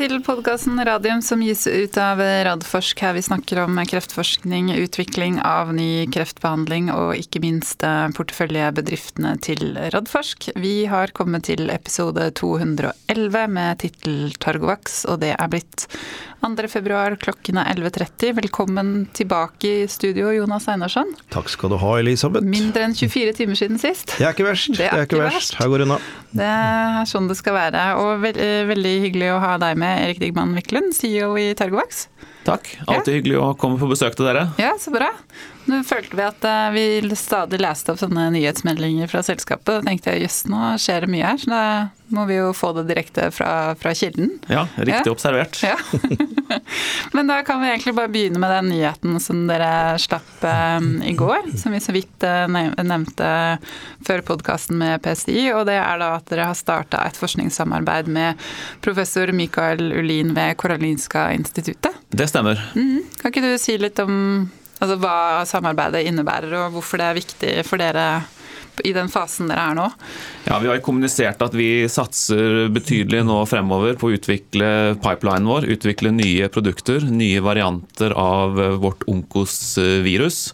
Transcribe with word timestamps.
til 0.00 0.22
podkasten 0.24 0.80
Radium 0.80 1.18
som 1.20 1.42
gis 1.44 1.66
ut 1.68 1.96
av 2.00 2.22
Radforsk. 2.46 3.02
Her 3.04 3.12
vi 3.18 3.22
snakker 3.26 3.58
om 3.66 3.76
kreftforskning, 3.84 4.70
utvikling 4.80 5.36
av 5.44 5.74
ny 5.76 6.06
kreftbehandling 6.08 6.88
og 6.94 7.18
ikke 7.20 7.42
minst 7.44 7.84
eh, 7.84 8.06
porteføljebedriftene 8.16 9.34
til 9.44 9.76
Radforsk. 9.92 10.48
Vi 10.56 10.86
har 10.88 11.12
kommet 11.12 11.50
til 11.50 11.68
episode 11.68 12.30
211 12.40 13.44
med 13.52 13.82
tittel 13.84 14.32
Targovax, 14.40 15.02
og 15.04 15.20
det 15.26 15.34
er 15.36 15.52
blitt 15.52 15.84
2. 16.40 16.68
februar 16.72 17.12
klokken 17.20 17.58
er 17.60 17.68
11.30. 17.74 18.32
Velkommen 18.38 18.92
tilbake 19.12 19.68
i 19.82 19.88
studio, 19.92 20.30
Jonas 20.32 20.70
Einarsson. 20.72 21.12
Takk 21.28 21.50
skal 21.52 21.74
du 21.74 21.76
ha, 21.82 21.90
Elisabeth. 22.00 22.46
Mindre 22.48 22.86
enn 22.86 22.96
24 22.96 23.34
timer 23.36 23.58
siden 23.60 23.80
sist. 23.82 24.14
Det 24.16 24.24
er 24.24 24.32
ikke 24.32 24.46
verst. 24.48 24.72
Det 24.78 24.86
er, 24.86 24.94
det 24.94 25.02
er 25.04 25.10
ikke 25.10 25.20
verst. 25.20 25.58
Her 25.60 25.68
går 25.68 25.82
det 25.82 25.88
unna. 25.90 25.98
Det 26.30 26.46
er 26.46 27.10
sånn 27.10 27.28
det 27.28 27.36
skal 27.36 27.58
være. 27.58 27.84
Og 28.00 28.24
ve 28.24 28.32
veldig 28.70 28.94
hyggelig 29.04 29.30
å 29.34 29.40
ha 29.42 29.52
deg 29.60 29.76
med, 29.82 29.89
Erik 29.98 30.20
Digman 30.22 30.54
Wiklund, 30.54 30.94
CEO 30.96 31.34
i 31.38 31.54
Targovax. 31.58 32.08
Takk. 32.50 32.74
Alltid 32.86 33.14
ja. 33.14 33.20
hyggelig 33.20 33.40
å 33.40 33.52
komme 33.60 33.80
på 33.80 33.88
besøk 33.90 34.18
til 34.18 34.28
dere. 34.30 34.48
Ja, 34.60 34.74
så 34.80 34.92
bra. 34.94 35.12
Nå 35.70 35.82
følte 35.86 36.16
vi 36.18 36.24
at 36.24 36.44
eh, 36.46 36.68
vi 36.74 37.16
stadig 37.18 37.60
leste 37.60 37.92
opp 37.92 38.00
sånne 38.00 38.30
nyhetsmeldinger 38.34 39.10
fra 39.10 39.22
selskapet. 39.24 39.68
Da 39.70 39.86
tenkte 39.86 40.14
jeg 40.14 40.24
jøss, 40.26 40.42
nå 40.50 40.74
skjer 40.80 41.04
det 41.04 41.10
mye 41.12 41.26
her, 41.28 41.40
så 41.40 41.52
da 41.52 41.64
må 42.10 42.24
vi 42.26 42.40
jo 42.40 42.48
få 42.56 42.72
det 42.74 42.88
direkte 42.88 43.28
fra, 43.34 43.76
fra 43.78 43.92
kilden. 43.94 44.32
Ja, 44.50 44.64
riktig 44.76 45.06
ja. 45.06 45.12
observert. 45.12 45.60
Ja. 45.62 45.76
Men 47.14 47.30
da 47.30 47.38
kan 47.46 47.60
vi 47.62 47.68
egentlig 47.70 47.94
bare 47.94 48.10
begynne 48.10 48.40
med 48.42 48.50
den 48.50 48.72
nyheten 48.72 49.20
som 49.22 49.44
dere 49.46 49.98
slapp 50.02 50.42
um, 50.42 50.88
i 51.06 51.14
går. 51.18 51.52
Som 51.60 51.76
vi 51.76 51.82
så 51.82 51.94
vidt 51.94 52.26
uh, 52.26 52.50
nevnte 52.50 53.30
før 54.06 54.24
podkasten 54.26 54.80
med 54.80 55.04
PSI. 55.04 55.52
Og 55.54 55.68
det 55.70 55.78
er 55.78 56.02
da 56.02 56.10
at 56.16 56.26
dere 56.32 56.48
har 56.50 56.58
starta 56.58 57.04
et 57.06 57.20
forskningssamarbeid 57.20 58.10
med 58.10 58.42
professor 58.82 59.30
Mikael 59.36 59.92
Ulin 59.92 60.34
ved 60.34 60.58
Karolinska 60.58 61.28
instituttet. 61.36 61.94
Det 62.10 62.26
stemmer. 62.26 62.39
Mm. 62.46 63.06
Kan 63.20 63.32
ikke 63.32 63.44
du 63.44 63.54
si 63.60 63.76
litt 63.80 64.00
om 64.02 64.14
altså, 64.80 64.98
hva 65.00 65.46
samarbeidet 65.48 66.04
innebærer, 66.08 66.54
og 66.64 66.76
hvorfor 66.76 67.00
det 67.00 67.08
er 67.08 67.18
viktig 67.20 67.54
for 67.68 67.82
dere 67.82 68.10
i 68.86 68.92
den 68.96 69.10
fasen 69.12 69.50
dere 69.50 69.64
er 69.70 69.76
nå? 69.76 69.86
Ja, 70.46 70.58
Vi 70.62 70.70
har 70.70 70.82
kommunisert 70.84 71.42
at 71.44 71.56
vi 71.56 71.86
satser 71.90 72.70
betydelig 72.72 73.22
nå 73.28 73.42
fremover 73.50 73.98
på 74.00 74.08
å 74.08 74.14
utvikle 74.16 74.70
pipelinen 75.02 75.48
vår. 75.50 75.68
Utvikle 75.76 76.14
nye 76.14 76.48
produkter, 76.52 77.04
nye 77.04 77.42
varianter 77.44 78.14
av 78.16 78.56
vårt 78.80 79.04
Onkos-virus. 79.10 80.46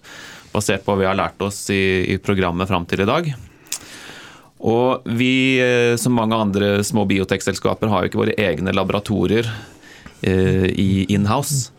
Basert 0.55 0.87
på 0.87 0.95
hva 0.95 1.05
vi 1.05 1.11
har 1.11 1.19
lært 1.19 1.42
oss 1.45 1.69
i, 1.70 2.17
i 2.17 2.19
programmet 2.19 2.70
fram 2.70 2.89
til 2.89 3.05
i 3.05 3.09
dag. 3.09 3.31
Og 4.67 5.07
vi, 5.19 5.61
eh, 5.61 5.95
som 6.01 6.17
mange 6.17 6.37
andre 6.37 6.81
små 6.84 7.05
biotekselskaper, 7.09 7.91
har 7.92 8.03
jo 8.03 8.11
ikke 8.11 8.23
våre 8.25 8.37
egne 8.41 8.73
laboratorier 8.75 9.48
eh, 10.23 10.67
i 10.73 11.07
inhouse. 11.12 11.76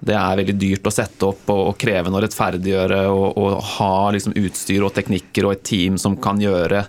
Det 0.00 0.16
er 0.16 0.38
veldig 0.40 0.56
dyrt 0.56 0.86
å 0.88 0.92
sette 0.94 1.26
opp 1.28 1.50
og, 1.52 1.62
og 1.72 1.80
krevende 1.80 2.16
å 2.16 2.22
rettferdiggjøre 2.24 3.00
og, 3.12 3.26
og 3.36 3.58
ha 3.76 3.94
liksom 4.14 4.36
utstyr 4.40 4.86
og 4.86 4.94
teknikker 4.96 5.46
og 5.46 5.58
et 5.58 5.66
team 5.68 5.98
som 6.00 6.16
kan 6.20 6.40
gjøre 6.40 6.86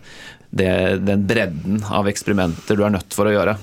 det, 0.51 0.71
den 1.03 1.27
bredden 1.27 1.83
av 1.91 2.07
eksperimenter 2.11 2.79
du 2.79 2.85
er 2.87 2.95
nødt 2.95 3.15
for 3.15 3.27
å 3.27 3.35
gjøre. 3.35 3.57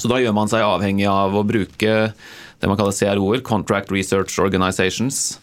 Så 0.00 0.08
da 0.10 0.20
gjør 0.22 0.34
man 0.36 0.50
seg 0.50 0.64
avhengig 0.64 1.06
av 1.10 1.34
å 1.36 1.46
bruke 1.46 1.96
det 2.60 2.68
man 2.68 2.78
kaller 2.78 2.96
CRO-er, 2.96 3.42
Contract 3.44 3.92
Research 3.92 4.36
Organizations, 4.42 5.38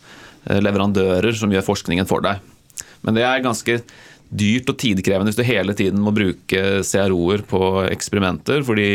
eh, 0.45 0.59
leverandører 0.61 1.35
som 1.37 1.51
gjør 1.53 1.65
forskningen 1.65 2.07
for 2.09 2.23
deg. 2.25 2.43
Men 3.05 3.17
det 3.17 3.25
er 3.25 3.43
ganske 3.45 3.79
dyrt 4.27 4.69
og 4.69 4.77
tidkrevende 4.81 5.31
hvis 5.31 5.39
du 5.39 5.47
hele 5.47 5.75
tiden 5.77 6.01
må 6.03 6.13
bruke 6.15 6.63
CRO-er 6.85 7.43
på 7.47 7.61
eksperimenter, 7.87 8.63
fordi 8.67 8.89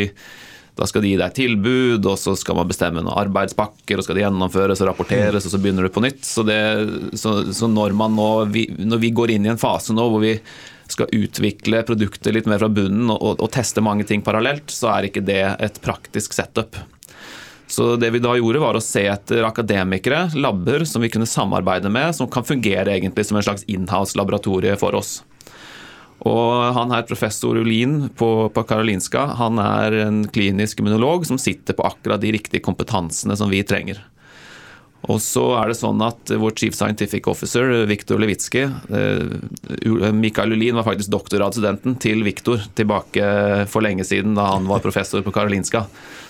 da 0.78 0.86
skal 0.88 1.04
de 1.04 1.12
gi 1.12 1.18
deg 1.20 1.34
tilbud, 1.36 2.06
og 2.08 2.16
så 2.18 2.32
skal 2.38 2.56
man 2.56 2.68
bestemme 2.70 3.02
noen 3.02 3.18
arbeidspakker, 3.26 3.98
og 3.98 4.06
skal 4.06 4.16
det 4.16 4.24
gjennomføres 4.24 4.80
og 4.80 4.88
rapporteres, 4.88 5.44
og 5.44 5.52
så 5.52 5.60
begynner 5.60 5.84
du 5.84 5.92
på 5.92 6.04
nytt. 6.04 6.22
Så, 6.24 6.44
det, 6.48 6.60
så, 7.18 7.34
så 7.52 7.68
når, 7.68 7.92
nå, 7.92 8.28
vi, 8.54 8.66
når, 8.78 9.02
vi, 9.02 9.12
går 9.12 9.34
inn 9.34 9.48
i 9.48 9.52
en 9.52 9.60
fase 9.60 9.92
nå 9.96 10.06
hvor 10.08 10.24
vi 10.24 10.38
skal 10.92 11.12
utvikle 11.12 11.84
produkter 11.88 12.34
litt 12.34 12.48
mer 12.48 12.60
fra 12.60 12.70
bunnen 12.72 13.12
og, 13.12 13.36
og 13.36 13.52
teste 13.52 13.84
mange 13.84 14.06
ting 14.08 14.24
parallelt, 14.24 14.72
så 14.72 14.90
er 14.94 15.08
ikke 15.08 15.24
det 15.24 15.42
et 15.60 15.80
praktisk 15.84 16.36
setup. 16.36 16.80
Så 17.72 17.94
det 17.96 18.10
vi 18.12 18.20
da 18.20 18.34
gjorde 18.36 18.60
var 18.60 18.76
å 18.76 18.84
se 18.84 19.06
etter 19.08 19.46
akademikere, 19.48 20.26
labber, 20.36 20.84
som 20.88 21.04
vi 21.04 21.08
kunne 21.12 21.28
samarbeide 21.28 21.88
med, 21.92 22.12
som 22.16 22.28
kan 22.28 22.44
fungere 22.44 22.92
egentlig 22.96 23.24
som 23.28 23.38
en 23.40 23.46
slags 23.46 23.64
inhouse-laboratorie 23.64 24.76
for 24.80 24.98
oss. 24.98 25.20
Og 26.28 26.74
han 26.76 26.92
her, 26.94 27.02
professor 27.08 27.58
Ulin 27.58 28.06
på, 28.14 28.30
på 28.54 28.62
Karolinska, 28.68 29.24
han 29.40 29.58
er 29.58 29.96
en 30.04 30.22
klinisk 30.30 30.78
immunolog 30.78 31.26
som 31.26 31.40
sitter 31.40 31.74
på 31.74 31.86
akkurat 31.88 32.22
de 32.22 32.30
riktige 32.36 32.62
kompetansene 32.62 33.34
som 33.38 33.50
vi 33.50 33.64
trenger. 33.66 33.98
Og 35.10 35.18
så 35.18 35.42
er 35.58 35.72
det 35.72 35.80
sånn 35.80 35.98
at 36.06 36.30
vår 36.38 36.54
chief 36.54 36.76
scientific 36.78 37.26
officer, 37.26 37.72
Viktor 37.90 38.20
Levitsky 38.22 38.62
eh, 38.62 40.12
Mikael 40.14 40.54
Ulin 40.54 40.78
var 40.78 40.86
faktisk 40.86 41.10
doktorgradsstudenten 41.10 41.96
til 42.02 42.22
Viktor 42.22 42.62
tilbake 42.78 43.24
for 43.70 43.82
lenge 43.82 44.06
siden, 44.06 44.36
da 44.38 44.52
han 44.52 44.68
var 44.70 44.84
professor 44.84 45.24
på 45.26 45.34
Karolinska. 45.34 45.82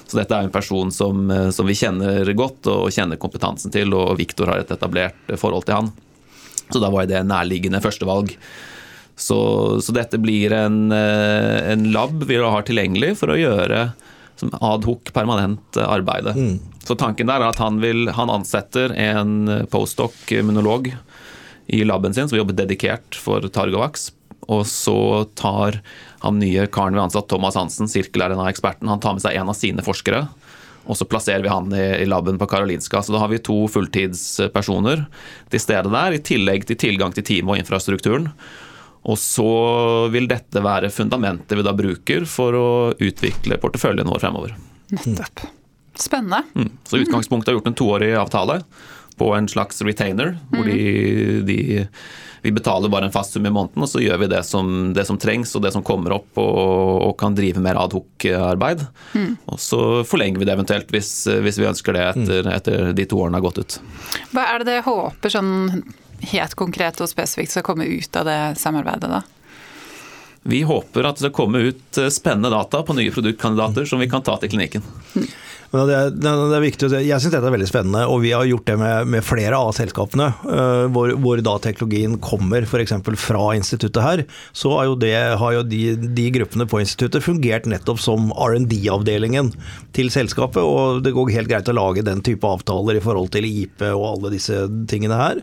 Så 0.09 0.17
dette 0.17 0.39
er 0.39 0.49
en 0.49 0.55
person 0.55 0.89
som, 0.95 1.29
eh, 1.29 1.51
som 1.53 1.69
vi 1.69 1.77
kjenner 1.77 2.33
godt 2.33 2.73
og 2.73 2.89
kjenner 2.97 3.21
kompetansen 3.21 3.75
til, 3.75 3.93
og 3.93 4.17
Viktor 4.23 4.49
har 4.49 4.65
et 4.65 4.73
etablert 4.73 5.37
forhold 5.37 5.69
til 5.69 5.83
han. 5.83 5.93
Så 6.73 6.81
da 6.81 6.89
var 6.89 7.05
det 7.11 7.27
nærliggende 7.29 7.83
førstevalg. 7.85 8.33
Så, 9.17 9.39
så 9.85 9.95
dette 9.95 10.19
blir 10.19 10.53
en, 10.57 10.93
eh, 10.93 11.73
en, 11.73 11.91
lab 11.93 12.25
vi 12.27 12.39
har 12.41 12.65
tilgjengelig 12.67 13.15
for 13.21 13.35
å 13.35 13.39
gjøre 13.39 13.91
adhoc 14.59 15.13
permanent 15.15 15.77
arbeid. 15.79 16.33
Mm. 16.35 16.57
Så 16.83 16.97
tanken 16.99 17.29
der 17.31 17.43
er 17.43 17.53
at 17.53 17.61
han, 17.63 17.79
vil, 17.83 18.09
han 18.17 18.33
ansetter 18.33 18.95
en 18.99 19.67
postdoc-immunolog 19.71 20.91
i 21.73 21.85
laben 21.87 22.15
sin 22.15 22.29
som 22.29 22.41
jobber 22.41 22.57
dedikert 22.59 23.15
for 23.15 23.47
Targovax. 23.47 24.11
Og 24.51 24.65
så 24.67 25.25
tar 25.39 25.79
han 26.25 26.41
nye 26.43 26.67
karen 26.67 26.97
vi 26.97 27.05
ansatt, 27.05 27.29
Thomas 27.31 27.55
Hansen, 27.59 27.89
sirkel-RNA-eksperten, 27.91 28.91
han 28.91 29.01
tar 29.03 29.15
med 29.15 29.23
seg 29.23 29.39
en 29.39 29.53
av 29.53 29.59
sine 29.59 29.85
forskere. 29.87 30.25
Og 30.91 30.99
så 30.99 31.07
plasserer 31.07 31.45
vi 31.45 31.53
han 31.53 31.71
i, 31.75 31.85
i 32.03 32.09
laben 32.11 32.41
på 32.41 32.49
Karolinska. 32.51 33.03
Så 33.03 33.15
da 33.15 33.23
har 33.23 33.31
vi 33.31 33.39
to 33.39 33.61
fulltidspersoner 33.71 35.05
til 35.53 35.63
stede 35.63 35.93
der, 35.93 36.17
i 36.17 36.23
tillegg 36.23 36.67
til 36.67 36.81
tilgang 36.81 37.15
til 37.15 37.27
teamet 37.29 37.55
og 37.55 37.63
infrastrukturen. 37.63 38.33
Og 39.03 39.19
så 39.19 39.49
vil 40.15 40.29
dette 40.31 40.63
være 40.63 40.93
fundamentet 40.95 41.59
vi 41.59 41.67
da 41.67 41.75
bruker 41.75 42.27
for 42.29 42.55
å 42.55 42.69
utvikle 42.95 43.59
porteføljen 43.63 44.11
vår 44.11 44.23
fremover. 44.23 44.57
Nettopp. 44.95 45.47
Spennende. 45.99 46.45
Mm. 46.55 46.71
Så 46.89 47.03
utgangspunktet 47.03 47.51
har 47.51 47.59
gjort 47.59 47.73
en 47.73 47.79
toårig 47.79 48.13
avtale 48.17 48.63
på 49.17 49.35
en 49.37 49.49
slags 49.49 49.83
retainer, 49.85 50.37
hvor 50.51 50.65
de, 50.65 50.77
mm. 50.81 51.47
de, 51.47 51.57
vi 52.43 52.53
betaler 52.53 52.89
bare 52.89 53.07
en 53.07 53.13
fast 53.13 53.37
sum 53.37 53.47
i 53.47 53.53
måneden, 53.53 53.85
og 53.85 53.91
så 53.91 54.01
gjør 54.03 54.23
vi 54.23 54.29
det 54.33 54.41
som, 54.49 54.71
det 54.97 55.05
som 55.07 55.19
trengs 55.21 55.53
og 55.59 55.63
det 55.67 55.75
som 55.75 55.85
kommer 55.87 56.17
opp, 56.17 56.31
og, 56.41 57.03
og 57.07 57.13
kan 57.21 57.37
drive 57.37 57.61
mer 57.63 57.79
adhoc-arbeid. 57.83 58.87
Mm. 59.13 59.35
Og 59.53 59.61
så 59.63 59.83
forlenger 60.09 60.41
vi 60.41 60.49
det 60.49 60.57
eventuelt 60.57 60.95
hvis, 60.95 61.13
hvis 61.45 61.61
vi 61.61 61.69
ønsker 61.69 61.99
det 61.99 62.07
etter, 62.15 62.49
etter 62.55 62.95
de 62.97 63.07
to 63.07 63.21
årene 63.21 63.39
har 63.39 63.47
gått 63.47 63.61
ut. 63.63 63.79
Hva 64.33 64.49
er 64.55 64.63
det 64.63 64.71
dere 64.73 64.87
håper 64.89 65.37
sånn 65.37 65.53
helt 66.31 66.55
konkret 66.55 67.01
og 67.03 67.11
spesifikt 67.11 67.55
skal 67.55 67.67
komme 67.67 67.87
ut 67.89 68.17
av 68.17 68.29
det 68.29 68.41
samarbeidet, 68.61 69.11
da? 69.11 69.23
Vi 70.43 70.63
håper 70.67 71.07
at 71.07 71.21
det 71.23 71.31
kommer 71.35 71.71
ut 71.71 71.99
eh, 71.99 72.11
spennende 72.11 72.51
data 72.51 72.83
på 72.83 72.97
nye 72.99 73.13
produktkandidater 73.15 73.87
som 73.87 74.03
vi 74.03 74.11
kan 74.11 74.25
ta 74.27 74.37
til 74.43 74.51
klinikken. 74.51 74.87
Men 75.73 75.89
det, 75.89 75.95
er, 75.97 76.11
det 76.21 76.57
er 76.57 76.65
viktig, 76.67 76.89
Jeg 77.01 77.17
syns 77.23 77.33
dette 77.33 77.49
er 77.49 77.55
veldig 77.55 77.69
spennende, 77.69 78.03
og 78.13 78.21
vi 78.25 78.35
har 78.35 78.45
gjort 78.45 78.67
det 78.69 78.75
med, 78.81 79.09
med 79.15 79.25
flere 79.25 79.57
av 79.57 79.71
selskapene. 79.77 80.29
Uh, 80.45 80.85
hvor, 80.93 81.15
hvor 81.25 81.41
da 81.45 81.55
teknologien 81.65 82.19
kommer 82.21 82.67
f.eks. 82.67 82.93
fra 83.23 83.47
instituttet 83.57 84.03
her, 84.05 84.25
så 84.57 84.75
jo, 84.85 84.99
det, 85.01 85.15
har 85.41 85.55
jo 85.57 85.63
de, 85.65 85.81
de, 85.97 86.27
gruppene 86.37 86.67
på 86.69 86.83
instituttet 86.83 87.25
fungert 87.25 87.69
nettopp 87.71 88.03
som 88.05 88.29
R&D-avdelingen 88.37 89.49
til 89.97 90.13
selskapet. 90.13 90.61
Og 90.61 91.01
det 91.07 91.15
går 91.17 91.33
helt 91.39 91.53
greit 91.53 91.73
å 91.73 91.77
lage 91.79 92.05
den 92.05 92.21
type 92.25 92.49
avtaler 92.49 93.01
i 93.01 93.05
forhold 93.05 93.33
til 93.33 93.49
IP 93.49 93.87
og 93.95 94.07
alle 94.11 94.35
disse 94.37 94.67
tingene 94.93 95.17
her. 95.17 95.41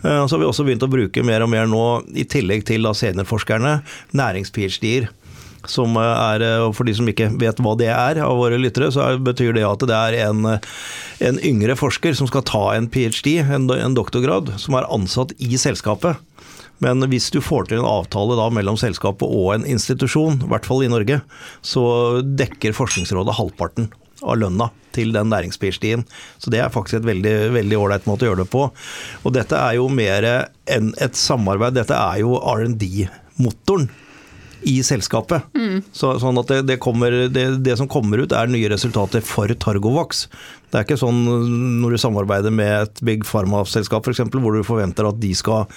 Uh, 0.00 0.24
så 0.24 0.38
har 0.38 0.44
vi 0.46 0.48
også 0.48 0.64
begynt 0.64 0.88
å 0.88 0.92
bruke 0.92 1.26
mer 1.26 1.44
og 1.44 1.52
mer 1.52 1.68
nå, 1.68 1.84
i 2.16 2.24
tillegg 2.24 2.64
til 2.64 2.88
da 2.88 2.96
seniorforskerne, 2.96 3.76
nærings-ph.d.-er 4.16 5.12
som 5.70 5.96
er, 6.00 6.44
For 6.76 6.86
de 6.86 6.94
som 6.96 7.08
ikke 7.10 7.30
vet 7.40 7.60
hva 7.62 7.74
det 7.78 7.90
er 7.92 8.20
av 8.24 8.36
våre 8.38 8.58
lyttere, 8.60 8.90
så 8.94 9.08
betyr 9.18 9.56
det 9.56 9.66
at 9.66 9.84
det 9.88 9.96
er 9.96 10.18
en, 10.28 10.46
en 11.20 11.42
yngre 11.44 11.76
forsker 11.78 12.16
som 12.16 12.30
skal 12.30 12.46
ta 12.46 12.64
en 12.74 12.88
ph.d., 12.92 13.38
en, 13.42 13.68
en 13.70 13.96
doktorgrad, 13.96 14.54
som 14.62 14.78
er 14.78 14.88
ansatt 14.92 15.34
i 15.38 15.58
selskapet. 15.60 16.20
Men 16.84 17.00
hvis 17.08 17.30
du 17.32 17.40
får 17.40 17.70
til 17.70 17.80
en 17.80 17.88
avtale 17.88 18.36
da 18.36 18.48
mellom 18.52 18.76
selskapet 18.80 19.28
og 19.28 19.54
en 19.54 19.68
institusjon, 19.68 20.42
i 20.44 20.50
hvert 20.50 20.66
fall 20.68 20.84
i 20.84 20.90
Norge, 20.92 21.22
så 21.64 21.84
dekker 22.22 22.76
Forskningsrådet 22.76 23.36
halvparten 23.38 23.88
av 24.24 24.38
lønna 24.40 24.68
til 24.96 25.12
den 25.14 25.30
nærings-ph.d.-en. 25.32 26.04
Så 26.40 26.52
det 26.52 26.60
er 26.62 26.72
faktisk 26.72 27.00
et 27.00 27.08
veldig 27.08 27.34
veldig 27.56 27.78
ålreit 27.80 28.08
måte 28.08 28.26
å 28.26 28.30
gjøre 28.30 28.44
det 28.44 28.52
på. 28.52 28.66
Og 29.24 29.36
dette 29.36 29.60
er 29.60 29.78
jo 29.78 29.88
mer 29.92 30.26
enn 30.72 30.92
et 31.02 31.18
samarbeid, 31.18 31.76
dette 31.76 31.96
er 31.96 32.22
jo 32.24 32.36
R&D-motoren 32.40 33.88
i 34.60 34.82
selskapet. 34.82 35.42
Så, 35.92 36.14
sånn 36.22 36.38
at 36.40 36.50
det, 36.50 36.60
det, 36.70 36.76
kommer, 36.82 37.12
det, 37.32 37.44
det, 37.64 37.76
som 37.78 37.88
kommer 37.90 38.22
ut 38.22 38.32
er 38.32 38.48
nye 38.50 38.70
resultater 38.72 39.24
for 39.24 39.52
Targovax. 39.52 40.26
Det 40.70 40.80
er 40.80 40.86
ikke 40.86 40.98
sånn 40.98 41.20
når 41.82 41.94
du 41.94 42.00
samarbeider 42.00 42.54
med 42.54 42.72
et 42.88 43.02
big 43.06 43.26
pharma-selskap 43.28 44.06
f.eks., 44.06 44.24
hvor 44.32 44.56
du 44.56 44.66
forventer 44.66 45.08
at 45.08 45.20
de 45.22 45.30
skal 45.36 45.68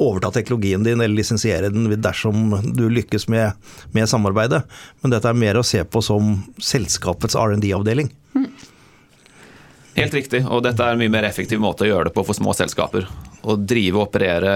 overta 0.00 0.32
teknologien 0.38 0.86
din 0.86 1.02
eller 1.02 1.18
lisensiere 1.18 1.72
den 1.74 1.90
dersom 1.98 2.56
du 2.78 2.86
lykkes 2.92 3.28
med, 3.32 3.58
med 3.96 4.08
samarbeidet. 4.10 4.62
Men 5.02 5.14
dette 5.14 5.30
er 5.30 5.38
mer 5.38 5.60
å 5.60 5.66
se 5.66 5.82
på 5.84 6.02
som 6.04 6.38
selskapets 6.62 7.36
R&D-avdeling. 7.38 8.12
Helt 9.98 10.14
riktig, 10.14 10.44
og 10.46 10.62
dette 10.62 10.84
er 10.84 10.94
en 10.94 11.00
mye 11.00 11.10
mer 11.10 11.26
effektiv 11.26 11.58
måte 11.58 11.84
å 11.84 11.88
gjøre 11.90 12.08
det 12.08 12.14
på 12.14 12.22
for 12.26 12.38
små 12.38 12.54
selskaper. 12.54 13.08
Å 13.42 13.56
drive 13.58 13.98
og 13.98 14.08
operere 14.08 14.52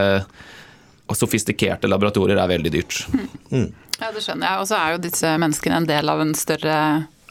sofistikerte 1.19 1.91
laboratorier 1.91 2.41
er 2.41 2.51
veldig 2.51 2.75
dyrt. 2.75 3.03
Mm. 3.53 3.71
Ja, 4.01 4.11
det 4.11 4.23
skjønner 4.25 4.49
jeg. 4.49 4.63
Og 4.63 4.69
så 4.71 4.79
er 4.79 4.95
jo 4.95 5.03
disse 5.05 5.33
menneskene 5.39 5.83
en 5.83 5.89
del 5.89 6.11
av 6.11 6.23
en 6.25 6.33
større 6.39 6.77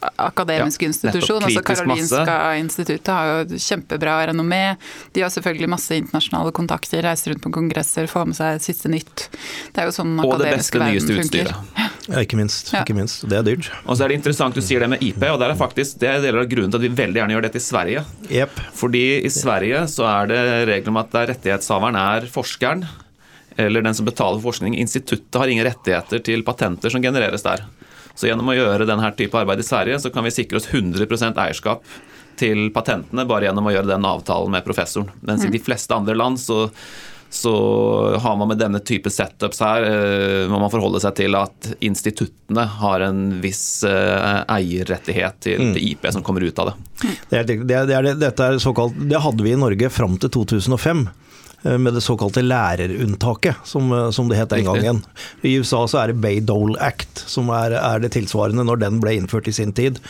akademisk 0.02 0.82
ja, 0.82 0.88
institusjon. 0.88 1.44
altså 1.44 1.62
Karolinska 1.62 2.24
masse. 2.24 2.58
instituttet 2.58 3.08
har 3.08 3.28
jo 3.30 3.58
kjempebra 3.58 4.16
renommé. 4.26 4.76
De 5.14 5.22
har 5.22 5.30
selvfølgelig 5.30 5.68
masse 5.70 5.96
internasjonale 5.96 6.52
kontakter, 6.54 7.02
reiser 7.06 7.32
rundt 7.32 7.44
på 7.44 7.52
kongresser, 7.54 8.08
får 8.10 8.30
med 8.30 8.38
seg 8.38 8.62
siste 8.64 8.90
nytt. 8.92 9.28
Det 9.72 9.82
er 9.82 9.90
jo 9.90 9.94
sånn 9.94 10.16
akademisk 10.22 10.78
verden 10.80 11.22
funker. 11.22 11.52
Ja, 12.08 12.18
ikke 12.24 12.38
minst. 12.40 12.72
Ja. 12.74 12.82
ikke 12.82 12.96
minst. 12.98 13.22
Det 13.30 13.38
er 13.38 13.46
dyrt. 13.46 13.70
Og 13.86 13.94
så 13.94 14.04
er 14.04 14.12
det 14.12 14.18
interessant 14.18 14.58
du 14.58 14.62
sier 14.64 14.82
det 14.82 14.90
med 14.90 15.04
IP, 15.06 15.22
og 15.30 15.38
det 15.38 15.52
er 15.52 15.58
faktisk 15.60 16.00
det 16.02 16.10
er 16.10 16.24
deler 16.24 16.42
av 16.42 16.50
grunnen 16.50 16.72
til 16.72 16.82
at 16.82 16.86
vi 16.88 16.90
veldig 17.02 17.22
gjerne 17.22 17.36
gjør 17.36 17.46
dette 17.46 17.62
i 17.62 17.68
Sverige. 17.68 18.04
Yep. 18.32 18.58
Fordi 18.80 19.06
i 19.22 19.30
Sverige 19.32 19.84
så 19.92 20.08
er 20.10 20.32
det 20.32 20.42
regler 20.72 20.94
om 20.94 21.00
at 21.04 21.14
rettighetshaveren 21.30 22.00
er 22.02 22.26
forskeren 22.32 22.86
eller 23.56 23.84
den 23.84 23.94
som 23.94 24.08
betaler 24.08 24.40
for 24.40 24.52
forskning. 24.52 24.78
Instituttet 24.78 25.40
har 25.40 25.50
ingen 25.50 25.66
rettigheter 25.66 26.22
til 26.24 26.44
patenter 26.46 26.92
som 26.92 27.02
genereres 27.04 27.44
der. 27.46 27.64
Så 28.14 28.28
gjennom 28.28 28.50
å 28.52 28.56
gjøre 28.56 28.88
denne 28.88 29.12
type 29.16 29.38
arbeid 29.38 29.62
i 29.62 29.66
Sverige, 29.66 30.00
så 30.00 30.12
kan 30.12 30.26
vi 30.26 30.34
sikre 30.34 30.60
oss 30.60 30.68
100% 30.68 31.40
eierskap 31.40 31.86
til 32.40 32.68
patentene 32.74 33.26
bare 33.28 33.48
gjennom 33.48 33.68
å 33.68 33.72
gjøre 33.74 33.92
den 33.92 34.08
avtalen 34.08 34.52
med 34.52 34.64
professoren. 34.66 35.10
Mens 35.24 35.44
i 35.46 35.52
de 35.52 35.60
fleste 35.62 35.94
andre 35.96 36.16
land 36.16 36.40
så, 36.40 36.66
så 37.32 37.52
har 38.20 38.36
man 38.40 38.50
med 38.50 38.60
denne 38.60 38.80
type 38.84 39.10
setups 39.12 39.62
her 39.64 39.86
eh, 39.88 40.50
må 40.50 40.60
man 40.60 40.72
forholde 40.72 41.00
seg 41.04 41.16
til 41.20 41.36
at 41.38 41.70
instituttene 41.80 42.66
har 42.80 43.06
en 43.06 43.22
viss 43.44 43.82
eh, 43.88 44.42
eierrettighet 44.52 45.40
til, 45.44 45.62
mm. 45.62 45.74
til, 45.76 45.88
IP 45.92 46.08
som 46.12 46.24
kommer 46.24 46.44
ut 46.44 46.62
av 46.62 46.72
det. 46.72 46.76
Det, 47.30 47.42
er, 47.42 47.64
det, 47.64 47.80
er, 47.96 48.12
dette 48.20 48.48
er 48.48 48.62
såkalt, 48.62 48.96
det 48.96 49.22
hadde 49.24 49.46
vi 49.46 49.54
i 49.54 49.60
Norge 49.60 49.92
fram 49.92 50.18
til 50.20 50.32
2005. 50.40 51.06
Eh, 51.62 51.78
med 51.78 51.94
det 51.94 52.00
såkalte 52.00 52.42
lærerunntaket, 52.42 53.54
som, 53.64 53.92
eh, 53.92 54.10
som 54.10 54.28
det 54.28 54.36
het 54.36 54.48
den 54.48 54.64
gangen. 54.64 55.02
I 55.42 55.58
USA 55.58 55.86
så 55.86 56.02
er 56.02 56.06
det 56.10 56.20
Bay-Dole 56.20 56.76
Act 56.80 57.22
som 57.26 57.48
er, 57.50 57.70
er, 57.70 58.00
det 58.00 58.12
tilsvarende 58.12 58.64
når 58.66 58.80
den 58.80 58.98
ble 59.00 59.14
innført 59.14 59.46
i 59.46 59.54
sin 59.54 59.72
tid. 59.72 60.00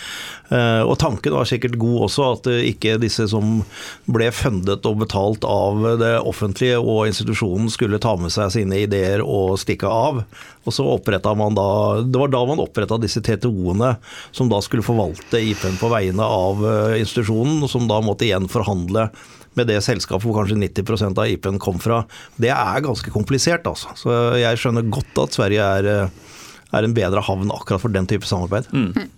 Eh, 0.49 0.81
og 0.81 0.99
tanken 0.99 1.33
var 1.33 1.45
sikkert 1.45 1.77
god 1.79 2.09
også, 2.09 2.31
at 2.33 2.49
ikke 2.73 2.97
disse 3.01 3.29
som 3.29 3.65
ble 4.09 4.31
fundet 4.33 4.87
og 4.87 5.03
betalt 5.05 5.45
av 5.45 5.99
det 6.01 6.15
offentlige 6.21 6.81
og 6.81 7.07
institusjonen 7.11 7.69
skulle 7.69 8.01
ta 8.01 8.17
med 8.17 8.33
seg 8.33 8.53
sine 8.57 8.81
ideer 8.87 9.21
og 9.21 9.59
stikke 9.61 9.89
av. 9.89 10.25
Og 10.65 10.73
så 10.73 10.87
oppretta 10.87 11.35
man 11.35 11.57
da 11.59 12.01
Det 12.01 12.19
var 12.21 12.29
da 12.31 12.45
man 12.47 12.61
oppretta 12.63 12.97
disse 12.97 13.21
TTO-ene, 13.21 13.97
som 14.31 14.49
da 14.49 14.61
skulle 14.63 14.87
forvalte 14.87 15.41
IP-en 15.41 15.77
på 15.77 15.91
vegne 15.93 16.23
av 16.23 16.65
institusjonen, 16.97 17.63
og 17.63 17.71
som 17.71 17.89
da 17.89 18.01
måtte 18.01 18.25
igjen 18.25 18.49
forhandle 18.49 19.11
med 19.59 19.69
det 19.71 19.81
selskapet 19.85 20.27
hvor 20.27 20.41
kanskje 20.41 20.61
90 20.61 21.13
av 21.13 21.27
IP-en 21.29 21.61
kom 21.63 21.81
fra, 21.83 22.03
det 22.41 22.53
er 22.55 22.85
ganske 22.85 23.13
komplisert. 23.15 23.67
Altså. 23.69 23.93
Så 23.99 24.15
jeg 24.41 24.61
skjønner 24.61 24.87
godt 24.93 25.25
at 25.25 25.37
Sverige 25.37 25.67
er, 25.79 25.91
eh, 25.91 26.09
er 26.73 26.89
en 26.89 26.97
bedre 26.97 27.25
havn 27.25 27.53
akkurat 27.55 27.83
for 27.85 27.93
den 27.93 28.09
type 28.11 28.29
samarbeid. 28.29 28.71
Mm. 28.73 29.11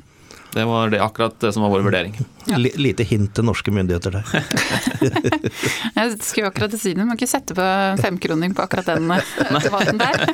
Det 0.55 0.65
var 0.71 0.91
det 0.91 1.01
akkurat 1.03 1.35
det 1.43 1.51
som 1.53 1.65
var 1.65 1.73
vår 1.73 1.83
vurdering. 1.83 2.15
Ja. 2.47 2.61
Lite 2.61 3.03
hint 3.03 3.33
til 3.35 3.47
norske 3.49 3.73
myndigheter 3.75 4.21
der. 4.21 4.25
jeg 5.97 6.13
skulle 6.23 6.53
akkurat 6.53 6.77
si 6.79 6.93
det, 6.95 7.03
du 7.03 7.09
må 7.09 7.17
ikke 7.19 7.27
sette 7.27 7.57
på 7.59 7.67
femkroning 7.99 8.55
på 8.55 8.63
akkurat 8.63 8.87
den 8.87 9.11
automaten 9.11 9.99
der. 9.99 10.15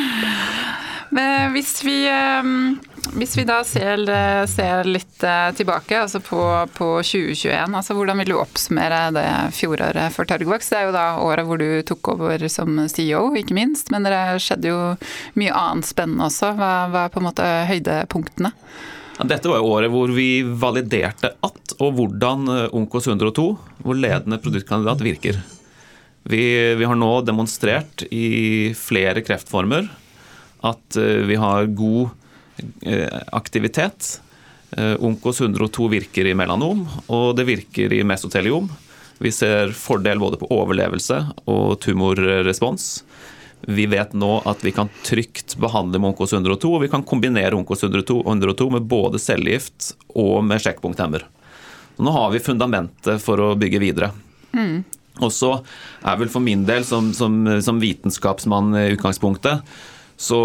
Men 1.10 1.50
hvis 1.54 1.74
vi, 1.82 1.96
ehm, 2.08 2.78
hvis 3.16 3.32
vi 3.38 3.44
da 3.48 3.58
ser, 3.66 4.02
ser, 4.50 4.86
litt 4.86 5.24
eh, 5.26 5.48
tilbake 5.58 5.96
altså 5.98 6.20
på, 6.22 6.40
på 6.76 6.88
2021, 7.02 7.74
altså 7.80 7.96
hvordan 7.96 8.20
vil 8.22 8.32
du 8.32 8.36
oppsummere 8.38 9.00
det 9.16 9.26
fjoråret 9.56 10.14
for 10.14 10.28
Torgvaks? 10.28 10.70
Det 10.70 10.78
er 10.78 10.88
jo 10.88 10.94
da 10.94 11.06
året 11.24 11.48
hvor 11.48 11.60
du 11.60 11.82
tok 11.86 12.12
over 12.14 12.46
som 12.52 12.78
CEO, 12.86 13.24
ikke 13.40 13.56
minst. 13.56 13.90
Men 13.94 14.06
det 14.06 14.16
skjedde 14.44 14.70
jo 14.70 14.80
mye 15.40 15.56
annet 15.56 15.90
spennende 15.90 16.28
også. 16.28 16.52
Hva, 16.58 16.72
hva 16.92 17.06
er 17.06 17.14
på 17.14 17.22
en 17.22 17.28
måte 17.30 17.48
høydepunktene? 17.70 18.52
Dette 19.20 19.50
var 19.50 19.60
jo 19.60 19.72
året 19.74 19.92
hvor 19.92 20.12
vi 20.16 20.28
validerte 20.42 21.34
at 21.44 21.74
og 21.80 21.96
hvordan 21.96 22.48
Onkos 22.76 23.08
102, 23.08 23.46
vår 23.84 23.98
ledende 23.98 24.38
produktkandidat, 24.40 25.02
virker. 25.04 25.40
Vi, 26.28 26.44
vi 26.76 26.84
har 26.84 26.98
nå 26.98 27.10
demonstrert 27.24 28.04
i 28.12 28.72
flere 28.76 29.22
kreftformer 29.24 29.88
at 30.60 30.96
eh, 30.96 31.24
vi 31.28 31.38
har 31.40 31.66
god 31.66 32.08
eh, 32.08 32.16
aktivitet. 33.32 34.20
Eh, 34.70 35.04
Onkos 35.04 35.40
102 35.40 35.88
virker 35.88 36.26
i 36.26 36.34
melanom, 36.34 36.84
og 37.10 37.34
det 37.36 37.46
virker 37.48 37.92
i 37.92 38.04
mesoteliom. 38.06 38.70
Vi 39.20 39.32
ser 39.34 39.74
fordel 39.76 40.20
både 40.22 40.38
på 40.40 40.48
overlevelse 40.54 41.18
og 41.50 41.80
tumorrespons. 41.82 43.02
Vi 43.68 43.84
vet 43.90 44.14
nå 44.16 44.38
at 44.48 44.62
vi 44.64 44.72
kan 44.72 44.88
trygt 45.04 45.58
behandle 45.60 46.00
med 46.00 46.14
Onkos 46.14 46.32
102, 46.32 46.70
og 46.76 46.84
vi 46.86 46.92
kan 46.92 47.04
kombinere 47.04 47.58
Onkos 47.58 47.82
102, 47.84 48.22
102 48.24 48.70
med 48.78 48.88
både 48.88 49.20
cellegift 49.20 49.92
og 50.14 50.40
med 50.46 50.62
sjekkpunkthemmer. 50.64 51.26
Nå 52.00 52.14
har 52.14 52.30
vi 52.32 52.40
fundamentet 52.40 53.20
for 53.20 53.42
å 53.42 53.52
bygge 53.60 53.82
videre. 53.82 54.14
Mm. 54.56 54.80
Og 55.20 55.34
så 55.34 55.52
er 56.00 56.16
vel 56.16 56.30
for 56.32 56.40
min 56.40 56.62
del, 56.64 56.86
som, 56.88 57.10
som, 57.12 57.42
som 57.60 57.82
vitenskapsmann 57.82 58.72
i 58.78 58.86
utgangspunktet, 58.94 59.66
så, 60.16 60.40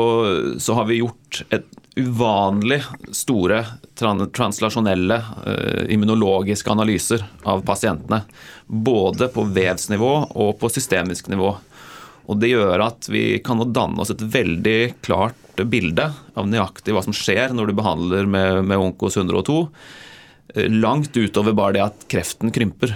så 0.60 0.76
har 0.76 0.90
vi 0.90 1.00
gjort 1.00 1.46
et 1.56 1.70
uvanlig 1.96 2.82
store 3.16 3.62
translasjonelle 3.96 5.16
uh, 5.16 5.86
immunologiske 5.92 6.72
analyser 6.72 7.24
av 7.48 7.64
pasientene. 7.66 8.22
Både 8.68 9.30
på 9.32 9.46
vevsnivå 9.56 10.12
og 10.36 10.58
på 10.60 10.70
systemisk 10.74 11.30
nivå. 11.32 11.54
Og 12.26 12.40
Det 12.42 12.50
gjør 12.52 12.84
at 12.88 13.08
vi 13.12 13.40
kan 13.46 13.62
danne 13.72 14.02
oss 14.02 14.12
et 14.12 14.24
veldig 14.24 14.96
klart 15.06 15.64
bilde 15.72 16.10
av 16.36 16.50
nøyaktig 16.50 16.96
hva 16.96 17.04
som 17.06 17.16
skjer 17.16 17.54
når 17.56 17.70
du 17.70 17.78
behandler 17.78 18.28
med, 18.28 18.64
med 18.68 18.82
Onkos 18.82 19.16
102. 19.18 19.60
Eh, 20.56 20.68
langt 20.68 21.16
utover 21.16 21.56
bare 21.56 21.78
det 21.78 21.86
at 21.86 22.08
kreften 22.12 22.52
krymper. 22.52 22.96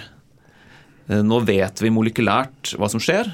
Eh, 1.07 1.21
nå 1.23 1.39
vet 1.45 1.79
vi 1.83 1.93
molekylært 1.93 2.73
hva 2.75 2.89
som 2.91 3.00
skjer. 3.03 3.31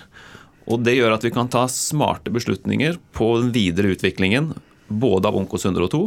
Og 0.70 0.84
Det 0.84 0.98
gjør 0.98 1.16
at 1.16 1.25
vi 1.25 1.34
kan 1.34 1.50
ta 1.50 1.66
smarte 1.72 2.34
beslutninger 2.34 3.00
på 3.16 3.32
den 3.39 3.51
videre 3.56 3.96
utviklingen 3.96 4.54
både 4.88 5.30
av 5.30 5.38
Onkos 5.39 5.65
102 5.65 6.06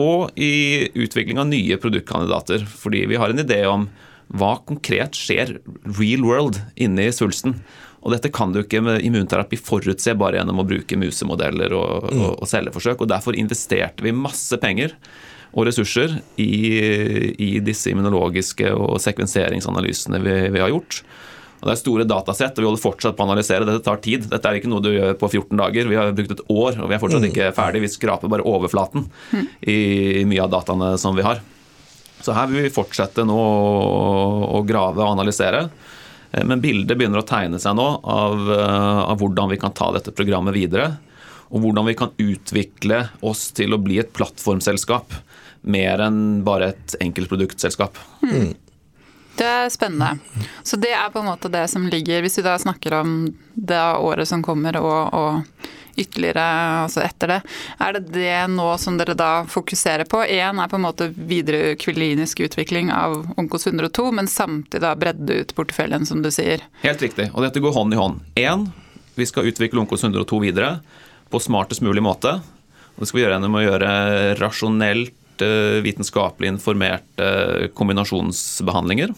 og 0.00 0.38
i 0.40 0.88
utvikling 0.96 1.40
av 1.40 1.50
nye 1.50 1.76
produktkandidater. 1.76 2.64
Fordi 2.64 3.04
vi 3.10 3.18
har 3.20 3.32
en 3.32 3.42
idé 3.42 3.62
om 3.68 3.88
hva 4.32 4.54
konkret 4.64 5.16
skjer 5.18 5.58
real 5.98 6.24
world 6.24 6.60
inne 6.80 7.08
i 7.08 7.12
svulsten. 7.12 7.58
Og 8.02 8.14
dette 8.14 8.32
kan 8.34 8.54
du 8.54 8.62
ikke 8.62 8.80
med 8.82 9.04
immunterapi 9.04 9.58
forutse 9.60 10.14
bare 10.18 10.40
gjennom 10.40 10.62
å 10.62 10.66
bruke 10.66 10.98
musemodeller 10.98 11.74
og, 11.76 12.08
mm. 12.08 12.22
og, 12.22 12.32
og 12.42 12.50
celleforsøk. 12.50 13.04
og 13.04 13.12
Derfor 13.12 13.38
investerte 13.38 14.04
vi 14.04 14.16
masse 14.16 14.56
penger 14.62 14.96
og 15.52 15.68
ressurser 15.68 16.16
i, 16.40 16.52
i 17.36 17.50
disse 17.62 17.92
immunologiske 17.92 18.72
og 18.72 18.96
sekvenseringsanalysene 19.04 20.22
vi, 20.24 20.38
vi 20.54 20.64
har 20.64 20.72
gjort. 20.72 21.02
Og 21.62 21.68
Det 21.68 21.76
er 21.76 21.78
store 21.78 22.04
datasett, 22.10 22.56
og 22.56 22.64
vi 22.64 22.66
holder 22.66 22.82
fortsatt 22.82 23.14
på 23.14 23.22
å 23.22 23.28
analysere. 23.28 23.66
Dette 23.68 23.84
tar 23.86 24.00
tid. 24.02 24.26
Dette 24.26 24.50
er 24.50 24.58
ikke 24.58 24.70
noe 24.72 24.82
du 24.82 24.90
gjør 24.90 25.14
på 25.20 25.28
14 25.30 25.60
dager. 25.60 25.86
Vi 25.86 25.98
har 26.00 26.10
brukt 26.18 26.34
et 26.34 26.44
år, 26.50 26.80
og 26.82 26.90
vi 26.90 26.96
er 26.96 27.02
fortsatt 27.02 27.22
mm. 27.22 27.28
ikke 27.30 27.50
ferdig. 27.54 27.84
Vi 27.84 27.90
skraper 27.92 28.32
bare 28.32 28.46
overflaten 28.50 29.06
mm. 29.06 29.44
i 29.70 29.78
mye 30.26 30.42
av 30.42 30.50
dataene 30.56 30.96
som 30.98 31.14
vi 31.14 31.22
har. 31.22 31.38
Så 32.22 32.34
her 32.34 32.50
vil 32.50 32.66
vi 32.66 32.74
fortsette 32.74 33.22
nå 33.26 33.38
å 33.38 34.62
grave 34.66 35.04
og 35.04 35.12
analysere. 35.12 35.68
Eh, 36.32 36.42
men 36.48 36.62
bildet 36.64 36.98
begynner 36.98 37.22
å 37.22 37.28
tegne 37.28 37.60
seg 37.62 37.76
nå 37.78 37.86
av, 38.02 38.42
eh, 38.56 39.00
av, 39.06 39.14
hvordan 39.22 39.54
vi 39.54 39.60
kan 39.62 39.74
ta 39.76 39.92
dette 39.94 40.14
programmet 40.14 40.56
videre. 40.56 40.96
Og 41.52 41.62
hvordan 41.62 41.86
vi 41.86 41.94
kan 41.94 42.10
utvikle 42.18 43.04
oss 43.22 43.50
til 43.54 43.74
å 43.74 43.80
bli 43.82 44.00
et 44.00 44.12
plattformselskap. 44.16 45.14
Mer 45.62 46.02
enn 46.02 46.42
bare 46.42 46.72
et 46.72 46.96
enkeltproduktselskap. 47.04 47.98
Mm. 48.24 48.54
Det 49.36 49.46
er 49.48 49.70
spennende. 49.72 50.18
Så 50.62 50.76
det 50.80 50.92
er 50.92 51.12
på 51.12 51.22
en 51.22 51.30
måte 51.30 51.50
det 51.52 51.64
som 51.72 51.86
ligger 51.88 52.22
Hvis 52.22 52.38
vi 52.38 52.44
da 52.44 52.58
snakker 52.60 52.98
om 53.00 53.14
det 53.54 53.80
året 53.80 54.28
som 54.28 54.42
kommer 54.44 54.76
og, 54.80 55.14
og 55.14 55.70
ytterligere 55.96 56.44
altså 56.84 57.02
etter 57.04 57.28
det, 57.28 57.38
er 57.84 57.96
det 57.96 58.02
det 58.14 58.36
nå 58.52 58.68
som 58.80 58.96
dere 58.96 59.16
da 59.18 59.44
fokuserer 59.48 60.08
på? 60.08 60.22
Én 60.24 60.60
er 60.62 60.70
på 60.70 60.78
en 60.78 60.86
måte 60.86 61.10
videre 61.12 61.74
klinisk 61.80 62.40
utvikling 62.46 62.92
av 62.94 63.18
Onkos 63.36 63.66
102, 63.68 64.06
men 64.16 64.30
samtidig 64.30 64.84
da 64.84 64.94
bredde 64.96 65.42
ut 65.42 65.54
porteføljen, 65.56 66.06
som 66.08 66.22
du 66.24 66.30
sier? 66.32 66.64
Helt 66.84 67.04
riktig, 67.04 67.28
og 67.34 67.44
dette 67.44 67.60
går 67.60 67.76
hånd 67.76 67.92
i 67.92 68.00
hånd. 68.00 68.22
Én, 68.40 68.70
vi 69.18 69.28
skal 69.28 69.50
utvikle 69.52 69.84
Onkos 69.84 70.04
102 70.04 70.40
videre. 70.48 70.78
på 71.32 71.40
smartest 71.40 71.80
mulig 71.80 72.02
måte. 72.04 72.42
Og 72.92 73.00
det 73.00 73.06
skal 73.08 73.16
vi 73.16 73.22
gjøre 73.22 73.36
gjennom 73.38 73.54
å 73.56 73.62
gjøre 73.64 73.90
rasjonelt, 74.36 75.14
eh, 75.42 75.82
vitenskapelig 75.84 76.54
informerte 76.54 77.68
kombinasjonsbehandlinger. 77.78 79.12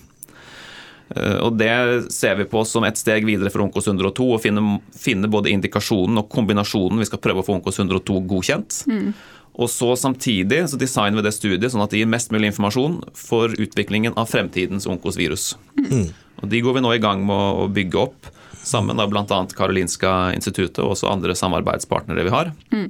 Eh, 1.15 1.39
og 1.45 1.59
Det 1.61 2.13
ser 2.13 2.39
vi 2.41 2.49
på 2.49 2.65
som 2.67 2.87
et 2.87 2.99
steg 2.99 3.27
videre 3.29 3.53
for 3.53 3.65
Onkos 3.67 3.89
102, 3.91 4.27
å 4.35 4.41
finne, 4.41 4.81
finne, 4.97 5.31
både 5.31 5.53
indikasjonen 5.53 6.23
og 6.23 6.31
kombinasjonen 6.33 7.03
vi 7.03 7.09
skal 7.09 7.23
prøve 7.23 7.45
å 7.45 7.47
få 7.47 7.59
Onkos 7.59 7.79
102 7.79 8.21
godkjent. 8.31 8.83
Mm. 8.91 9.15
Og 9.55 9.71
så 9.71 9.93
Samtidig 9.95 10.65
så 10.71 10.79
designer 10.81 11.21
vi 11.21 11.29
det 11.29 11.35
studiet 11.37 11.71
sånn 11.71 11.85
at 11.85 11.93
det 11.93 12.01
gir 12.01 12.11
mest 12.11 12.33
mulig 12.35 12.51
informasjon 12.51 12.99
for 13.15 13.55
utviklingen 13.55 14.17
av 14.19 14.27
fremtidens 14.33 14.89
onkosvirus. 14.91 15.53
Mm. 15.79 16.09
Og 16.43 16.49
De 16.51 16.63
går 16.65 16.75
vi 16.75 16.83
nå 16.83 16.95
i 16.97 17.03
gang 17.03 17.23
med 17.27 17.61
å 17.63 17.69
bygge 17.71 18.01
opp, 18.01 18.33
sammen 18.65 18.97
med 18.97 19.13
bl.a. 19.13 19.39
Karolinska 19.55 20.33
instituttet 20.35 20.81
og 20.83 20.97
også 20.97 21.11
andre 21.13 21.37
samarbeidspartnere 21.37 22.25
vi 22.27 22.33
har. 22.35 22.51
Mm. 22.73 22.89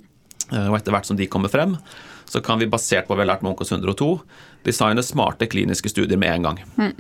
Eh, 0.55 0.67
og 0.71 0.79
Etter 0.79 0.95
hvert 0.95 1.09
som 1.09 1.19
de 1.19 1.29
kommer 1.29 1.53
frem, 1.53 1.77
så 2.25 2.43
kan 2.45 2.61
vi 2.63 2.71
basert 2.71 3.09
på 3.09 3.15
hva 3.15 3.21
vi 3.21 3.27
har 3.27 3.35
lært 3.35 3.43
med 3.45 3.55
Onkos 3.55 3.73
102, 3.73 4.13
designe 4.65 5.05
smarte 5.05 5.49
kliniske 5.51 5.93
studier 5.93 6.21
med 6.21 6.33
en 6.37 6.49
gang. 6.49 6.63
Mm. 6.79 6.95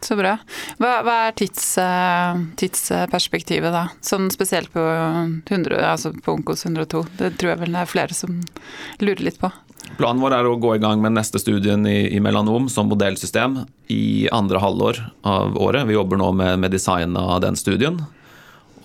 Så 0.00 0.16
bra. 0.16 0.38
Hva, 0.80 1.00
hva 1.04 1.16
er 1.28 1.34
tids, 1.36 1.64
eh, 1.78 2.44
tidsperspektivet 2.60 3.74
da? 3.74 3.88
Sånn 4.04 4.30
spesielt 4.32 4.72
på, 4.72 4.80
100, 4.80 5.76
altså 5.84 6.14
på 6.16 6.38
Onkos 6.38 6.64
102. 6.64 7.04
Det 7.18 7.34
tror 7.40 7.52
jeg 7.52 7.60
vel 7.66 7.76
det 7.76 7.82
er 7.82 7.90
flere 7.90 8.16
som 8.16 8.38
lurer 9.02 9.26
litt 9.26 9.40
på. 9.42 9.52
Planen 9.98 10.22
vår 10.22 10.36
er 10.38 10.48
å 10.48 10.56
gå 10.60 10.74
i 10.76 10.80
gang 10.80 11.02
med 11.02 11.16
neste 11.16 11.40
studien 11.42 11.84
i, 11.88 12.14
i 12.16 12.20
melanom 12.22 12.68
som 12.72 12.88
modellsystem 12.88 13.58
i 13.92 14.28
andre 14.32 14.62
halvår 14.62 15.02
av 15.28 15.58
året. 15.60 15.84
Vi 15.88 15.98
jobber 15.98 16.20
nå 16.20 16.30
med, 16.36 16.56
med 16.62 16.72
design 16.72 17.16
av 17.20 17.42
den 17.44 17.58
studien. 17.58 18.00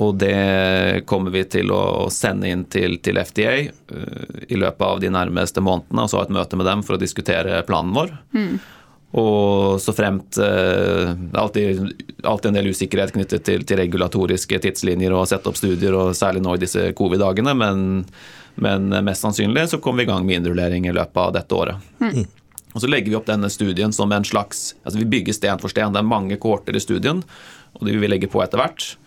Og 0.03 0.15
det 0.19 1.05
kommer 1.07 1.31
vi 1.31 1.45
til 1.47 1.71
å 1.71 2.09
sende 2.11 2.49
inn 2.51 2.65
til, 2.71 2.97
til 3.03 3.19
FDA 3.21 3.51
uh, 3.63 3.69
eh, 3.95 4.47
i 4.51 4.59
løpet 4.59 4.83
av 4.83 4.99
de 4.99 5.11
nærmeste 5.13 5.63
månedene, 5.63 6.03
og 6.03 6.11
så 6.11 6.19
ha 6.19 6.25
et 6.25 6.33
møte 6.35 6.59
med 6.59 6.67
dem 6.67 6.83
for 6.83 6.97
å 6.97 7.01
diskutere 7.01 7.61
planen 7.67 7.95
vår. 7.95 8.11
Mm. 8.35 8.57
Og 9.15 9.77
så 9.79 9.93
fremt 9.95 10.35
uh, 10.41 11.13
Det 11.15 11.31
er 11.31 11.39
alltid, 11.39 11.83
alltid, 12.23 12.49
en 12.49 12.57
del 12.59 12.71
usikkerhet 12.75 13.15
knyttet 13.15 13.45
til, 13.47 13.63
til, 13.63 13.79
regulatoriske 13.79 14.59
tidslinjer 14.67 15.15
og 15.15 15.29
sette 15.31 15.47
opp 15.51 15.59
studier, 15.59 15.95
og 15.95 16.15
særlig 16.17 16.43
nå 16.43 16.57
i 16.57 16.65
disse 16.65 16.89
covid-dagene, 16.97 17.55
men, 17.55 17.85
men, 18.59 18.89
mest 19.07 19.23
sannsynlig 19.23 19.69
så 19.71 19.79
kommer 19.79 20.03
vi 20.03 20.09
i 20.09 20.11
gang 20.11 20.27
med 20.27 20.41
innrullering 20.41 20.89
i 20.89 20.97
løpet 20.97 21.23
av 21.23 21.31
dette 21.39 21.55
året. 21.55 21.87
Mm. 22.03 22.25
Og 22.75 22.83
Så 22.83 22.91
legger 22.91 23.13
vi 23.13 23.15
opp 23.15 23.31
denne 23.31 23.47
studien 23.47 23.95
som 23.95 24.11
en 24.11 24.27
slags 24.27 24.73
altså 24.83 24.99
Vi 24.99 25.07
bygger 25.07 25.37
sten 25.37 25.61
for 25.63 25.71
sten. 25.71 25.95
Det 25.95 26.03
er 26.03 26.11
mange 26.11 26.35
kohorter 26.35 26.75
i 26.75 26.83
studien, 26.83 27.23
og 27.79 27.87
det 27.87 27.95
vil 27.95 28.03
vi 28.03 28.11
legge 28.11 28.27
på 28.27 28.43
etter 28.43 28.59
hvert. 28.59 28.97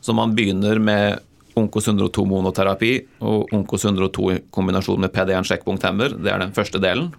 Så 0.00 0.14
man 0.16 0.34
begynner 0.36 0.80
med 0.80 1.20
Onkos 1.58 1.88
102 1.88 2.24
monoterapi 2.28 2.92
og 3.26 3.50
Onkos 3.56 3.84
102 3.84 4.30
i 4.32 4.38
kombinasjon 4.54 5.00
med 5.02 5.12
PD1 5.12 5.48
sjekkpunkthemmer. 5.50 6.14
Det 6.22 6.32
er 6.32 6.40
den 6.40 6.54
første 6.56 6.80
delen. 6.82 7.10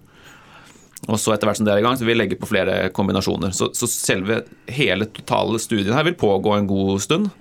Og 1.10 1.18
så 1.20 1.34
etter 1.34 1.50
hvert 1.50 1.58
som 1.58 1.66
det 1.66 1.74
er 1.74 1.82
i 1.82 1.86
gang, 1.86 1.98
så 1.98 2.06
vil 2.06 2.14
vi 2.14 2.22
legge 2.22 2.38
på 2.40 2.50
flere 2.50 2.90
kombinasjoner. 2.94 3.54
Så, 3.58 3.72
så 3.78 3.90
selve 3.90 4.44
hele 4.70 5.08
totale 5.10 5.60
studien 5.62 5.96
her 5.98 6.06
vil 6.08 6.20
pågå 6.20 6.56
en 6.56 6.70
god 6.70 7.02
stund. 7.02 7.32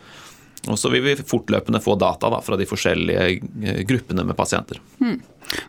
Og 0.69 0.77
så 0.79 0.91
vil 0.93 1.05
vi 1.05 1.17
fortløpende 1.17 1.81
få 1.81 1.95
data 2.01 2.29
da, 2.33 2.41
fra 2.45 2.57
de 2.61 2.67
forskjellige 2.69 3.27
eh, 3.65 3.81
gruppene 3.89 4.27
med 4.29 4.37
pasienter. 4.37 4.81
Hmm. 5.01 5.21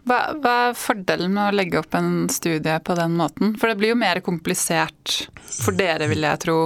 Hva, 0.05 0.17
hva, 0.37 0.55
er 0.67 0.75
fordelen 0.77 1.31
med 1.33 1.47
å 1.47 1.55
legge 1.55 1.79
opp 1.79 1.95
en 1.97 2.27
studie 2.31 2.75
på 2.83 2.95
den 2.99 3.15
måten? 3.17 3.55
For 3.59 3.71
det 3.71 3.79
blir 3.79 3.93
jo 3.93 4.01
mer 4.01 4.19
komplisert 4.23 5.15
for 5.47 5.75
dere, 5.77 6.09
vil 6.11 6.27
jeg 6.27 6.43
tro. 6.43 6.57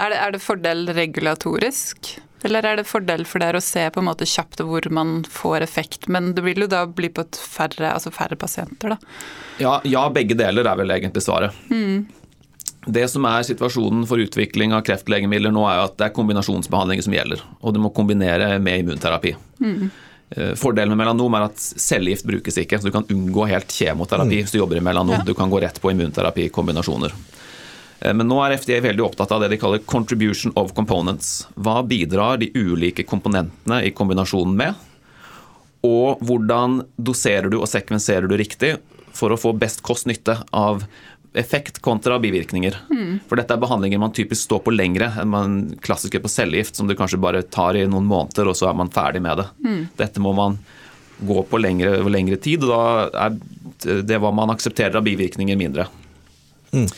Er 0.00 0.12
det, 0.12 0.18
er 0.18 0.32
det 0.32 0.40
fordel 0.40 0.86
regulatorisk? 0.96 2.14
Eller 2.46 2.64
er 2.64 2.78
det 2.80 2.86
fordel 2.88 3.26
for 3.28 3.42
dere 3.42 3.60
å 3.60 3.64
se 3.64 3.82
på 3.92 4.00
en 4.00 4.08
måte 4.08 4.28
kjapt 4.28 4.62
hvor 4.64 4.86
man 4.96 5.18
får 5.28 5.60
effekt, 5.66 6.08
men 6.08 6.32
det 6.36 6.44
vil 6.46 6.64
jo 6.64 6.70
da 6.72 6.86
bli 6.88 7.10
på 7.12 7.26
færre, 7.36 7.90
altså 7.92 8.12
færre 8.14 8.38
pasienter, 8.40 8.94
da? 8.94 9.18
Ja, 9.60 9.74
ja, 9.84 10.06
begge 10.08 10.38
deler 10.40 10.64
er 10.64 10.78
vel 10.80 10.94
egentlig 10.94 11.24
svaret. 11.26 11.56
Mm. 11.68 12.06
Det 12.88 13.02
som 13.12 13.26
er 13.28 13.44
situasjonen 13.44 14.06
for 14.08 14.22
utvikling 14.24 14.72
av 14.72 14.86
kreftlegemidler 14.88 15.52
nå, 15.52 15.66
er 15.68 15.82
at 15.84 15.98
det 16.00 16.06
er 16.08 16.14
kombinasjonsbehandlinger 16.16 17.04
som 17.04 17.16
gjelder, 17.18 17.42
og 17.60 17.76
du 17.76 17.82
må 17.84 17.92
kombinere 17.92 18.54
med 18.62 18.86
immunterapi. 18.86 19.34
Mm. 19.60 19.90
Fordelen 20.56 20.94
med 20.94 21.02
melanom 21.02 21.34
er 21.36 21.44
at 21.50 21.60
cellegift 21.60 22.24
brukes 22.24 22.56
ikke, 22.62 22.78
så 22.80 22.88
du 22.88 22.94
kan 22.94 23.04
unngå 23.10 23.44
helt 23.50 23.74
kjemoterapi 23.74 24.38
mm. 24.38 24.42
hvis 24.46 24.54
du 24.54 24.62
jobber 24.62 24.80
i 24.80 24.84
melanom. 24.86 25.18
Ja. 25.18 25.26
Du 25.28 25.34
kan 25.36 25.52
gå 25.52 25.60
rett 25.60 25.76
på 25.82 25.92
immunterapi-kombinasjoner. 25.92 27.12
Eh, 28.00 28.14
men 28.14 28.28
nå 28.28 28.38
er 28.44 28.56
FDA 28.58 28.80
veldig 28.84 29.04
opptatt 29.04 29.32
av 29.32 29.44
det 29.44 29.52
de 29.52 29.60
kaller 29.60 29.78
'contribution 29.78 30.52
of 30.56 30.74
components'. 30.74 31.46
Hva 31.54 31.82
bidrar 31.86 32.38
de 32.38 32.52
ulike 32.54 33.04
komponentene 33.04 33.84
i 33.84 33.90
kombinasjonen 33.90 34.56
med? 34.56 34.74
Og 35.82 36.20
hvordan 36.20 36.84
doserer 37.00 37.50
du 37.50 37.60
og 37.60 37.68
sekvenserer 37.68 38.28
du 38.28 38.36
riktig 38.36 38.78
for 39.12 39.32
å 39.32 39.38
få 39.40 39.56
best 39.58 39.82
kost-nytte 39.82 40.42
av 40.52 40.84
effekt 41.32 41.78
kontra 41.78 42.18
bivirkninger. 42.18 42.74
Mm. 42.90 43.20
For 43.28 43.38
dette 43.38 43.54
er 43.54 43.62
behandlinger 43.62 44.00
man 44.02 44.12
typisk 44.12 44.48
står 44.48 44.64
på 44.66 44.74
lengre 44.74 45.12
enn 45.20 45.30
man 45.30 45.58
klassiske 45.82 46.18
på 46.22 46.30
cellegift, 46.30 46.76
som 46.76 46.88
du 46.88 46.96
kanskje 46.98 47.20
bare 47.22 47.42
tar 47.42 47.78
i 47.78 47.86
noen 47.86 48.08
måneder, 48.10 48.50
og 48.50 48.58
så 48.58 48.70
er 48.70 48.74
man 48.74 48.90
ferdig 48.90 49.22
med 49.22 49.38
det. 49.38 49.46
Mm. 49.62 49.80
Dette 50.00 50.22
må 50.22 50.34
man 50.34 50.58
gå 51.20 51.44
på 51.46 51.60
lengre, 51.60 52.00
lengre 52.10 52.36
tid, 52.40 52.64
og 52.64 52.72
da 52.72 53.28
er 53.28 54.02
det 54.02 54.18
hva 54.18 54.32
man 54.34 54.50
aksepterer 54.50 54.98
av 54.98 55.06
bivirkninger, 55.06 55.58
mindre. 55.60 55.86
Mm. 56.74 56.88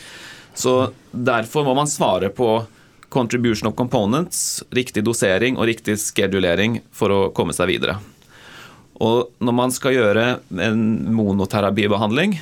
Så 0.55 0.93
Derfor 1.13 1.65
må 1.65 1.75
man 1.77 1.89
svare 1.89 2.29
på 2.33 2.65
contribution 3.13 3.69
of 3.69 3.77
components, 3.77 4.63
riktig 4.73 5.05
dosering 5.05 5.59
og 5.61 5.69
riktig 5.69 5.99
skedulering 6.01 6.79
for 6.97 7.13
å 7.13 7.19
komme 7.37 7.53
seg 7.53 7.69
videre. 7.69 7.99
Og 9.05 9.29
når 9.45 9.57
man 9.59 9.75
skal 9.75 9.97
gjøre 9.99 10.25
en 10.65 10.81
monoterapibehandling, 11.13 12.39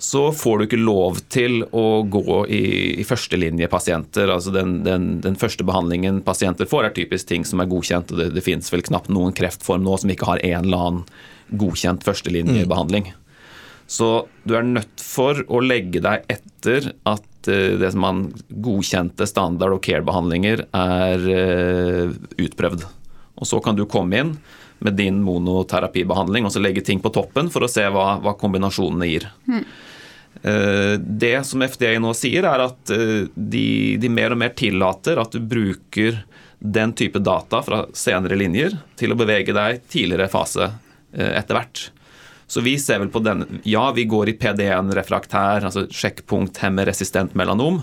så 0.00 0.22
får 0.32 0.58
du 0.58 0.64
ikke 0.64 0.80
lov 0.80 1.20
til 1.32 1.62
å 1.76 2.02
gå 2.08 2.38
i, 2.52 2.64
i 3.00 3.04
førstelinjepasienter. 3.06 4.32
Altså 4.32 4.52
den, 4.54 4.78
den, 4.86 5.06
den, 5.24 5.36
første 5.40 5.64
behandlingen 5.66 6.22
pasienter 6.24 6.68
får, 6.68 6.88
er 6.88 6.96
typisk 6.96 7.28
ting 7.28 7.44
som 7.48 7.60
er 7.60 7.68
godkjent. 7.70 8.12
og 8.12 8.20
Det, 8.20 8.30
det 8.36 8.44
finnes 8.44 8.72
vel 8.72 8.84
knapt 8.84 9.12
noen 9.12 9.36
kreftform 9.36 9.84
nå 9.84 9.96
som 10.00 10.12
ikke 10.12 10.28
har 10.28 10.42
en 10.44 10.64
eller 10.64 10.88
annen 10.88 11.04
godkjent 11.60 12.04
førstelinjebehandling. 12.06 13.12
Mm. 13.12 13.23
Så 13.86 14.26
du 14.44 14.56
er 14.56 14.66
nødt 14.66 15.02
for 15.02 15.44
å 15.52 15.60
legge 15.64 16.00
deg 16.04 16.24
etter 16.32 16.90
at 17.08 17.48
eh, 17.50 17.76
det 17.80 17.92
som 17.92 18.04
man 18.04 18.26
godkjente 18.48 19.28
standard 19.28 19.76
og 19.76 19.82
care-behandlinger 19.84 20.66
er 20.74 21.26
eh, 21.30 22.14
utprøvd. 22.40 22.86
Og 23.34 23.48
så 23.50 23.60
kan 23.64 23.76
du 23.76 23.84
komme 23.90 24.20
inn 24.20 24.36
med 24.84 24.96
din 24.98 25.20
monoterapibehandling 25.24 26.46
og 26.46 26.54
så 26.54 26.62
legge 26.62 26.84
ting 26.84 27.00
på 27.02 27.12
toppen 27.14 27.50
for 27.52 27.64
å 27.64 27.70
se 27.70 27.84
hva, 27.92 28.14
hva 28.24 28.34
kombinasjonene 28.40 29.08
gir. 29.08 29.28
Mm. 29.48 29.64
Det 30.98 31.36
som 31.46 31.62
FDA 31.62 31.94
nå 32.02 32.10
sier, 32.18 32.44
er 32.44 32.64
at 32.66 32.90
de, 32.90 33.62
de, 33.96 34.10
mer 34.12 34.34
og 34.34 34.40
mer 34.42 34.52
tillater 34.58 35.16
at 35.22 35.32
du 35.32 35.40
bruker 35.40 36.18
den 36.58 36.92
type 36.98 37.22
data 37.24 37.62
fra 37.64 37.84
senere 37.96 38.36
linjer 38.36 38.74
til 38.98 39.14
å 39.14 39.16
bevege 39.16 39.54
deg 39.56 39.80
tidligere 39.88 40.28
fase 40.28 40.68
etter 41.14 41.56
hvert. 41.56 41.86
Så 42.46 42.60
vi 42.64 42.76
ser 42.78 43.00
vel 43.02 43.12
på 43.12 43.22
den 43.24 43.60
Ja, 43.64 43.88
vi 43.96 44.04
går 44.08 44.30
i 44.30 44.36
PD1-refraktær, 44.40 45.64
altså 45.64 45.86
sjekkpunkt 45.90 46.60
hemmeresistent 46.64 47.34
melanom. 47.38 47.82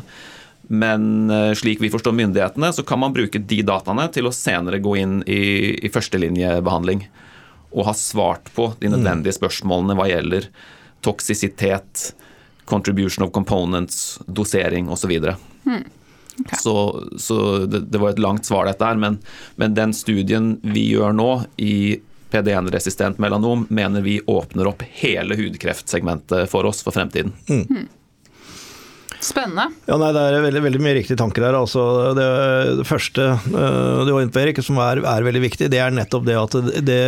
Men 0.71 1.29
eh, 1.29 1.51
slik 1.57 1.81
vi 1.81 1.89
forstår 1.91 2.15
myndighetene, 2.15 2.69
så 2.73 2.83
kan 2.87 3.01
man 3.01 3.13
bruke 3.15 3.41
de 3.41 3.61
dataene 3.67 4.05
til 4.13 4.29
å 4.29 4.35
senere 4.35 4.79
gå 4.79 4.95
inn 5.01 5.19
i, 5.25 5.41
i 5.83 5.91
førstelinjebehandling 5.91 7.07
og 7.71 7.87
ha 7.87 7.93
svart 7.95 8.51
på 8.55 8.69
de 8.79 8.89
mm. 8.89 8.95
nødvendige 8.95 9.35
spørsmålene 9.35 9.95
hva 9.99 10.07
gjelder 10.11 10.47
toksisitet, 11.03 12.11
contribution 12.69 13.25
of 13.25 13.33
components, 13.35 14.19
dosering 14.27 14.89
osv. 14.91 15.11
Mm. 15.65 15.83
Okay. 16.39 16.59
Så, 16.59 16.75
så 17.19 17.65
det, 17.65 17.79
det, 17.91 17.99
var 17.99 18.13
et 18.13 18.21
langt 18.23 18.47
svar, 18.47 18.67
dette 18.69 18.85
her, 18.85 18.99
men, 18.99 19.19
men 19.59 19.75
den 19.75 19.95
studien 19.95 20.53
vi 20.63 20.87
gjør 20.93 21.15
nå 21.15 21.29
i 21.61 21.99
PD1-resistent 22.31 23.17
melanom 23.21 23.65
mener 23.69 24.01
vi 24.01 24.21
åpner 24.25 24.67
opp 24.71 24.83
hele 25.03 25.35
hudkreftsegmentet 25.35 26.49
for 26.49 26.65
oss 26.65 26.83
for 26.83 26.95
fremtiden. 26.95 27.33
Mm. 27.49 27.87
Spennende. 29.19 29.67
Ja, 29.85 29.97
nei, 29.99 30.09
Det 30.15 30.21
er 30.23 30.43
veldig, 30.45 30.61
veldig 30.65 30.81
mye 30.81 30.95
riktige 30.97 31.19
tanker 31.19 31.43
der. 31.43 31.57
Altså, 31.57 31.81
det, 32.17 32.25
det, 32.79 32.85
første 32.89 33.27
uh, 33.37 34.01
du 34.07 34.13
var 34.13 34.23
inne 34.23 34.33
på, 34.33 34.41
Erik, 34.41 34.61
som 34.65 34.79
er, 34.81 35.01
er, 35.03 35.25
veldig 35.27 35.43
viktig, 35.43 35.67
det 35.73 35.81
er 35.83 35.93
nettopp 35.93 36.25
det 36.25 36.37
at 36.39 36.55
det, 36.55 36.83
det 36.87 36.99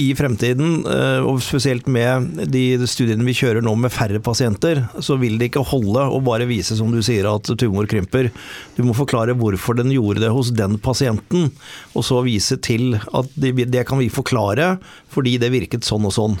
i 0.00 0.08
fremtiden, 0.18 0.80
uh, 0.88 1.26
og 1.28 1.42
spesielt 1.44 1.86
med 1.90 2.40
de 2.50 2.64
studiene 2.90 3.26
vi 3.26 3.36
kjører 3.38 3.62
nå 3.66 3.74
med 3.78 3.94
færre 3.94 4.22
pasienter, 4.24 4.82
så 5.04 5.18
vil 5.20 5.38
det 5.38 5.50
ikke 5.50 5.66
holde 5.70 6.06
å 6.10 6.22
bare 6.24 6.48
vise, 6.50 6.78
som 6.78 6.90
du 6.94 7.02
sier, 7.06 7.28
at 7.30 7.52
tumor 7.60 7.88
krymper. 7.90 8.32
Du 8.78 8.82
må 8.86 8.96
forklare 8.96 9.36
hvorfor 9.38 9.78
den 9.78 9.92
gjorde 9.94 10.24
det 10.24 10.32
hos 10.34 10.54
den 10.56 10.78
pasienten, 10.82 11.52
og 11.94 12.06
så 12.06 12.22
vise 12.26 12.58
til 12.64 12.96
at 12.98 13.30
det, 13.38 13.54
det 13.70 13.86
kan 13.88 14.00
vi 14.00 14.10
forklare 14.12 14.78
fordi 15.10 15.36
det 15.42 15.52
virket 15.54 15.86
sånn 15.86 16.08
og 16.08 16.16
sånn. 16.16 16.40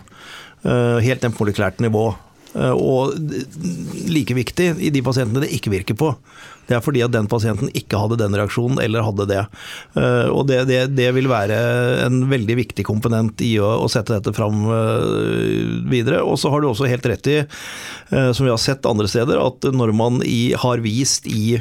Uh, 0.64 0.98
helt 1.00 1.22
ned 1.22 1.32
på 1.36 1.44
molekylært 1.44 1.80
nivå. 1.84 2.10
Eh, 2.54 2.74
og 2.74 3.14
like 4.10 4.34
viktig 4.34 4.72
i 4.82 4.90
de 4.90 5.02
pasientene 5.06 5.44
det 5.44 5.52
ikke 5.54 5.72
virker 5.72 5.98
på. 5.98 6.12
Det 6.66 6.76
er 6.76 6.82
fordi 6.84 7.02
at 7.02 7.14
den 7.14 7.26
pasienten 7.30 7.70
ikke 7.74 7.98
hadde 7.98 8.20
den 8.20 8.34
reaksjonen, 8.38 8.78
eller 8.82 9.06
hadde 9.06 9.26
det. 9.30 9.42
Eh, 9.98 10.28
og 10.30 10.46
det, 10.50 10.62
det, 10.70 10.80
det 10.94 11.08
vil 11.16 11.30
være 11.30 11.58
en 12.06 12.22
veldig 12.30 12.58
viktig 12.62 12.86
komponent 12.86 13.42
i 13.46 13.56
å, 13.62 13.72
å 13.84 13.90
sette 13.90 14.16
dette 14.16 14.34
fram 14.36 14.64
eh, 14.70 15.76
videre. 15.90 16.22
Og 16.26 16.38
så 16.42 16.52
har 16.52 16.62
du 16.62 16.70
også 16.70 16.90
helt 16.90 17.06
rett 17.10 17.30
i, 17.30 17.38
som 18.10 18.46
vi 18.46 18.50
har 18.50 18.58
sett 18.58 18.86
andre 18.88 19.06
steder, 19.10 19.38
at 19.38 19.66
når 19.74 19.92
man 19.94 20.18
i, 20.26 20.52
har 20.58 20.82
vist 20.82 21.28
i 21.30 21.60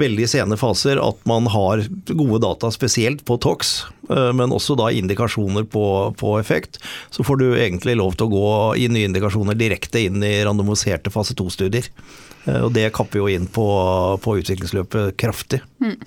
veldig 0.00 0.26
sene 0.30 0.58
faser 0.60 1.00
at 1.02 1.20
man 1.28 1.48
har 1.52 1.82
gode 2.08 2.40
data, 2.44 2.70
spesielt 2.74 3.24
på 3.28 3.38
TOX, 3.42 3.84
eh, 4.10 4.30
men 4.36 4.54
også 4.54 4.76
da 4.78 4.90
indikasjoner 4.94 5.66
på, 5.70 5.84
på, 6.18 6.34
effekt. 6.40 6.80
Så 7.10 7.26
får 7.26 7.40
du 7.40 7.46
egentlig 7.50 7.98
lov 7.98 8.16
til 8.16 8.28
å 8.28 8.34
gå 8.34 8.50
i 8.84 8.88
nye 8.92 9.08
indikasjoner 9.10 9.58
direkte 9.58 10.06
inn 10.06 10.22
i 10.24 10.36
randomiserte 10.46 11.12
fase 11.14 11.36
2-studier. 11.38 11.90
Eh, 12.46 12.60
og 12.62 12.72
det 12.76 12.90
kapper 12.96 13.22
jo 13.22 13.32
inn 13.32 13.48
på, 13.50 13.66
på 14.24 14.38
utviklingsløpet 14.42 15.16
kraftig. 15.20 15.62
Mm. 15.82 15.98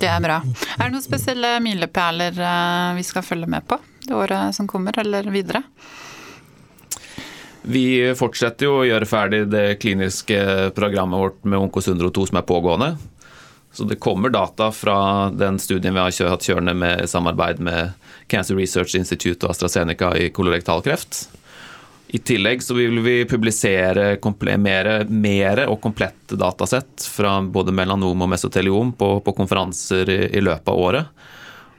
Det 0.00 0.08
er 0.08 0.20
bra. 0.24 0.38
Er 0.78 0.86
det 0.86 0.94
noen 0.94 1.04
spesielle 1.04 1.56
milepæler 1.60 2.38
eh, 2.40 2.92
vi 2.96 3.04
skal 3.04 3.26
følge 3.26 3.50
med 3.50 3.66
på 3.68 3.76
det 4.06 4.16
året 4.16 4.56
som 4.56 4.68
kommer, 4.70 4.96
eller 5.02 5.28
videre? 5.32 5.62
Vi 7.62 8.14
fortsetter 8.16 8.66
jo 8.66 8.78
å 8.80 8.86
gjøre 8.88 9.08
ferdig 9.08 9.42
det 9.52 9.80
kliniske 9.82 10.70
programmet 10.76 11.20
vårt 11.20 11.42
med 11.44 11.60
Onkos 11.60 11.88
102 11.88 12.30
som 12.30 12.40
er 12.40 12.46
pågående. 12.48 12.94
Så 13.72 13.84
det 13.84 14.00
kommer 14.02 14.32
data 14.32 14.72
fra 14.72 15.30
den 15.30 15.58
studien 15.58 15.94
vi 15.94 16.00
har 16.00 16.30
hatt 16.32 16.46
kjørende 16.46 16.74
med 16.74 17.04
samarbeid 17.10 17.60
med 17.62 17.92
Cancer 18.26 18.56
Research 18.58 18.96
Institute 18.98 19.46
og 19.46 19.52
AstraZeneca 19.52 20.14
i 20.18 20.30
kolorektalkreft. 20.34 21.28
I 22.12 22.18
tillegg 22.18 22.62
så 22.62 22.74
vil 22.74 22.98
vi 23.04 23.20
publisere 23.30 24.16
mer, 24.58 25.60
og 25.70 25.80
komplette 25.80 26.34
datasett 26.34 27.04
fra 27.06 27.36
både 27.42 27.70
melanom 27.70 28.24
og 28.24 28.32
mesoteliom 28.32 28.96
på, 28.98 29.20
på 29.20 29.34
konferanser 29.36 30.10
i, 30.10 30.18
i, 30.34 30.40
løpet 30.42 30.72
av 30.72 30.80
året. 30.80 31.06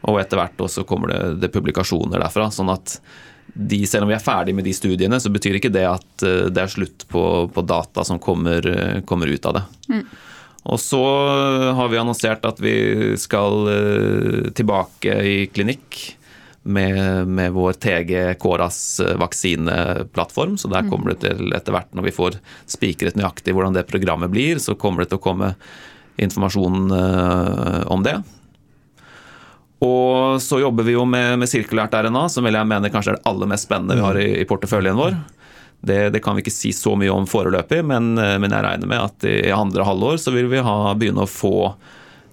Og 0.07 0.21
etter 0.21 0.39
hvert 0.39 0.63
også 0.63 0.85
kommer 0.87 1.11
det, 1.11 1.19
det 1.43 1.51
publikasjoner 1.51 2.23
derfra. 2.23 2.47
sånn 2.51 2.71
at 2.71 2.95
de, 3.53 3.87
selv 3.87 4.05
om 4.05 4.11
vi 4.11 4.15
er 4.15 4.23
ferdig 4.23 4.55
med 4.55 4.65
de 4.67 4.73
studiene, 4.75 5.19
så 5.19 5.31
betyr 5.33 5.59
ikke 5.59 5.73
det 5.73 5.85
at 5.87 6.25
eh, 6.25 6.47
det 6.53 6.63
er 6.63 6.71
slutt 6.71 7.05
på, 7.11 7.23
på 7.51 7.63
data 7.67 8.05
som 8.07 8.21
kommer, 8.21 8.65
eh, 8.67 9.01
kommer, 9.07 9.31
ut 9.31 9.45
av 9.49 9.59
det. 9.59 9.63
Mm. 9.91 10.05
Og 10.71 10.77
så 10.79 11.01
har 11.73 11.89
vi 11.89 11.97
annonsert 11.97 12.45
at 12.45 12.59
vi 12.61 12.73
skal 13.19 13.69
eh, 13.71 14.49
tilbake 14.55 15.15
i 15.25 15.37
klinikk 15.51 16.01
med, 16.61 17.27
med 17.27 17.55
vår 17.55 17.79
TG 17.81 18.11
Koras 18.39 19.01
vaksineplattform. 19.17 20.59
Så 20.61 20.69
der 20.69 20.85
mm. 20.85 20.91
kommer 20.91 21.13
det 21.13 21.23
til 21.25 21.55
etter 21.57 21.73
hvert, 21.75 21.89
når 21.97 22.07
vi 22.07 22.13
får 22.15 22.37
spikret 22.69 23.17
nøyaktig 23.17 23.55
hvordan 23.57 23.75
det 23.75 23.87
programmet 23.89 24.29
blir, 24.31 24.61
så 24.61 24.77
kommer 24.77 25.03
det 25.03 25.11
til 25.11 25.21
å 25.21 25.25
komme 25.25 25.55
informasjon 26.21 26.93
om 27.89 28.03
det. 28.05 28.19
Og 29.81 30.41
så 30.43 30.59
jobber 30.61 30.85
vi 30.85 30.93
jo 30.93 31.05
med, 31.09 31.39
med 31.41 31.49
sirkulært 31.49 31.95
RNA, 31.97 32.27
som 32.29 32.45
vel 32.45 32.59
jeg 32.59 32.69
mener 32.69 32.93
kanskje 32.93 33.15
er 33.15 33.17
det 33.17 33.29
aller 33.31 33.49
mest 33.49 33.65
spennende 33.65 33.97
vi 33.97 34.05
har 34.05 34.19
i, 34.21 34.27
i 34.43 34.47
porteføljen 34.49 34.99
vår. 34.99 35.15
Det, 35.81 36.11
det, 36.13 36.21
kan 36.21 36.37
vi 36.37 36.43
ikke 36.43 36.53
si 36.53 36.69
så 36.77 36.93
mye 36.93 37.09
om 37.09 37.25
foreløpig, 37.25 37.79
men, 37.89 38.13
men, 38.13 38.53
jeg 38.53 38.65
regner 38.67 38.89
med 38.91 39.01
at 39.01 39.25
i 39.25 39.49
andre 39.55 39.87
halvår 39.87 40.21
så 40.21 40.33
vil 40.35 40.51
vi 40.51 40.61
ha, 40.61 40.75
begynne 40.93 41.25
å 41.25 41.29
få 41.29 41.55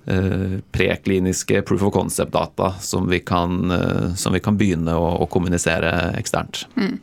eh, 0.05 0.59
prekliniske 0.76 1.62
proof 1.62 1.83
of 1.88 1.95
concept-data 1.95 2.75
som, 2.81 3.09
eh, 3.12 4.14
som, 4.14 4.37
vi 4.37 4.40
kan 4.45 4.61
begynne 4.61 4.97
å, 4.97 5.09
å 5.25 5.26
kommunisere 5.33 5.93
eksternt. 6.19 6.67
Mm. 6.76 6.99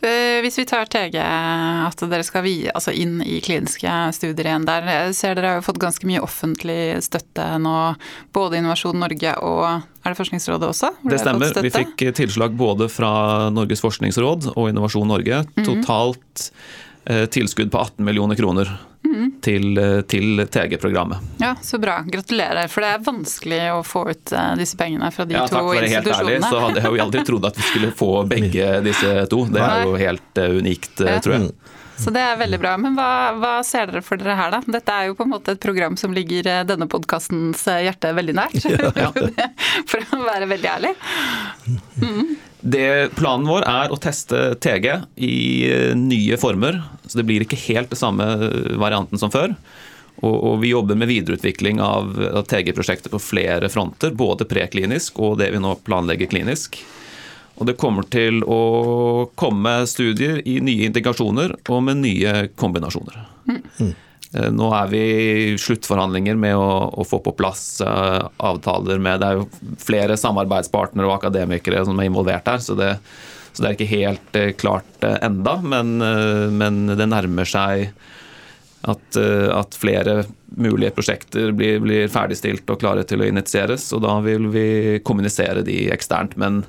Eh, 0.00 0.40
hvis 0.44 0.56
vi 0.60 0.64
tar 0.68 0.88
TG, 0.88 1.18
at 1.20 2.02
dere 2.08 2.24
skal 2.24 2.46
altså 2.72 2.92
inn 2.96 3.20
i 3.20 3.40
kliniske 3.44 3.92
studier 4.16 4.48
igjen 4.48 4.66
der. 4.68 4.88
Jeg 4.88 5.16
ser 5.18 5.36
dere 5.36 5.58
har 5.58 5.64
fått 5.66 5.80
ganske 5.82 6.08
mye 6.08 6.22
offentlig 6.24 6.98
støtte 7.04 7.46
nå, 7.60 7.76
både 8.32 8.60
Innovasjon 8.60 9.00
Norge 9.00 9.36
og 9.44 9.64
er 10.00 10.14
det 10.14 10.16
Forskningsrådet 10.16 10.70
også? 10.70 10.94
Det 11.04 11.20
stemmer. 11.20 11.52
Vi 11.60 11.72
fikk 11.74 12.06
tilslag 12.16 12.54
både 12.56 12.88
fra 12.88 13.50
Norges 13.52 13.84
forskningsråd 13.84 14.52
og 14.54 14.70
Innovasjon 14.70 15.08
Norge. 15.08 15.44
-hmm. 15.44 15.66
Totalt 15.66 16.52
eh, 17.04 17.26
tilskudd 17.26 17.70
på 17.70 17.78
18 17.78 18.04
millioner 18.04 18.36
kroner 18.36 18.70
mm. 19.10 19.26
til, 19.44 19.78
eh, 19.78 20.00
til 20.10 20.44
TG-programmet. 20.46 21.18
Ja, 21.42 21.54
Så 21.62 21.78
bra. 21.78 22.00
Gratulerer. 22.06 22.68
For 22.68 22.84
det 22.84 22.92
er 22.94 23.02
vanskelig 23.04 23.60
å 23.74 23.82
få 23.86 24.04
ut 24.10 24.32
eh, 24.32 24.52
disse 24.60 24.78
pengene 24.80 25.10
fra 25.14 25.26
de 25.28 25.36
ja, 25.36 25.46
to 25.46 25.60
institusjonene. 25.60 25.74
Ja, 25.74 25.74
takk 25.74 25.74
for 25.74 25.86
det 25.86 25.92
helt 25.94 26.14
ærlig, 26.16 26.38
så 26.46 26.62
hadde 26.66 26.84
jeg 26.84 26.94
jo 26.94 27.04
aldri 27.06 27.26
trodd 27.26 27.50
at 27.50 27.60
vi 27.60 27.66
skulle 27.68 27.92
få 27.96 28.12
begge 28.34 28.70
disse 28.86 29.18
to. 29.32 29.44
Det 29.50 29.66
er 29.66 29.84
jo 29.86 29.98
helt 30.00 30.42
unikt, 30.60 30.96
unikt, 31.02 31.22
tror 31.26 31.36
jeg. 31.36 31.52
Så 32.00 32.08
det 32.14 32.20
er 32.24 32.38
veldig 32.40 32.60
bra. 32.62 32.76
Men 32.80 32.94
hva, 32.96 33.10
hva, 33.36 33.54
ser 33.66 33.90
dere 33.90 34.00
for 34.04 34.20
dere 34.20 34.36
her, 34.38 34.54
da? 34.54 34.62
Dette 34.78 34.94
er 34.94 35.10
jo 35.10 35.16
på 35.18 35.26
en 35.26 35.34
måte 35.34 35.52
et 35.52 35.60
program 35.60 35.98
som 36.00 36.14
ligger 36.16 36.48
denne 36.64 36.88
podkastens 36.88 37.66
hjerte 37.68 38.14
veldig 38.16 38.36
nært. 38.40 38.62
Ja. 39.00 39.10
for 39.90 40.16
å 40.16 40.22
være 40.24 40.48
veldig 40.50 40.68
ærlig. 40.70 40.94
Mm. 42.00 42.32
Det, 42.60 43.14
planen 43.16 43.48
vår 43.48 43.64
er 43.68 43.92
å 43.92 43.98
teste 44.00 44.54
TG 44.60 44.88
i 45.16 45.36
eh, 45.70 45.92
nye 45.96 46.36
former. 46.40 46.82
Så 47.06 47.20
det 47.20 47.26
blir 47.28 47.44
ikke 47.44 47.60
helt 47.68 47.92
det 47.92 48.00
samme 48.00 48.26
varianten 48.80 49.20
som 49.20 49.32
før. 49.32 49.54
Og, 50.20 50.34
og 50.34 50.56
vi 50.60 50.74
jobber 50.74 50.98
med 51.00 51.08
videreutvikling 51.08 51.80
av, 51.80 52.12
av 52.34 52.44
TG-prosjektet 52.50 53.12
på 53.12 53.22
flere 53.22 53.70
fronter. 53.72 54.12
Både 54.12 54.48
preklinisk 54.48 55.20
og 55.24 55.38
det 55.40 55.50
vi 55.54 55.62
nå 55.62 55.74
planlegger 55.86 56.30
klinisk. 56.30 56.82
Og 57.60 57.68
det 57.68 57.76
kommer 57.80 58.06
til 58.08 58.40
å 58.48 58.60
komme 59.38 59.80
studier 59.88 60.40
i 60.48 60.60
nye 60.64 60.88
indikasjoner 60.88 61.58
og 61.68 61.82
med 61.88 62.00
nye 62.00 62.46
kombinasjoner. 62.56 63.18
Mm. 63.50 63.90
Eh, 64.32 64.50
nå 64.54 64.68
er 64.76 64.90
vi 64.92 65.00
i 65.00 65.58
sluttforhandlinger 65.58 66.38
med 66.38 66.54
å, 66.54 66.70
å, 66.94 67.06
få 67.06 67.18
på 67.24 67.34
plass 67.34 67.80
uh, 67.82 68.28
avtaler 68.38 69.02
med 69.02 69.18
Det 69.22 69.26
er 69.26 69.40
jo 69.40 69.74
flere 69.82 70.18
samarbeidspartnere 70.20 71.08
og 71.08 71.16
akademikere 71.16 71.82
som 71.86 71.98
er 71.98 72.10
involvert 72.10 72.46
her, 72.46 72.62
så 72.62 72.76
det, 72.78 72.92
så 73.50 73.64
det 73.64 73.68
er 73.68 73.76
ikke 73.76 73.90
helt 73.90 74.38
uh, 74.38 74.52
klart 74.60 75.02
uh, 75.02 75.16
enda, 75.26 75.56
men, 75.58 75.96
men, 76.54 76.84
det 76.94 77.10
nærmer 77.10 77.48
seg 77.48 77.90
at, 78.88 79.16
at 79.52 79.74
flere 79.76 80.22
mulige 80.56 80.94
prosjekter 80.96 81.50
blir, 81.52 81.82
blir, 81.84 82.06
ferdigstilt 82.08 82.70
og 82.72 82.78
klare 82.80 83.02
til 83.04 83.20
å 83.20 83.26
initieres. 83.28 83.90
Og 83.92 84.00
da 84.06 84.14
vil 84.24 84.46
vi 84.54 84.62
kommunisere 85.04 85.60
de 85.66 85.82
eksternt. 85.92 86.32
Men 86.40 86.62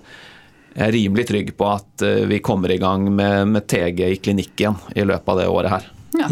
jeg 0.73 0.89
er 0.89 0.95
rimelig 0.97 1.29
trygg 1.29 1.53
på 1.55 1.69
at 1.71 2.03
vi 2.27 2.41
kommer 2.43 2.73
i 2.75 2.81
gang 2.83 3.07
med, 3.15 3.53
med 3.53 3.63
TG 3.63 4.03
i 4.09 4.19
klinikk 4.19 4.59
igjen 4.59 4.75
i 4.91 5.07
løpet 5.07 5.31
av 5.31 5.39
det 5.39 5.47
året 5.53 5.75
her. 5.77 5.87
Ja. 6.19 6.27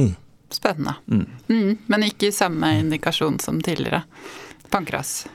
Spennende. 0.50 0.96
Mm. 1.12 1.26
Mm, 1.50 1.74
men 1.88 2.08
ikke 2.08 2.32
samme 2.34 2.72
indikasjon 2.80 3.40
som 3.44 3.62
tidligere. 3.62 4.04
Pankras. 4.70 5.28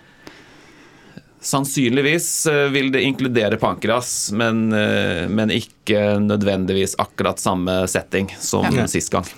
Sannsynligvis 1.45 2.47
eh, 2.47 2.71
vil 2.73 2.93
det 2.93 3.03
inkludere 3.03 3.57
pankras, 3.57 4.33
men, 4.33 4.73
eh, 4.73 5.29
men 5.29 5.53
ikke 5.53 6.17
nødvendigvis 6.25 6.97
akkurat 6.99 7.39
samme 7.39 7.83
setting 7.91 8.31
som 8.41 8.65
ja. 8.73 8.87
sist 8.89 9.13
gang. 9.13 9.29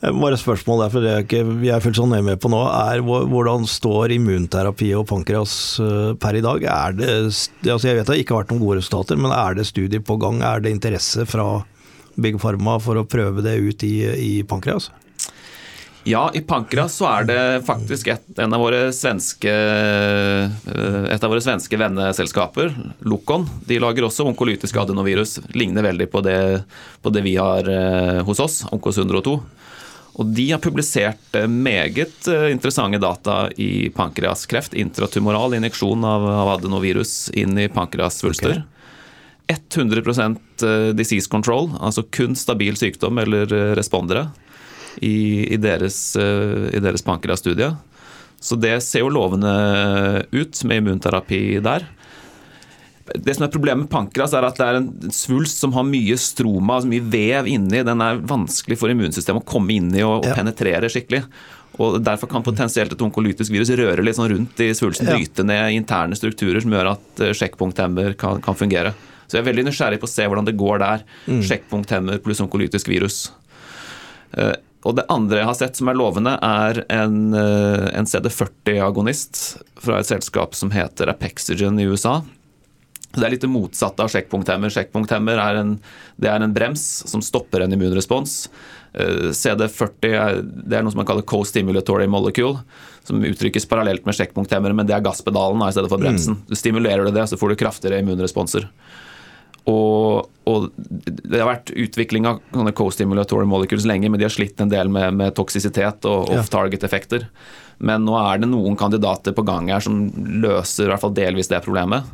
Eh, 0.00 0.14
bare 0.16 0.38
spørsmål 0.40 0.86
der, 0.86 0.94
for 0.94 1.04
det 1.04 1.12
er 1.12 1.26
ikke, 1.26 1.42
vi 1.60 1.68
er 1.68 1.84
fullt 1.84 2.00
sånn 2.00 2.16
med 2.24 2.40
på 2.40 2.48
nå, 2.52 2.62
er 2.72 3.04
hvordan 3.04 3.68
står 3.68 4.16
immunterapi 4.16 4.94
og 4.96 5.04
pankras 5.12 5.58
per 6.22 6.40
i 6.40 6.44
dag? 6.44 6.64
Er 6.64 6.96
det, 6.96 7.12
altså 7.68 7.90
jeg 7.90 8.00
vet 8.00 8.08
det 8.08 8.16
har 8.16 8.24
ikke 8.24 8.40
vært 8.40 8.54
noen 8.54 8.64
gode 8.64 8.80
resultater, 8.80 9.20
men 9.20 9.36
er 9.36 9.60
det 9.60 9.68
studier 9.68 10.00
på 10.00 10.16
gang? 10.24 10.40
Er 10.40 10.64
det 10.64 10.72
interesse 10.72 11.28
fra 11.28 11.50
Big 12.16 12.40
Pharma 12.40 12.80
for 12.80 12.96
å 12.96 13.04
prøve 13.04 13.44
det 13.44 13.58
ut 13.60 13.84
i, 13.84 13.94
i 14.08 14.34
pankreas? 14.48 14.88
Ja, 16.04 16.30
i 16.34 16.40
Pankras 16.40 16.96
så 16.98 17.06
er 17.06 17.26
det 17.28 17.42
faktisk 17.66 18.08
et, 18.10 18.24
en 18.42 18.54
av 18.54 18.60
våre 18.62 18.88
svenske, 18.94 19.50
eh, 19.52 21.04
et 21.14 21.22
av 21.22 21.30
våre 21.30 21.42
svenske 21.44 21.78
venneselskaper, 21.78 22.72
Lokon. 23.06 23.46
De 23.68 23.78
lager 23.78 24.08
også 24.08 24.26
onkolytisk 24.26 24.80
adenovirus. 24.82 25.38
Ligner 25.54 25.86
veldig 25.86 26.08
på 26.10 26.24
det, 26.26 26.64
på 27.02 27.14
det 27.14 27.22
vi 27.22 27.36
har 27.38 27.70
eh, 27.70 28.18
hos 28.26 28.42
oss, 28.42 28.64
Onkos 28.74 28.98
102. 28.98 29.36
Og 30.12 30.34
de 30.34 30.48
har 30.50 30.62
publisert 30.64 31.38
eh, 31.38 31.46
meget 31.46 32.26
interessante 32.50 32.98
data 32.98 33.46
i 33.54 33.86
pankreaskreft. 33.94 34.74
Intratumoral 34.74 35.54
injeksjon 35.54 36.02
av, 36.02 36.26
av 36.26 36.54
adenovirus 36.58 37.30
inn 37.30 37.54
i 37.62 37.70
pankreasvulster. 37.70 38.58
Okay. 38.58 38.68
100% 39.52 40.94
disease 40.96 41.28
control, 41.28 41.66
altså 41.82 42.06
kun 42.14 42.32
stabil 42.38 42.76
sykdom 42.78 43.18
eller 43.20 43.50
respondere 43.76 44.30
i, 45.00 45.46
i 45.54 45.58
deres, 45.60 46.16
eh, 46.20 46.68
i 46.76 46.82
deres 46.82 47.04
Pankra-studie. 47.06 47.72
Så 48.42 48.58
det 48.58 48.80
ser 48.82 49.04
jo 49.04 49.12
lovende 49.14 49.52
ut 50.34 50.64
med 50.66 50.82
immunterapi 50.82 51.60
der. 51.62 51.86
Det 53.12 53.34
som 53.36 53.44
er 53.46 53.52
Problemet 53.52 53.84
med 53.84 53.92
pankras 53.92 54.34
er 54.34 54.46
at 54.46 54.58
det 54.58 54.66
er 54.66 54.78
en 54.78 55.14
svulst 55.14 55.62
som 55.62 55.74
har 55.76 55.84
mye 55.86 56.16
stroma, 56.18 56.78
altså 56.78 56.90
mye 56.90 57.06
vev 57.12 57.48
inni. 57.50 57.82
Den 57.86 58.02
er 58.02 58.22
vanskelig 58.30 58.78
for 58.80 58.92
immunsystemet 58.92 59.44
å 59.44 59.48
komme 59.48 59.74
inn 59.74 59.90
i 59.94 60.04
og, 60.06 60.22
og 60.22 60.38
penetrere 60.38 60.90
skikkelig. 60.90 61.22
Og 61.82 62.00
Derfor 62.04 62.28
kan 62.30 62.44
potensielt 62.44 62.92
et 62.94 63.04
onkolytisk 63.04 63.52
virus 63.54 63.72
røre 63.78 64.04
litt 64.04 64.18
sånn 64.18 64.30
rundt 64.32 64.60
i 64.60 64.72
svulsten, 64.76 65.08
bryte 65.08 65.44
ned 65.46 65.76
interne 65.76 66.18
strukturer 66.18 66.60
som 66.62 66.74
gjør 66.74 66.92
at 66.92 67.22
eh, 67.24 67.34
sjekkpunkthemmer 67.36 68.16
kan, 68.20 68.42
kan 68.44 68.58
fungere. 68.58 68.94
Så 69.26 69.38
jeg 69.38 69.44
er 69.44 69.48
veldig 69.48 69.68
nysgjerrig 69.70 70.00
på 70.02 70.08
å 70.08 70.12
se 70.12 70.26
hvordan 70.28 70.48
det 70.48 70.58
går 70.60 70.82
der. 70.82 71.06
Mm. 71.30 71.40
Sjekkpunkthemmer 71.48 72.20
pluss 72.24 72.42
onkolytisk 72.44 72.90
virus. 72.92 73.22
Og 74.82 74.96
det 74.98 75.06
andre 75.12 75.42
jeg 75.42 75.48
har 75.48 75.58
sett 75.58 75.78
som 75.78 75.90
er 75.90 75.98
lovende, 75.98 76.34
er 76.42 76.82
en, 76.90 77.34
eh, 77.38 77.88
en 77.94 78.08
CD40-agonist 78.08 79.42
fra 79.78 80.00
et 80.00 80.08
selskap 80.10 80.56
som 80.58 80.72
heter 80.74 81.10
Apexogen 81.12 81.78
i 81.78 81.86
USA. 81.86 82.20
Det 83.12 83.26
er 83.26 83.34
litt 83.34 83.44
det 83.44 83.50
motsatte 83.52 84.00
av 84.00 84.08
sjekkpunkthemmer. 84.08 84.72
Sjekkpunkthemmer 84.72 85.38
er 85.38 85.60
en, 85.60 85.74
det 86.16 86.30
er 86.32 86.42
en 86.42 86.54
brems 86.54 86.82
som 87.08 87.22
stopper 87.22 87.60
en 87.60 87.74
immunrespons. 87.76 88.48
Eh, 88.94 89.28
CD40 89.36 90.16
er, 90.16 90.40
det 90.42 90.78
er 90.78 90.82
noe 90.82 90.94
som 90.94 91.02
man 91.02 91.08
kaller 91.08 91.26
co-stimulatory 91.28 92.08
molecule, 92.10 92.64
som 93.04 93.22
uttrykkes 93.22 93.68
parallelt 93.68 94.08
med 94.08 94.16
sjekkpunkthemmere, 94.16 94.74
men 94.74 94.88
det 94.88 94.96
er 94.96 95.04
gasspedalen 95.04 95.62
i 95.66 95.72
stedet 95.76 95.92
for 95.92 96.00
bremsen. 96.02 96.40
Du 96.48 96.56
stimulerer 96.56 97.04
du 97.04 97.12
det, 97.14 97.28
så 97.28 97.38
får 97.40 97.52
du 97.52 97.60
kraftigere 97.62 98.00
immunresponser. 98.02 98.66
Og, 99.70 100.26
og, 100.50 100.70
det 100.74 101.38
har 101.38 101.46
vært 101.46 101.70
utvikling 101.70 102.26
av 102.26 102.40
sånne 102.50 102.74
co-stimulatory 102.74 103.46
molecules 103.46 103.86
lenge, 103.86 104.10
men 104.10 104.18
de 104.18 104.26
har 104.26 104.34
slitt 104.34 104.60
en 104.62 104.72
del 104.72 104.90
med, 104.90 105.14
med 105.18 105.36
toksisitet 105.38 106.08
og 106.10 106.32
off-target-effekter. 106.34 107.28
Men 107.82 108.06
nå 108.06 108.16
er 108.18 108.42
det 108.42 108.50
noen 108.50 108.78
kandidater 108.78 109.34
på 109.36 109.44
gang 109.46 109.70
her 109.70 109.82
som 109.82 110.04
løser 110.42 110.88
i 110.88 110.92
hvert 110.92 111.04
fall 111.04 111.14
delvis 111.14 111.50
det 111.50 111.62
problemet. 111.64 112.10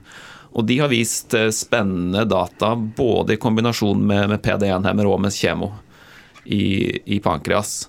Og 0.57 0.65
de 0.69 0.79
har 0.81 0.93
vist 0.93 1.35
eh, 1.37 1.51
spennende 1.55 2.25
data 2.29 2.73
både 2.77 3.37
i 3.37 3.41
kombinasjon 3.41 4.01
med, 4.01 4.29
med 4.33 4.45
PD1-hemmer 4.45 5.09
og 5.09 5.21
med 5.25 5.35
kjemo 5.37 5.73
i, 6.45 7.01
i 7.17 7.21
pankreas. 7.25 7.83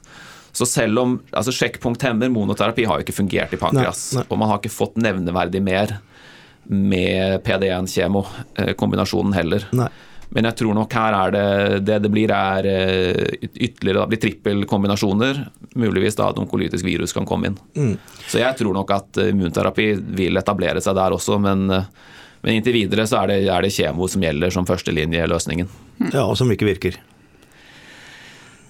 Så 0.52 0.67
selv 0.67 1.00
om 1.00 1.15
altså 1.32 1.54
Sjekkpunkthemmer, 1.56 2.32
monoterapi, 2.34 2.84
har 2.89 3.00
jo 3.00 3.08
ikke 3.08 3.15
fungert 3.15 3.54
i 3.56 3.60
pankreas. 3.60 4.10
Nei, 4.12 4.24
nei. 4.24 4.28
Og 4.28 4.41
man 4.41 4.52
har 4.52 4.60
ikke 4.60 4.74
fått 4.74 5.00
nevneverdig 5.00 5.62
mer 5.63 6.00
med 6.69 7.41
PD1-kjemo, 7.45 8.25
eh, 8.55 8.73
kombinasjonen 8.77 9.34
heller. 9.34 9.65
Nei. 9.73 9.89
Men 10.29 10.45
jeg 10.45 10.60
tror 10.60 10.75
nok 10.77 10.93
her 10.93 11.15
er 11.17 11.32
det 11.34 11.79
det 11.88 11.95
det 12.03 12.12
blir, 12.13 12.29
er 12.29 12.67
eh, 12.69 13.47
ytterligere 13.49 14.03
da 14.03 14.10
blir 14.12 14.21
trippelkombinasjoner. 14.21 15.41
Muligvis 15.82 16.17
da 16.19 16.29
at 16.29 16.38
onkolytisk 16.41 16.86
virus 16.86 17.15
kan 17.17 17.25
komme 17.29 17.49
inn. 17.49 17.60
Mm. 17.73 17.95
Så 18.29 18.43
jeg 18.43 18.60
tror 18.60 18.77
nok 18.77 18.93
at 18.93 19.21
immunterapi 19.25 19.91
vil 20.21 20.38
etablere 20.38 20.82
seg 20.86 20.97
der 20.99 21.17
også, 21.17 21.39
men, 21.41 21.65
men 21.69 22.53
inntil 22.53 22.77
videre 22.77 23.08
så 23.10 23.23
er 23.23 23.34
det, 23.34 23.39
er 23.49 23.65
det 23.65 23.73
kjemo 23.73 24.10
som 24.10 24.25
gjelder 24.25 24.53
som 24.53 24.69
førstelinjeløsningen. 24.69 25.73
Ja, 26.12 26.27
og 26.27 26.38
som 26.38 26.53
ikke 26.53 26.69
virker. 26.69 27.01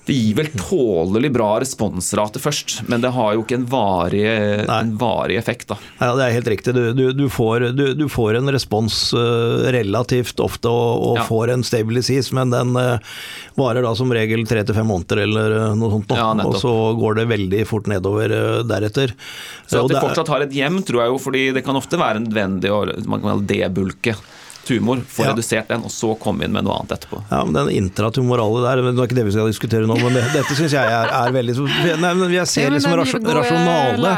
Det 0.09 0.15
gir 0.17 0.37
vel 0.39 0.47
tålelig 0.57 1.29
bra 1.35 1.51
responsrate 1.61 2.41
først, 2.41 2.79
men 2.89 3.03
det 3.03 3.11
har 3.13 3.35
jo 3.35 3.43
ikke 3.43 3.59
en 3.59 3.67
varig, 3.69 4.23
en 4.65 4.95
varig 4.97 5.37
effekt. 5.37 5.67
da. 5.69 5.77
Ja, 5.99 6.15
Det 6.17 6.23
er 6.25 6.33
helt 6.33 6.49
riktig. 6.49 6.73
Du, 6.73 6.81
du, 6.97 7.03
du, 7.13 7.27
får, 7.29 7.67
du 7.77 8.07
får, 8.09 8.39
en 8.39 8.49
respons 8.49 8.97
uh, 9.13 9.69
relativt 9.69 10.41
ofte 10.41 10.71
og, 10.71 11.03
og 11.11 11.19
ja. 11.19 11.27
får 11.29 11.53
en 11.53 11.67
stabilisis, 11.67 12.31
men 12.33 12.55
den 12.55 12.73
uh, 12.73 12.97
varer 13.59 13.85
da 13.85 13.93
som 13.97 14.09
regel 14.15 14.47
tre 14.49 14.65
til 14.65 14.77
fem 14.79 14.89
måneder 14.89 15.23
eller 15.27 15.57
uh, 15.59 15.77
noe 15.77 15.93
sånt. 15.93 16.17
Ja, 16.17 16.31
og 16.41 16.57
så 16.57 16.73
går 16.97 17.21
det 17.21 17.29
veldig 17.35 17.61
fort 17.69 17.91
nedover 17.91 18.33
deretter. 18.65 19.13
Så 19.69 19.83
at 19.83 19.93
de 19.93 20.01
fortsatt 20.01 20.33
har 20.33 20.47
et 20.47 20.57
hjem, 20.57 20.81
tror 20.89 21.03
jeg 21.03 21.13
jo, 21.13 21.21
fordi 21.21 21.45
det 21.53 21.65
kan 21.67 21.77
ofte 21.77 22.01
være 22.01 22.25
nødvendig 22.25 22.73
å 22.73 22.81
man 23.09 23.21
kan 23.21 23.45
debulke 23.45 24.17
tumor, 24.69 25.01
få 25.09 25.25
ja. 25.25 25.33
redusert 25.33 25.69
den, 25.71 25.83
og 25.87 25.93
så 25.93 26.13
komme 26.21 26.45
inn 26.45 26.53
med 26.55 26.67
noe 26.67 26.77
annet 26.79 26.95
etterpå. 26.97 27.21
Ja, 27.31 27.41
men 27.45 27.55
Den 27.57 27.71
intratumorale 27.73 28.63
der, 28.65 28.83
det 28.85 28.93
er 28.93 29.09
ikke 29.09 29.17
det 29.17 29.25
vi 29.29 29.35
skal 29.35 29.49
diskutere 29.49 29.89
nå, 29.89 29.97
men 30.01 30.17
det, 30.17 30.23
dette 30.35 30.57
syns 30.57 30.75
jeg 30.75 30.93
er, 30.99 31.13
er, 31.19 31.33
veldig 31.35 31.55
nei, 32.03 32.13
men 32.21 32.35
Jeg 32.35 32.51
ser 32.51 32.67
ja, 32.67 32.73
liksom 32.75 32.95
rasjonale 32.95 34.13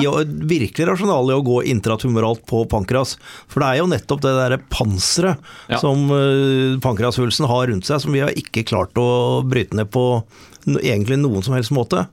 i 0.00 0.08
å, 0.10 0.16
virkelig 0.26 0.88
rasjonale 0.90 1.34
i 1.34 1.38
å 1.38 1.46
gå 1.46 1.60
intratumoralt 1.72 2.42
på 2.48 2.64
pankras. 2.70 3.16
For 3.50 3.62
det 3.62 3.70
er 3.70 3.82
jo 3.82 3.90
nettopp 3.92 4.24
det 4.24 4.34
derre 4.36 4.60
panseret 4.72 5.40
ja. 5.70 5.80
som 5.82 6.08
uh, 6.10 6.76
pankrashulsen 6.82 7.48
har 7.50 7.70
rundt 7.70 7.88
seg, 7.88 8.02
som 8.02 8.14
vi 8.14 8.24
har 8.24 8.34
ikke 8.36 8.66
klart 8.68 8.98
å 9.00 9.08
bryte 9.46 9.78
ned 9.78 9.90
på 9.94 10.06
egentlig 10.66 11.18
noen 11.20 11.44
som 11.46 11.54
helst 11.56 11.72
måte. 11.74 12.04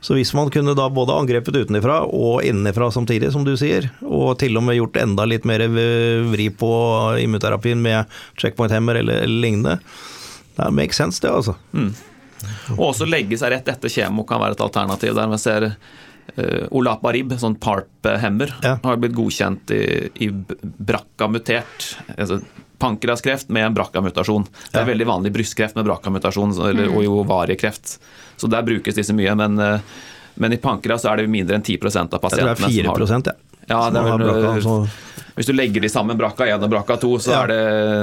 Så 0.00 0.16
hvis 0.16 0.32
man 0.36 0.50
kunne 0.52 0.76
da 0.78 0.88
både 0.92 1.16
angrepet 1.16 1.56
utenfra 1.56 2.00
og 2.06 2.42
innenfra 2.46 2.90
samtidig, 2.94 3.32
som 3.34 3.44
du 3.46 3.54
sier, 3.60 3.90
og 4.02 4.38
til 4.40 4.56
og 4.58 4.64
med 4.66 4.78
gjort 4.78 5.00
enda 5.02 5.26
litt 5.28 5.46
mer 5.48 5.66
vri 5.68 6.48
på 6.50 6.72
immunterapien 7.20 7.80
med 7.82 8.18
checkpoint-hemmer 8.40 9.02
eller, 9.02 9.24
eller 9.26 9.44
lignende, 9.44 9.78
det 10.58 10.72
makes 10.74 10.98
sense, 10.98 11.22
det, 11.22 11.30
altså. 11.30 11.54
Mm. 11.72 11.92
Og 12.78 12.84
også 12.90 13.06
legge 13.08 13.38
seg 13.38 13.52
rett 13.54 13.68
etter 13.70 13.92
kjemo 13.92 14.24
kan 14.26 14.40
være 14.42 14.56
et 14.56 14.66
alternativ. 14.66 15.14
der 15.14 15.30
man 15.30 15.42
ser 15.42 15.72
Uh, 16.36 16.68
Olaparib, 16.76 17.30
sånn 17.40 17.54
PARP-hemmer, 17.56 18.50
ja. 18.60 18.74
har 18.82 18.98
blitt 19.00 19.14
godkjent 19.16 19.70
i, 19.72 19.78
i 20.22 20.26
BRCA-mutert. 20.28 21.86
Altså 22.18 22.36
pankreaskreft 22.78 23.48
med 23.54 23.66
en 23.66 23.74
BRCA-mutasjon. 23.74 24.46
Det 24.50 24.76
er 24.76 24.84
ja. 24.84 24.88
veldig 24.92 25.08
vanlig 25.08 25.32
brystkreft 25.34 25.78
med 25.78 25.86
BRCA-mutasjon 25.88 26.54
mm. 26.54 26.84
og 26.92 27.02
jo 27.04 27.18
ovariekreft. 27.24 27.98
Så 28.38 28.50
der 28.50 28.66
brukes 28.66 28.98
disse 28.98 29.16
mye. 29.16 29.34
Men, 29.38 29.58
eh, 29.58 30.00
men 30.38 30.54
i 30.54 30.60
pankras 30.62 31.06
er 31.08 31.22
det 31.22 31.28
mindre 31.30 31.58
enn 31.58 31.66
10 31.66 31.78
av 32.06 32.18
pasientene 32.22 32.56
som 32.56 32.68
har 32.68 32.70
det. 32.70 32.78
Jeg 32.78 32.94
tror 32.94 33.06
det 33.06 33.10
er 33.10 33.22
4 33.22 33.34
ja. 33.34 33.38
Ja, 33.68 33.80
det 33.92 34.00
er 34.00 34.06
vel, 34.08 34.22
BRCA, 34.62 34.76
hvis 35.38 35.46
du 35.46 35.52
legger 35.54 35.84
de 35.84 35.88
sammen, 35.92 36.18
BRCA1 36.18 36.64
og 36.66 36.70
BRCA2, 36.72 37.08
så 37.22 37.30
ja. 37.30 37.42
er 37.44 37.50
det 37.52 37.58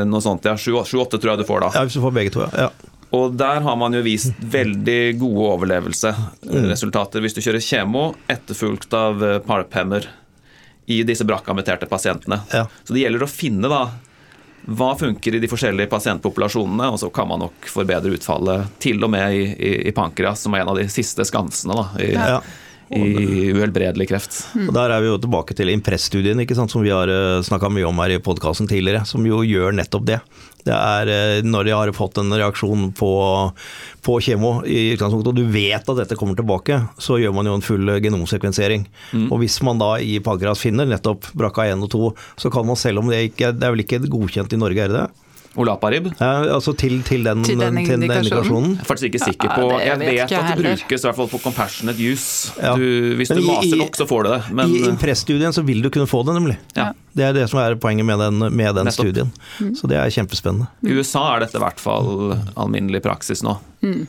noe 0.07 0.23
sånt. 0.23 0.45
Ja, 0.47 0.53
7-8 0.55 1.17
tror 1.17 1.33
jeg 1.33 1.41
du 1.41 1.47
får 1.47 1.65
da. 1.65 1.71
Ja, 1.75 1.81
hvis 1.87 1.97
du 1.97 2.03
får 2.03 2.13
begge 2.15 2.31
to, 2.31 2.45
ja. 2.55 2.69
Og 3.15 3.35
der 3.37 3.59
har 3.63 3.75
man 3.79 3.95
jo 3.95 4.01
vist 4.05 4.37
veldig 4.39 4.99
gode 5.19 5.49
overlevelseresultater 5.55 7.23
hvis 7.23 7.35
du 7.35 7.41
kjører 7.43 7.63
kjemo 7.63 8.05
etterfulgt 8.31 8.95
av 8.97 9.23
eh, 9.23 10.07
i 10.85 11.01
disse 11.07 11.27
BRCA-muterte 11.27 11.89
pasientene. 11.91 12.39
Ja. 12.53 12.65
Så 12.83 12.95
det 12.95 13.03
gjelder 13.03 13.25
å 13.25 13.29
finne 13.31 13.71
da 13.71 13.83
hva 14.65 14.91
funker 14.97 15.35
i 15.35 15.41
de 15.41 15.49
forskjellige 15.49 15.89
pasientpopulasjonene, 15.91 16.89
og 16.93 16.99
så 17.01 17.11
kan 17.13 17.29
man 17.29 17.43
nok 17.45 17.67
forbedre 17.69 18.15
utfallet 18.17 18.71
til 18.81 19.03
og 19.05 19.11
med 19.13 19.35
i, 19.37 19.43
i, 19.53 19.73
i 19.89 19.93
pankreas, 19.95 20.41
som 20.45 20.55
er 20.55 20.63
en 20.63 20.71
av 20.73 20.79
de 20.79 20.87
siste 20.91 21.25
skansene 21.27 21.77
da, 21.77 21.85
i, 22.01 22.09
ja. 22.15 22.39
i 22.97 23.51
uhelbredelig 23.53 24.09
kreft. 24.09 24.39
Mm. 24.55 24.67
Og 24.69 24.73
Der 24.79 24.95
er 24.95 25.05
vi 25.05 25.11
jo 25.11 25.21
tilbake 25.21 25.57
til 25.57 25.69
Impress-studien, 25.73 26.41
som 26.65 26.81
vi 26.81 26.93
har 26.93 27.11
eh, 27.11 27.43
snakka 27.45 27.69
mye 27.69 27.85
om 27.89 28.01
her 28.01 28.15
i 28.17 28.21
podkasten 28.25 28.69
tidligere, 28.71 29.05
som 29.05 29.25
jo 29.27 29.43
gjør 29.45 29.77
nettopp 29.77 30.09
det. 30.09 30.19
Det 30.65 30.73
er 30.75 31.11
eh, 31.13 31.45
når 31.45 31.67
de 31.67 31.75
har 31.75 31.91
fått 31.95 32.17
en 32.21 32.33
reaksjon 32.33 32.87
på, 32.97 33.11
på 34.05 34.15
kjemo 34.27 34.55
i 34.65 34.95
utgangspunktet, 34.95 35.31
og 35.31 35.37
du 35.37 35.53
vet 35.53 35.91
at 35.91 35.99
dette 36.01 36.17
kommer 36.19 36.37
tilbake, 36.37 36.79
så 36.97 37.19
gjør 37.21 37.35
man 37.37 37.49
jo 37.49 37.57
en 37.57 37.65
full 37.65 37.95
genomsekvensering. 38.01 38.87
Mm. 39.13 39.27
Og 39.29 39.43
hvis 39.43 39.59
man 39.65 39.81
da 39.81 39.95
i 40.01 40.17
Pagras 40.25 40.63
finner 40.65 40.89
nettopp 40.89 41.29
BRCA1 41.37 41.85
og 41.85 41.93
2, 41.93 42.09
så 42.41 42.53
kan 42.53 42.65
man 42.67 42.79
selv 42.79 43.03
om 43.03 43.11
det 43.11 43.27
ikke 43.29 43.53
Det 43.55 43.67
er 43.67 43.75
vel 43.75 43.85
ikke 43.85 44.01
godkjent 44.09 44.55
i 44.55 44.61
Norge, 44.61 44.81
er 44.81 44.91
det 44.91 45.03
det? 45.03 45.24
Olaparib? 45.61 46.09
Ja, 46.19 46.31
altså 46.55 46.73
til, 46.75 46.99
til, 47.07 47.23
den, 47.25 47.43
til, 47.47 47.59
den, 47.59 47.77
til 47.79 47.93
den, 47.93 48.05
indikasjonen? 48.07 48.75
Jeg 48.75 48.83
er 48.83 48.89
faktisk 48.89 49.09
ikke 49.09 49.21
sikker 49.23 49.53
på 49.53 49.69
ja, 49.71 49.79
Jeg 49.85 49.99
vet, 50.01 50.11
vet 50.11 50.35
at 50.35 50.49
det 50.51 50.65
brukes 50.65 51.05
i 51.05 51.07
hvert 51.07 51.19
fall 51.19 51.29
på 51.31 51.39
compassionate 51.43 52.09
use. 52.11 52.51
Ja. 52.59 52.73
Du, 52.75 53.15
hvis 53.19 53.31
men 53.31 53.39
du 53.39 53.47
maser 53.47 53.79
nok, 53.79 53.95
så 53.95 54.07
får 54.09 54.27
du 54.27 54.31
det. 54.33 54.41
Men, 54.59 54.75
I 54.75 54.83
Impress-studien 54.89 55.55
så 55.55 55.63
vil 55.65 55.81
du 55.85 55.89
kunne 55.93 56.09
få 56.09 56.23
det, 56.27 56.35
nemlig. 56.37 56.57
Ja. 56.75 56.91
Det 57.15 57.29
er 57.29 57.37
det 57.37 57.47
som 57.51 57.61
er 57.63 57.77
poenget 57.79 58.07
med 58.07 58.19
den, 58.19 58.49
med 58.51 58.75
den 58.75 58.91
studien. 58.91 59.31
Mm. 59.61 59.71
Så 59.79 59.87
det 59.87 59.99
er 60.01 60.11
kjempespennende. 60.11 60.67
I 60.83 60.99
USA 60.99 61.23
er 61.35 61.45
dette 61.45 61.59
i 61.59 61.63
hvert 61.63 61.79
fall 61.79 62.35
alminnelig 62.59 63.03
praksis 63.05 63.43
nå. 63.45 63.55
Mm. 63.85 64.05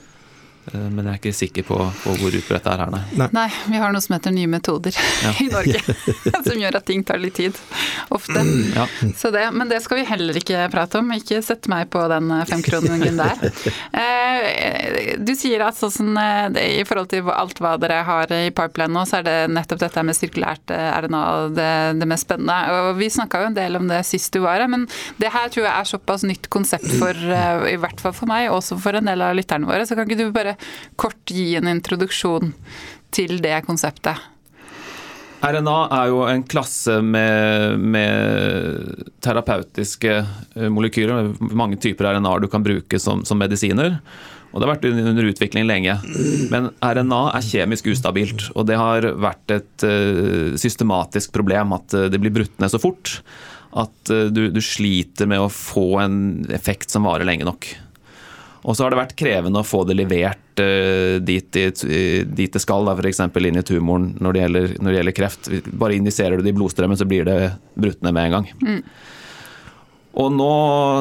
Eh, 0.73 0.87
men 0.91 1.07
jeg 1.07 1.13
er 1.13 1.21
ikke 1.21 1.35
sikker 1.37 1.67
på, 1.67 1.79
på 2.03 2.15
hvor 2.21 2.35
utbredt 2.35 2.65
det 2.67 2.73
er 2.73 2.83
her, 2.83 2.95
nei. 2.95 3.29
nei. 3.35 3.47
vi 3.71 3.81
har 3.81 3.93
noe 3.95 4.03
som 4.03 4.17
heter 4.17 4.35
nye 4.35 4.51
metoder 4.51 4.97
ja. 4.97 5.33
i 5.45 5.49
Norge. 5.53 5.83
som 6.47 6.59
gjør 6.59 6.81
at 6.81 6.87
ting 6.89 7.05
tar 7.07 7.21
litt 7.23 7.39
tid. 7.39 7.59
Ofte. 8.15 8.43
Ja. 8.75 8.87
Så 9.19 9.31
det, 9.35 9.45
men 9.55 9.71
det 9.71 9.83
skal 9.85 10.01
vi 10.01 10.07
heller 10.09 10.39
ikke 10.39 10.67
prate 10.73 11.03
om. 11.03 11.13
Ikke 11.15 11.41
sett 11.45 11.69
meg 11.71 11.91
på 11.93 12.03
den 12.11 12.33
femkroningen 12.51 13.21
der. 13.21 13.47
Eh, 13.97 15.17
du 15.23 15.35
sier 15.39 15.63
at 15.67 15.79
sånn, 15.79 16.17
i 16.61 16.83
forhold 16.87 17.11
til 17.13 17.31
alt 17.31 17.61
hva 17.63 17.77
dere 17.81 18.03
har 18.07 18.33
i 18.35 18.51
pipeline 18.55 18.95
nå, 18.95 19.05
så 19.09 19.21
er 19.21 19.27
det 19.27 19.37
nettopp 19.55 19.83
dette 19.83 20.03
med 20.07 20.17
sirkulært 20.17 20.73
RNA 20.73 21.23
det, 21.57 21.71
det 22.01 22.09
mest 22.09 22.27
spennende. 22.27 22.57
Og 22.89 23.01
vi 23.01 23.11
snakka 23.13 23.43
jo 23.43 23.51
en 23.51 23.59
del 23.59 23.79
om 23.79 23.87
det 23.91 24.03
sist 24.09 24.35
du 24.35 24.43
var 24.45 24.61
her, 24.61 24.71
men 24.71 24.87
det 25.21 25.31
her 25.35 25.51
tror 25.53 25.67
jeg 25.67 25.73
er 25.73 25.91
såpass 25.91 26.27
nytt 26.27 26.51
konsept 26.53 26.89
for 26.99 27.15
i 27.75 27.77
hvert 27.81 28.03
fall 28.03 28.15
for 28.17 28.31
meg, 28.31 28.49
og 28.51 28.61
også 28.61 28.79
for 28.83 28.99
en 28.99 29.11
del 29.11 29.23
av 29.25 29.37
lytterne 29.39 29.69
våre. 29.69 29.87
Så 29.87 29.99
kan 29.99 30.09
ikke 30.09 30.25
du 30.25 30.35
bare 30.35 30.56
kort 31.01 31.33
gi 31.33 31.55
en 31.59 31.71
introduksjon 31.71 32.55
til 33.15 33.39
det 33.45 33.61
konseptet? 33.69 34.21
RNA 35.45 35.77
er 35.93 36.11
jo 36.11 36.23
en 36.27 36.45
klasse 36.49 37.01
med, 37.05 37.77
med 37.81 39.03
terapeutiske 39.25 40.15
eh, 40.17 40.71
molekyler. 40.73 41.35
Mange 41.53 41.79
typer 41.83 42.09
RNA-er 42.17 42.45
du 42.45 42.49
kan 42.53 42.65
bruke 42.65 43.01
som, 43.03 43.25
som, 43.29 43.39
medisiner. 43.41 43.99
Og 44.53 44.63
Det 44.63 44.67
har 44.67 44.73
vært 44.73 44.89
under 44.89 45.29
utvikling 45.29 45.67
lenge. 45.69 45.99
Men 46.53 46.71
RNA 46.81 47.21
er 47.37 47.45
kjemisk 47.45 47.91
ustabilt. 47.93 48.49
Og 48.57 48.65
det 48.71 48.79
har 48.81 49.05
vært 49.21 49.53
et 49.53 49.85
uh, 49.85 50.57
systematisk 50.57 51.35
problem 51.37 51.77
at 51.77 51.93
eh, 51.93 52.09
det 52.13 52.23
blir 52.23 52.35
brutt 52.39 52.57
ned 52.63 52.73
så 52.73 52.81
fort 52.83 53.21
at 53.77 54.09
du, 54.33 54.47
du 54.49 54.61
sliter 54.65 55.29
med 55.29 55.43
å 55.43 55.51
få 55.53 55.99
en 56.01 56.47
effekt 56.55 56.89
som 56.95 57.05
varer 57.05 57.29
lenge 57.29 57.45
nok. 57.45 57.67
Og 58.67 58.75
så 58.75 58.83
har 58.83 58.93
det 58.93 58.99
vært 58.99 59.17
krevende 59.19 59.63
å 59.63 59.67
få 59.67 59.85
det 59.87 59.95
levert 59.95 60.63
uh, 60.63 61.17
dit, 61.23 61.47
dit, 61.55 61.83
dit, 62.27 62.51
det 62.53 62.63
skal, 62.63 62.89
f.eks. 62.97 63.23
inn 63.23 63.61
i 63.61 63.67
tumoren 63.67 64.09
når 64.19 64.35
det, 64.35 64.43
gjelder, 64.43 64.73
når 64.81 64.91
det, 64.91 64.97
gjelder, 65.01 65.17
kreft. 65.21 65.51
Bare 65.71 65.99
injiserer 65.99 66.39
du 66.41 66.47
det 66.47 66.55
i 66.55 66.57
blodstrømmen, 66.57 66.99
så 66.99 67.07
blir 67.09 67.29
det 67.29 67.39
brutt 67.79 68.03
ned 68.03 68.17
med 68.17 68.27
en 68.27 68.37
gang. 68.39 68.51
Mm. 68.67 68.81
Og 70.17 70.33
nå, 70.33 70.51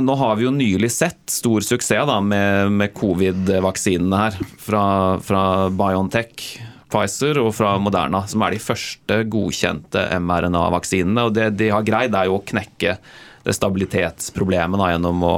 nå, 0.03 0.15
har 0.19 0.35
vi 0.35 0.43
jo 0.43 0.51
nylig 0.51 0.91
sett 0.91 1.23
stor 1.31 1.63
suksess 1.63 2.07
da, 2.09 2.19
med, 2.19 2.73
med 2.75 2.93
covid-vaksinene 2.97 4.23
her. 4.25 4.39
Fra, 4.59 4.85
fra, 5.23 5.43
Biontech, 5.71 6.49
Pfizer 6.91 7.39
og 7.39 7.53
fra 7.55 7.77
Moderna, 7.81 8.25
som 8.27 8.43
er 8.43 8.55
de 8.55 8.61
første 8.61 9.21
godkjente 9.31 10.03
mRNA-vaksinene. 10.19 11.29
Og 11.29 11.37
det 11.37 11.53
de 11.61 11.71
har 11.71 11.87
greid, 11.87 12.15
er 12.15 12.27
jo 12.27 12.41
å 12.41 12.43
knekke 12.45 12.97
det 13.45 13.55
stabilitetsproblemet 13.55 14.83
da, 14.83 14.91
gjennom 14.91 15.23
å, 15.23 15.35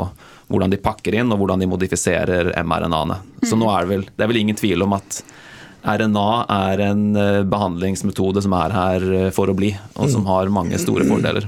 hvordan 0.47 0.71
de 0.71 0.79
pakker 0.81 1.17
inn 1.19 1.31
og 1.33 1.41
hvordan 1.41 1.63
de 1.63 1.69
modifiserer 1.69 2.53
mRNA-ene. 2.63 3.19
Så 3.43 3.55
mm. 3.55 3.61
nå 3.61 3.71
er 3.73 3.83
det 3.83 3.91
vel, 3.91 4.05
det 4.13 4.23
er 4.23 4.31
vel 4.31 4.41
ingen 4.43 4.59
tvil 4.59 4.85
om 4.85 4.95
at 4.97 5.21
RNA 5.87 6.29
er 6.51 6.83
en 6.87 7.03
eh, 7.15 7.43
behandlingsmetode 7.47 8.41
som 8.43 8.55
er 8.57 8.75
her 8.75 9.05
eh, 9.19 9.27
for 9.35 9.51
å 9.51 9.55
bli, 9.55 9.71
og 9.95 10.09
som 10.11 10.25
har 10.27 10.51
mange 10.53 10.79
store 10.81 11.07
fordeler. 11.07 11.47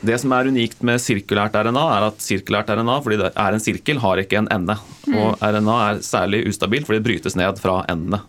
Det 0.00 0.16
som 0.20 0.32
er 0.32 0.48
unikt 0.48 0.80
med 0.84 1.00
sirkulært 1.00 1.56
RNA, 1.56 1.82
er 1.96 2.06
at 2.08 2.22
sirkulært 2.24 2.72
RNA, 2.72 2.98
fordi 3.04 3.18
det 3.20 3.32
er 3.36 3.56
en 3.56 3.64
sirkel, 3.64 4.00
har 4.00 4.22
ikke 4.22 4.40
en 4.40 4.48
ende. 4.54 4.78
Og 5.12 5.42
RNA 5.44 5.78
er 5.86 6.04
særlig 6.06 6.46
ustabilt 6.48 6.88
fordi 6.88 7.02
det 7.02 7.08
brytes 7.08 7.36
ned 7.38 7.60
fra 7.60 7.82
endene. 7.92 8.22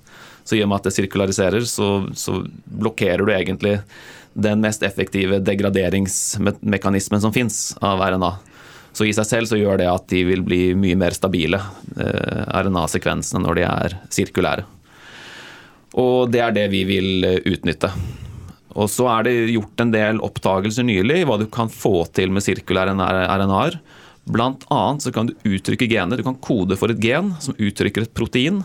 Så 0.43 0.57
i 0.57 0.63
og 0.63 0.67
med 0.67 0.81
at 0.81 0.89
det 0.89 0.95
sirkulariserer, 0.97 1.63
så, 1.67 1.89
så 2.19 2.41
blokkerer 2.65 3.23
du 3.23 3.31
egentlig 3.31 3.77
den 4.33 4.63
mest 4.63 4.83
effektive 4.83 5.39
degraderingsmekanismen 5.45 7.21
som 7.23 7.35
fins 7.35 7.69
av 7.79 8.01
RNA. 8.03 8.33
Så 8.93 9.07
i 9.09 9.13
seg 9.15 9.25
selv 9.25 9.49
så 9.49 9.57
gjør 9.57 9.81
det 9.81 9.89
at 9.89 10.05
de 10.11 10.21
vil 10.27 10.43
bli 10.45 10.61
mye 10.77 10.97
mer 10.99 11.15
stabile, 11.17 11.59
eh, 11.97 12.43
RNA-sekvensene, 12.61 13.41
når 13.41 13.57
de 13.57 13.65
er 13.65 13.95
sirkulære. 14.13 14.67
Og 16.01 16.29
det 16.33 16.41
er 16.41 16.53
det 16.53 16.67
vi 16.73 16.83
vil 16.89 17.25
eh, 17.25 17.41
utnytte. 17.49 17.89
Og 18.73 18.89
så 18.89 19.07
er 19.15 19.27
det 19.27 19.33
gjort 19.53 19.81
en 19.81 19.91
del 19.93 20.21
oppdagelser 20.25 20.85
nylig 20.85 21.21
i 21.21 21.25
hva 21.29 21.39
du 21.41 21.45
kan 21.53 21.69
få 21.69 22.05
til 22.13 22.33
med 22.33 22.45
sirkulære 22.45 22.93
RNA-er. 22.93 23.77
Blant 24.33 24.63
annet 24.71 25.03
så 25.03 25.11
kan 25.13 25.29
du 25.29 25.35
uttrykke 25.45 25.89
gener. 25.89 26.17
Du 26.17 26.25
kan 26.25 26.39
kode 26.41 26.77
for 26.79 26.93
et 26.93 27.01
gen 27.01 27.33
som 27.43 27.57
uttrykker 27.57 28.05
et 28.05 28.15
protein. 28.15 28.61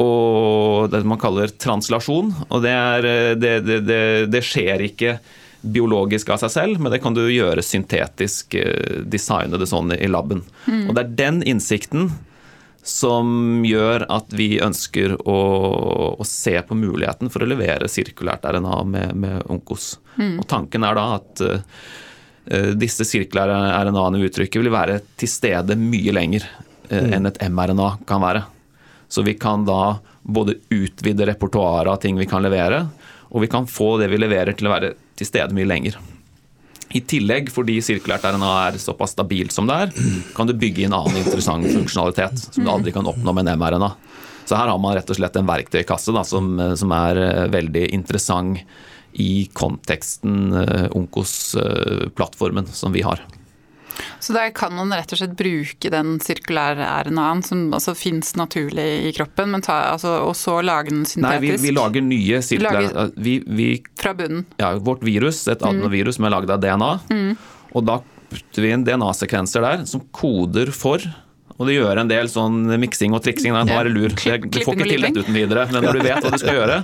Og 0.00 0.90
det 0.92 1.02
man 1.06 1.20
kaller 1.20 1.52
translasjon. 1.54 2.32
Og 2.48 2.62
det, 2.66 2.74
er, 2.74 3.10
eh, 3.10 3.34
det, 3.38 3.54
det, 3.86 4.02
det 4.30 4.42
skjer 4.46 4.86
ikke 4.90 5.18
biologisk 5.60 6.30
av 6.32 6.40
seg 6.42 6.52
selv, 6.54 6.80
men 6.80 6.92
det 6.92 7.00
kan 7.04 7.14
du 7.16 7.22
gjøre 7.28 7.64
syntetisk, 7.64 8.54
eh, 8.54 9.00
designe 9.04 9.60
det 9.60 9.68
sånn 9.68 9.92
i 9.96 10.08
laben. 10.08 10.42
Mm. 10.66 10.88
Og 10.88 10.96
det 10.96 11.04
er 11.04 11.16
den 11.24 11.42
innsikten 11.42 12.10
som 12.82 13.60
gjør 13.64 14.06
at 14.08 14.32
vi 14.32 14.54
ønsker 14.62 15.18
å, 15.28 15.40
å, 16.16 16.24
se 16.24 16.54
på 16.64 16.76
muligheten 16.78 17.28
for 17.32 17.44
å 17.44 17.48
levere 17.48 17.90
sirkulært 17.92 18.46
RNA 18.48 18.78
med, 18.88 19.12
med 19.20 19.50
Onkos. 19.52 19.98
Mm. 20.16 20.38
Og 20.40 20.46
tanken 20.48 20.86
er 20.88 20.96
da 20.96 21.04
at 21.18 21.42
uh, 21.44 22.70
disse 22.80 23.04
sirkulære 23.04 23.58
RNA-ene 23.84 24.22
uttrykket 24.24 24.62
vil 24.62 24.72
være 24.72 24.96
til 25.20 25.28
stede 25.28 25.76
mye 25.76 26.16
lenger 26.16 26.46
uh, 26.48 26.96
mm. 26.96 27.12
enn 27.18 27.28
et 27.28 27.42
mRNA 27.52 27.90
kan 28.08 28.24
være. 28.24 28.46
Så 29.12 29.26
vi 29.28 29.36
kan 29.36 29.68
da 29.68 29.98
både 30.22 30.56
utvide 30.72 31.28
repertoaret 31.28 31.92
av 31.92 32.00
ting 32.00 32.16
vi 32.16 32.28
kan 32.30 32.42
levere, 32.44 32.86
og 33.30 33.44
vi 33.44 33.50
kan 33.50 33.68
få 33.68 33.98
det 34.00 34.08
vi 34.10 34.18
leverer 34.22 34.56
til 34.56 34.70
å 34.70 34.74
være 34.74 34.94
til 35.20 35.28
stede 35.28 35.56
mye 35.56 35.68
lenger. 35.68 36.00
I 36.90 37.04
tillegg, 37.06 37.52
fordi 37.54 37.76
sirkulært 37.84 38.24
RNA 38.26 38.50
er 38.64 38.78
såpass 38.82 39.14
stabilt 39.14 39.54
som 39.54 39.68
det 39.70 39.76
er, 39.84 39.92
kan 40.34 40.48
du 40.48 40.56
bygge 40.58 40.88
inn 40.88 40.96
annen 40.96 41.20
interessant 41.20 41.68
funksjonalitet 41.70 42.48
som 42.48 42.64
du 42.66 42.70
aldri 42.72 42.94
kan 42.96 43.06
oppnå 43.06 43.34
med 43.36 43.46
en 43.46 43.60
mRNA. 43.60 43.92
Så 44.48 44.58
her 44.58 44.66
har 44.66 44.80
man 44.82 44.96
rett 44.98 45.10
og 45.12 45.18
slett 45.20 45.36
en 45.38 45.46
verktøykasse 45.46 46.10
da, 46.16 46.24
som, 46.26 46.56
som, 46.74 46.90
er 46.96 47.20
eh, 47.22 47.44
veldig 47.52 47.84
interessant 47.94 48.58
i 49.20 49.44
konteksten 49.58 50.54
uh, 50.54 50.86
Onkos-plattformen 50.94 52.66
uh, 52.66 52.74
som 52.74 52.94
vi 52.94 53.02
har. 53.06 53.22
Så 54.20 54.34
der 54.36 54.52
kan 54.56 54.74
man 54.76 54.92
rett 54.94 55.12
og 55.14 55.20
slett 55.20 55.36
bruke 55.38 55.92
den 55.92 56.18
sirkulære 56.22 56.86
RNA-en 57.08 57.42
som 57.46 57.62
altså 57.76 57.94
fins 57.98 58.34
naturlig 58.38 58.86
i 59.08 59.14
kroppen, 59.16 59.56
ta, 59.64 59.80
altså, 59.94 60.18
og 60.26 60.36
så 60.38 60.58
lage 60.64 60.92
den 60.92 61.06
syntetisk? 61.08 61.24
Nei, 61.26 61.40
vi, 61.46 61.56
vi 61.64 61.74
lager 61.76 62.06
nye 62.06 62.42
sirkulære 62.44 63.08
vi, 63.16 63.38
vi, 63.46 63.70
Fra 64.00 64.14
bunnen? 64.16 64.46
Ja, 64.60 64.74
vårt 64.78 65.04
virus, 65.06 65.42
et 65.48 65.60
mm. 65.60 65.68
adenovirus 65.72 66.20
som 66.20 66.28
er 66.28 66.36
laget 66.36 66.54
av 66.54 66.62
DNA. 66.62 66.92
Mm. 67.10 67.34
Og 67.74 67.88
da 67.88 68.00
putter 68.30 68.64
vi 68.64 68.70
inn 68.74 68.86
DNA-sekvenser 68.86 69.66
der 69.66 69.84
som 69.90 70.06
koder 70.14 70.70
for 70.74 71.02
og 71.60 71.66
det 71.68 71.74
gjør 71.74 71.98
en 72.00 72.08
del 72.08 72.28
sånn 72.32 72.62
miksing 72.80 73.12
og 73.12 73.20
triksing. 73.20 73.52
Nå 73.52 73.74
er 73.76 73.84
det 73.84 73.92
lur. 73.92 74.14
Du 74.16 74.62
får 74.64 74.78
ikke 74.78 74.86
til 74.88 75.02
dette 75.04 75.24
uten 75.26 75.36
videre. 75.36 75.66
Men 75.68 75.84
når 75.84 75.98
du 75.98 76.06
vet 76.06 76.24
hva 76.24 76.30
du 76.32 76.40
skal 76.40 76.56
gjøre, 76.62 76.78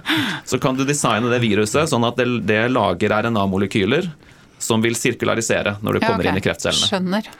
så 0.45 0.59
kan 0.61 0.77
du 0.77 0.83
designe 0.85 1.31
det 1.33 1.39
viruset 1.41 1.89
sånn 1.89 2.05
at 2.05 2.21
det, 2.21 2.27
det 2.45 2.59
lager 2.75 3.15
RNA-molekyler 3.25 4.11
som 4.59 4.83
vil 4.85 4.97
sirkularisere 4.99 5.77
når 5.83 5.99
du 5.99 6.01
ja, 6.01 6.09
kommer 6.09 6.25
okay. 6.25 6.33
inn 6.33 6.41
i 6.41 6.45
kreftcellene. 6.45 6.89
Skjønner. 6.91 7.31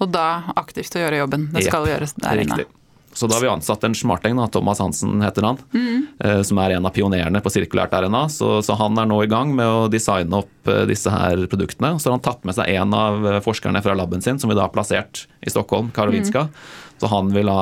Og 0.00 0.08
da 0.08 0.26
aktivt 0.56 0.96
å 0.96 1.02
gjøre 1.02 1.24
jobben. 1.24 1.48
Det 1.52 1.66
skal 1.66 1.84
yep, 1.84 1.94
gjøres 1.94 2.14
der 2.16 2.44
inne. 2.44 2.64
Så 3.12 3.26
da 3.26 3.34
har 3.34 3.42
vi 3.42 3.48
ansatt 3.48 3.84
en 3.84 3.94
smarting, 3.94 4.36
da, 4.38 4.46
Thomas 4.46 4.78
Hansen 4.78 5.18
heter 5.22 5.42
han, 5.42 5.56
mm. 5.74 6.06
eh, 6.24 6.42
som 6.46 6.60
er 6.62 6.76
en 6.76 6.86
av 6.86 6.94
pionerene 6.94 7.40
på 7.42 7.50
sirkulært 7.50 7.94
RNA. 8.04 8.22
Så, 8.30 8.60
så, 8.62 8.76
han 8.78 8.98
er 9.02 9.08
nå 9.10 9.18
i 9.24 9.30
gang 9.30 9.50
med 9.56 9.66
å 9.66 9.88
designe 9.90 10.44
opp 10.44 10.70
eh, 10.70 10.84
disse 10.88 11.10
her 11.10 11.42
produktene. 11.50 11.96
Så 11.98 12.08
har 12.08 12.16
han 12.16 12.24
tatt 12.24 12.46
med 12.46 12.54
seg 12.54 12.70
en 12.70 12.94
av 12.94 13.26
eh, 13.26 13.40
forskerne 13.42 13.82
fra 13.82 13.96
laben 13.98 14.22
sin, 14.22 14.38
som 14.38 14.52
vi 14.52 14.56
da 14.58 14.68
har 14.68 14.74
plassert 14.74 15.24
i 15.42 15.50
Stockholm, 15.50 15.90
Karolinska. 15.96 16.46
Mm. 16.46 16.88
Så 17.02 17.10
han, 17.10 17.34
vil 17.34 17.50
ha, 17.50 17.60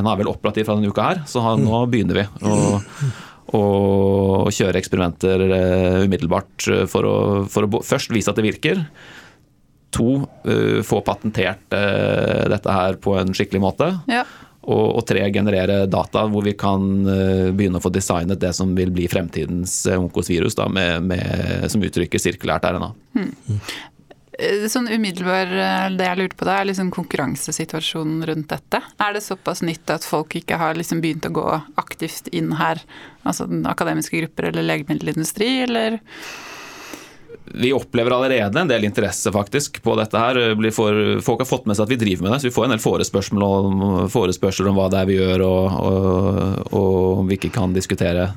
han, 0.00 0.08
er 0.10 0.20
vel 0.22 0.32
operativ 0.32 0.66
fra 0.66 0.74
denne 0.78 0.90
uka 0.90 1.06
her, 1.06 1.24
så 1.28 1.44
han, 1.44 1.62
nå 1.68 1.84
begynner 1.92 2.22
vi. 2.22 2.28
Og, 2.48 2.80
og 3.56 4.50
kjøre 4.54 4.78
eksperimenter 4.80 5.46
uh, 5.50 6.02
umiddelbart 6.04 6.68
for 6.90 7.08
å, 7.08 7.16
for 7.50 7.66
å, 7.66 7.80
først 7.86 8.14
vise 8.14 8.30
at 8.30 8.38
det 8.38 8.46
virker. 8.46 8.84
To, 9.96 10.20
uh, 10.46 10.78
få 10.86 11.00
patentert 11.06 11.66
dette 11.70 12.76
her 12.76 13.00
på 13.02 13.16
en 13.18 13.34
skikkelig 13.34 13.64
måte. 13.64 13.90
Ja. 14.10 14.22
Og, 14.60 15.00
og, 15.00 15.02
tre, 15.08 15.22
generere 15.32 15.82
data 15.90 16.26
hvor 16.30 16.44
vi 16.44 16.52
kan 16.58 16.82
begynne 17.56 17.80
å 17.80 17.82
få 17.82 17.90
designet 17.94 18.42
det 18.42 18.52
som 18.54 18.74
vil 18.76 18.92
bli 18.94 19.06
fremtidens 19.10 19.80
onkosvirus, 19.88 20.54
da, 20.58 20.68
med, 20.70 21.08
med, 21.10 21.64
som 21.72 21.82
uttrykker 21.82 22.20
sirkulært 22.22 22.68
RNA. 22.68 22.90
Hmm. 23.16 23.62
Eh, 24.40 24.66
sånn 24.72 24.88
umiddelbar, 24.88 25.50
eh, 25.52 25.88
Det 25.96 26.06
jeg 26.06 26.18
lurte 26.18 26.36
på 26.36 26.46
da, 26.48 26.60
er 26.60 26.70
liksom 26.70 26.90
konkurransesituasjonen 26.94 28.24
rundt 28.26 28.48
dette. 28.48 28.82
Er 28.98 29.12
det 29.12 29.22
såpass 29.22 29.60
nytt 29.62 29.90
at 29.90 30.04
folk 30.04 30.34
ikke 30.34 30.56
har 30.56 30.74
liksom 30.74 31.02
begynt 31.02 31.28
å 31.28 31.34
gå 31.34 31.62
aktivt 31.76 32.28
inn 32.32 32.52
her? 32.52 32.80
Altså 33.26 33.44
akademiske 33.68 34.16
grupper 34.16 34.48
eller 34.48 34.62
legemiddelindustri, 34.62 35.64
eller? 35.64 36.00
Vi 37.52 37.72
opplever 37.72 38.14
allerede 38.14 38.60
en 38.60 38.68
del 38.68 38.84
interesse 38.84 39.30
faktisk 39.32 39.82
på 39.82 39.96
dette 39.96 40.16
her. 40.16 40.34
folk 41.20 41.40
har 41.40 41.46
fått 41.46 41.66
med 41.66 41.76
seg 41.76 41.82
at 41.82 41.90
vi 41.90 41.96
driver 41.96 42.22
med 42.22 42.32
det, 42.32 42.40
så 42.40 42.48
vi 42.48 42.54
får 42.54 42.64
en 42.64 42.70
del 42.70 42.78
forespørsler 42.78 43.42
om, 43.42 44.08
forespørsel 44.08 44.68
om 44.68 44.76
hva 44.76 44.88
det 44.88 45.00
er 45.00 45.06
vi 45.06 45.18
gjør, 45.18 45.40
og, 45.42 46.72
og 46.72 47.18
om 47.18 47.26
vi 47.26 47.36
ikke 47.36 47.52
kan 47.52 47.74
diskutere 47.74 48.30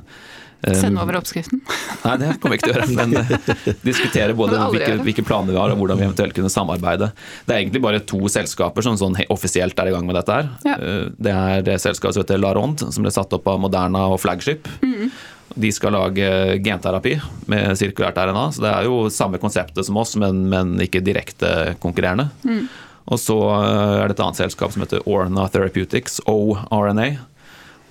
Send 0.80 0.98
over 1.00 1.18
oppskriften? 1.18 1.60
Nei, 2.04 2.14
det 2.20 2.30
kommer 2.40 2.54
vi 2.54 2.60
ikke 2.60 2.70
til 2.70 2.74
å 2.74 2.78
gjøre. 2.78 2.96
Men 2.96 3.14
eh, 3.20 3.68
diskutere 3.84 4.36
både 4.38 4.60
hvilke, 4.72 4.96
hvilke, 5.04 5.26
planer 5.26 5.54
vi 5.54 5.60
har 5.60 5.74
og 5.74 5.82
hvordan 5.82 6.00
vi 6.00 6.06
eventuelt 6.08 6.36
kunne 6.36 6.52
samarbeide. 6.52 7.10
Det 7.44 7.54
er 7.54 7.62
egentlig 7.62 7.84
bare 7.84 8.02
to 8.06 8.22
selskaper 8.32 8.86
som 8.86 8.98
sånn 9.00 9.18
offisielt 9.34 9.78
er 9.80 9.90
i 9.90 9.94
gang 9.94 10.08
med 10.08 10.18
dette 10.20 10.38
her. 10.38 10.50
Ja. 10.66 10.78
Eh, 10.78 11.06
det 11.18 11.36
er 11.36 11.68
det 11.68 11.78
selskapet 11.84 12.16
som 12.16 12.24
heter 12.24 12.40
Laronde, 12.40 12.90
som 12.94 13.06
ble 13.06 13.12
satt 13.14 13.36
opp 13.36 13.48
av 13.50 13.60
Moderna 13.62 14.06
og 14.12 14.20
Flagship. 14.22 14.70
Mm. 14.84 15.12
De 15.54 15.70
skal 15.74 15.94
lage 15.94 16.28
genterapi 16.64 17.18
med 17.50 17.76
sirkulært 17.78 18.18
RNA. 18.18 18.46
Så 18.56 18.64
det 18.64 18.72
er 18.72 18.88
jo 18.88 19.04
samme 19.12 19.38
konseptet 19.42 19.86
som 19.86 20.00
oss, 20.00 20.16
men, 20.20 20.46
men 20.50 20.74
ikke 20.82 21.04
direkte 21.04 21.76
konkurrerende. 21.82 22.30
Mm. 22.46 22.66
Og 23.12 23.20
så 23.20 23.36
eh, 23.58 24.00
er 24.00 24.08
det 24.08 24.16
et 24.16 24.24
annet 24.24 24.40
selskap 24.40 24.72
som 24.74 24.84
heter 24.84 25.04
Orna 25.10 25.46
Therapeutics, 25.52 26.20
ORNA. 26.26 27.12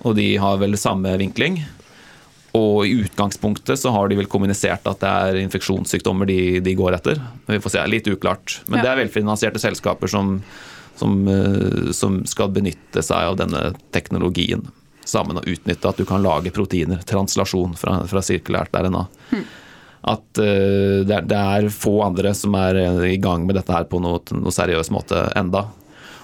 Og 0.04 0.18
de 0.18 0.34
har 0.42 0.60
vel 0.60 0.76
samme 0.80 1.14
vinkling. 1.20 1.62
Og 2.54 2.86
i 2.86 2.92
utgangspunktet 3.02 3.80
så 3.80 3.90
har 3.90 4.08
de 4.08 4.20
vel 4.20 4.30
kommunisert 4.30 4.86
at 4.86 5.00
det 5.02 5.10
er 5.10 5.40
infeksjonssykdommer 5.42 6.28
de, 6.30 6.38
de 6.62 6.76
går 6.78 6.94
etter. 7.00 7.18
Vi 7.48 7.58
får 7.62 7.74
se, 7.74 7.82
litt 7.90 8.06
uklart. 8.10 8.60
Men 8.68 8.78
ja. 8.78 8.84
det 8.84 8.92
er 8.92 9.00
velfinansierte 9.02 9.62
selskaper 9.62 10.10
som, 10.12 10.36
som, 11.00 11.16
eh, 11.26 11.90
som, 11.96 12.20
skal 12.30 12.54
benytte 12.54 13.02
seg 13.02 13.32
av 13.32 13.40
denne 13.42 13.72
teknologien 13.94 14.62
sammen 15.04 15.40
og 15.40 15.50
utnytte 15.50 15.90
at 15.90 15.98
du 15.98 16.06
kan 16.08 16.22
lage 16.24 16.54
proteiner, 16.54 17.02
translasjon 17.04 17.74
fra, 17.76 17.98
fra 18.08 18.22
sirkulært 18.24 18.72
RNA. 18.72 19.02
Hmm. 19.34 19.44
At 20.14 20.24
uh, 20.38 21.02
det, 21.04 21.12
er, 21.16 21.26
det, 21.28 21.36
er, 21.40 21.68
få 21.72 21.98
andre 22.06 22.32
som 22.36 22.54
er 22.60 22.78
i 23.08 23.18
gang 23.20 23.44
med 23.48 23.58
dette 23.58 23.72
her 23.72 23.86
på 23.88 24.00
noe, 24.04 24.22
noe 24.36 24.52
seriøs 24.54 24.92
måte 24.94 25.26
enda. 25.36 25.66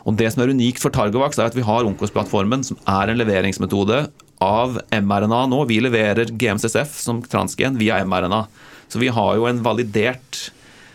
Og 0.08 0.16
Det 0.16 0.30
som 0.32 0.44
er 0.44 0.54
unikt 0.54 0.80
for 0.80 0.94
Targovax, 0.94 1.38
er 1.40 1.50
at 1.50 1.56
vi 1.56 1.64
har 1.66 1.84
Onkos-plattformen, 1.88 2.64
som 2.64 2.78
er 2.88 3.10
en 3.10 3.20
leveringsmetode 3.20 4.04
av 4.40 4.80
mRNA 4.90 5.46
nå. 5.52 5.64
Vi 5.68 5.80
leverer 5.84 6.32
GMCSF 6.32 6.96
som 7.00 7.22
transgen 7.22 7.78
via 7.78 8.00
mRNA. 8.04 8.46
Så 8.88 8.98
vi 8.98 9.08
har 9.12 9.36
jo 9.36 9.46
en 9.46 9.62
validert 9.62 10.50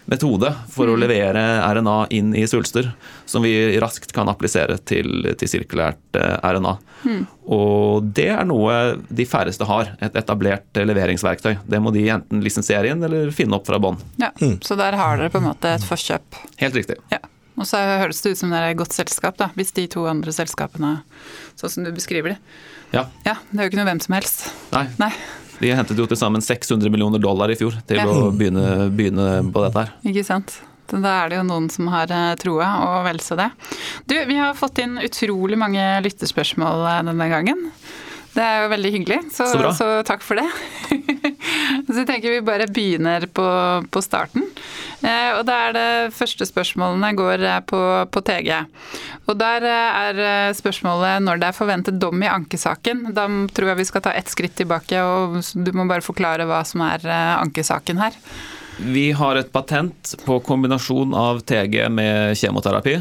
metode 0.05 0.51
for 0.69 0.89
å 0.89 0.97
levere 0.99 1.41
RNA 1.65 1.95
inn 2.13 2.34
i 2.38 2.45
svulster, 2.47 2.91
som 3.25 3.45
vi 3.45 3.53
raskt 3.81 4.13
kan 4.13 4.29
applisere 4.29 4.77
til, 4.86 5.31
til 5.38 5.49
sirkulært 5.49 6.19
eh, 6.19 6.36
RNA. 6.45 6.73
Mm. 7.05 7.23
Og 7.55 8.10
det 8.17 8.27
er 8.34 8.45
noe 8.49 8.75
de 9.10 9.25
færreste 9.29 9.65
har, 9.69 9.95
et 10.03 10.17
etablert 10.17 10.77
leveringsverktøy. 10.77 11.55
Det 11.65 11.81
må 11.81 11.93
de 11.95 12.05
enten 12.13 12.43
lisensiere 12.45 12.93
inn 12.93 13.01
eller 13.05 13.34
finne 13.36 13.58
opp 13.58 13.69
fra 13.69 13.81
bånn. 13.81 13.97
Ja, 14.21 14.31
mm. 14.41 14.60
Så 14.65 14.77
der 14.79 14.97
har 14.99 15.17
dere 15.21 15.34
på 15.34 15.41
en 15.41 15.49
måte 15.49 15.73
et 15.73 15.86
forkjøp? 15.86 16.43
Helt 16.62 16.77
riktig. 16.77 16.99
Ja. 17.13 17.21
Og 17.55 17.67
så 17.69 17.79
høres 17.79 18.19
det 18.21 18.36
ut 18.36 18.39
som 18.41 18.51
dere 18.51 18.69
er 18.69 18.75
et 18.75 18.81
godt 18.81 18.93
selskap, 18.93 19.38
da, 19.39 19.47
hvis 19.55 19.71
de 19.77 19.88
to 19.89 20.03
andre 20.12 20.34
selskapene, 20.36 20.97
sånn 21.55 21.71
som 21.71 21.86
du 21.86 21.93
beskriver 21.95 22.36
de. 22.36 22.39
Ja. 22.93 23.08
ja 23.26 23.39
det 23.50 23.58
er 23.58 23.65
jo 23.65 23.71
ikke 23.74 23.82
noe 23.82 23.89
hvem 23.89 24.04
som 24.04 24.15
helst. 24.17 24.45
Nei. 24.76 24.86
Nei. 25.02 25.12
De 25.60 25.71
hentet 25.71 26.00
jo 26.00 26.06
til 26.10 26.19
sammen 26.19 26.43
600 26.43 26.91
millioner 26.91 27.21
dollar 27.21 27.52
i 27.52 27.58
fjor 27.60 27.78
til 27.88 28.02
ja. 28.02 28.08
å 28.12 28.32
begynne, 28.36 28.89
begynne, 28.91 29.28
på 29.56 29.63
dette 29.63 29.86
her. 29.86 29.93
Ikke 30.12 30.26
sant. 30.28 30.58
Da 30.91 31.13
er 31.24 31.32
det 31.32 31.39
jo 31.39 31.45
noen 31.48 31.69
som 31.74 31.88
har 31.89 32.12
eh, 32.13 32.34
troa, 32.38 32.67
og 32.86 33.06
vel 33.08 33.21
så 33.24 33.38
det. 33.39 33.48
Du, 34.06 34.13
vi 34.30 34.38
har 34.38 34.58
fått 34.58 34.84
inn 34.84 35.00
utrolig 35.02 35.58
mange 35.58 35.82
lyttespørsmål 36.06 36.86
eh, 36.91 37.00
denne 37.08 37.30
gangen. 37.32 37.63
Det 38.36 38.43
er 38.43 38.65
jo 38.65 38.71
veldig 38.74 38.89
hyggelig, 38.91 39.19
så, 39.32 39.45
så, 39.48 39.69
så 39.78 39.86
takk 40.08 40.24
for 40.26 40.36
det. 40.36 40.48
så 41.88 42.02
jeg 42.02 42.08
tenker 42.10 42.34
vi 42.34 42.41
bare 42.43 42.67
begynner 42.67 43.30
på, 43.32 43.45
på 43.88 44.04
starten. 44.04 44.43
Eh, 45.06 45.32
og 45.38 45.45
da 45.48 45.56
er 45.67 45.76
det 45.76 46.15
første 46.15 46.48
spørsmålene 46.48 47.13
går 47.15 47.45
eh, 47.45 47.62
på, 47.69 47.80
på, 48.12 48.24
TG. 48.28 48.52
Og 49.30 49.39
der 49.39 49.67
eh, 49.69 50.02
er 50.10 50.54
spørsmålet 50.58 51.24
når 51.24 51.41
det 51.41 51.50
er 51.50 51.58
forventet 51.58 52.00
dom 52.02 52.24
i 52.26 52.32
ankesaken. 52.32 53.08
Da 53.15 53.28
tror 53.56 53.71
jeg 53.71 53.82
vi 53.84 53.89
skal 53.91 54.04
ta 54.04 54.15
ett 54.15 54.32
skritt 54.32 54.58
tilbake, 54.60 55.00
og 55.00 55.39
du 55.56 55.71
må 55.76 55.88
bare 55.88 56.06
forklare 56.06 56.48
hva 56.50 56.63
som 56.67 56.84
er 56.86 57.08
ankesaken 57.39 58.02
her. 58.04 58.17
Vi 58.76 59.12
har 59.15 59.39
et 59.39 59.52
patent 59.56 60.17
på 60.26 60.41
kombinasjon 60.43 61.15
av 61.15 61.45
TG 61.48 61.86
med 61.88 62.36
kjemoterapi. 62.36 63.00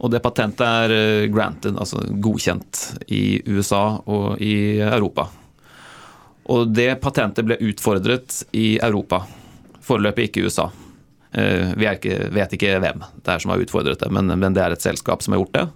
Og 0.00 0.12
det 0.12 0.22
patentet 0.24 0.64
er 0.64 0.94
eh, 0.94 1.28
granted, 1.32 1.76
altså 1.76 2.00
godkjent, 2.24 2.80
i 3.12 3.40
USA 3.50 4.00
og 4.08 4.40
i 4.40 4.80
Europa. 4.80 5.28
Og 6.50 6.70
det 6.72 6.94
patentet 7.02 7.46
ble 7.46 7.58
utfordret 7.68 8.40
i 8.56 8.78
Europa, 8.80 9.22
foreløpig 9.84 10.30
ikke 10.30 10.40
i 10.40 10.46
USA. 10.48 10.70
Eh, 11.36 11.74
vi 11.76 11.90
ikke, 11.90 12.16
vet 12.34 12.56
ikke 12.56 12.78
hvem 12.82 13.04
det 13.04 13.34
er 13.34 13.42
som 13.42 13.52
har 13.52 13.60
utfordret 13.62 14.00
det, 14.00 14.08
men, 14.10 14.32
men, 14.32 14.56
det 14.56 14.64
er 14.64 14.74
et 14.74 14.82
selskap 14.82 15.22
som 15.22 15.36
har 15.36 15.44
gjort 15.44 15.58
det. 15.58 15.66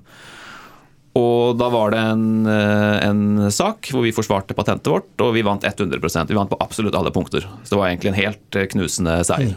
Og 1.20 1.54
da 1.60 1.68
var 1.70 1.92
det 1.94 2.00
en, 2.14 2.24
eh, 2.50 2.96
en, 3.04 3.52
sak 3.54 3.92
hvor 3.94 4.02
vi 4.02 4.14
forsvarte 4.16 4.56
patentet 4.56 4.90
vårt, 4.90 5.12
og 5.22 5.36
vi 5.36 5.44
vant 5.46 5.62
100% 5.62 6.32
Vi 6.32 6.40
vant 6.40 6.50
på 6.50 6.58
absolutt 6.64 6.96
alle 6.98 7.12
punkter. 7.14 7.46
Så 7.62 7.76
det 7.76 7.78
var 7.82 7.92
egentlig 7.92 8.14
en 8.14 8.22
helt 8.22 8.60
knusende 8.72 9.20
seier. 9.28 9.54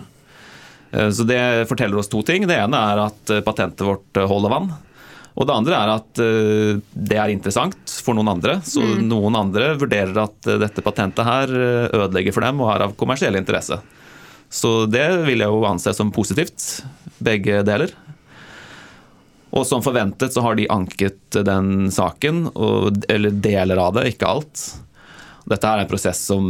Eh, 0.91 1.09
så 1.09 1.23
Det 1.23 1.69
forteller 1.69 1.97
oss 1.97 2.07
to 2.07 2.21
ting. 2.23 2.47
Det 2.47 2.57
ene 2.57 2.83
er 2.91 3.05
at 3.07 3.33
eh, 3.33 3.43
patentet 3.45 3.85
vårt 3.87 4.17
eh, 4.17 4.27
holder 4.27 4.53
vann. 4.53 4.73
Og 5.37 5.45
det 5.45 5.53
andre 5.53 5.77
er 5.77 5.89
at 5.93 6.17
det 6.17 7.17
er 7.21 7.29
interessant 7.29 7.91
for 8.01 8.17
noen 8.17 8.31
andre. 8.31 8.55
Så 8.65 8.81
mm. 8.81 9.03
noen 9.05 9.35
andre 9.37 9.67
vurderer 9.77 10.17
at 10.17 10.47
dette 10.63 10.81
patentet 10.81 11.27
her 11.27 11.51
ødelegger 11.53 12.33
for 12.33 12.41
dem 12.41 12.63
og 12.63 12.71
er 12.73 12.83
av 12.87 12.95
kommersiell 12.97 13.37
interesse. 13.37 13.77
Så 14.49 14.87
det 14.89 15.05
vil 15.27 15.43
jeg 15.43 15.53
jo 15.53 15.67
anse 15.69 15.93
som 15.93 16.09
positivt, 16.09 16.65
begge 17.21 17.59
deler. 17.67 17.93
Og 19.53 19.67
som 19.69 19.85
forventet 19.85 20.33
så 20.33 20.41
har 20.41 20.57
de 20.57 20.65
anket 20.73 21.37
den 21.45 21.91
saken, 21.93 22.47
eller 23.05 23.37
deler 23.37 23.83
av 23.83 23.93
det, 23.99 24.07
ikke 24.15 24.31
alt. 24.39 24.63
Dette 25.53 25.69
er 25.69 25.83
en 25.83 25.91
prosess 25.91 26.25
som 26.27 26.49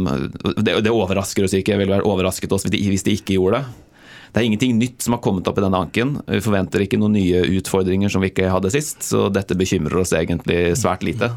Det, 0.56 0.80
det 0.80 0.90
overrasker 0.96 1.44
oss 1.44 1.58
ikke, 1.60 1.76
ville 1.76 1.92
vært 1.92 2.08
overrasket 2.08 2.56
oss 2.56 2.64
hvis 2.72 3.04
de 3.04 3.18
ikke 3.20 3.36
gjorde 3.36 3.60
det. 3.60 3.87
Det 4.32 4.40
er 4.40 4.46
ingenting 4.46 4.78
nytt 4.78 5.02
som 5.04 5.16
har 5.16 5.22
kommet 5.24 5.48
opp 5.48 5.58
i 5.58 5.64
denne 5.64 5.80
anken. 5.80 6.16
Vi 6.28 6.40
forventer 6.44 6.84
ikke 6.84 7.00
noen 7.00 7.16
nye 7.16 7.42
utfordringer 7.58 8.12
som 8.12 8.24
vi 8.24 8.32
ikke 8.32 8.50
hadde 8.52 8.72
sist, 8.74 9.02
så 9.06 9.26
dette 9.32 9.56
bekymrer 9.58 10.02
oss 10.02 10.14
egentlig 10.16 10.76
svært 10.78 11.06
lite. 11.06 11.32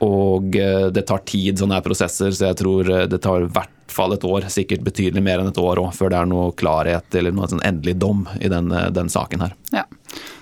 Og 0.00 0.56
eh, 0.56 0.86
det 0.94 1.04
tar 1.08 1.20
tid, 1.28 1.58
sånne 1.60 1.76
her 1.76 1.84
prosesser, 1.84 2.32
så 2.32 2.48
jeg 2.48 2.58
tror 2.62 2.88
eh, 2.88 3.04
det 3.10 3.20
tar 3.20 3.44
i 3.44 3.50
hvert 3.52 3.92
fall 3.92 4.14
et 4.14 4.24
år, 4.24 4.46
sikkert 4.48 4.84
betydelig 4.86 5.20
mer 5.24 5.42
enn 5.42 5.50
et 5.50 5.60
år 5.60 5.82
òg, 5.82 5.90
før 5.92 6.12
det 6.12 6.20
er 6.20 6.30
noe 6.30 6.54
klarhet 6.56 7.18
eller 7.20 7.34
noe 7.36 7.50
sånn 7.50 7.60
endelig 7.66 7.98
dom 8.00 8.22
i 8.40 8.48
den, 8.48 8.70
eh, 8.72 8.88
den, 8.96 9.12
saken 9.12 9.44
her. 9.44 9.52
Ja. 9.76 9.84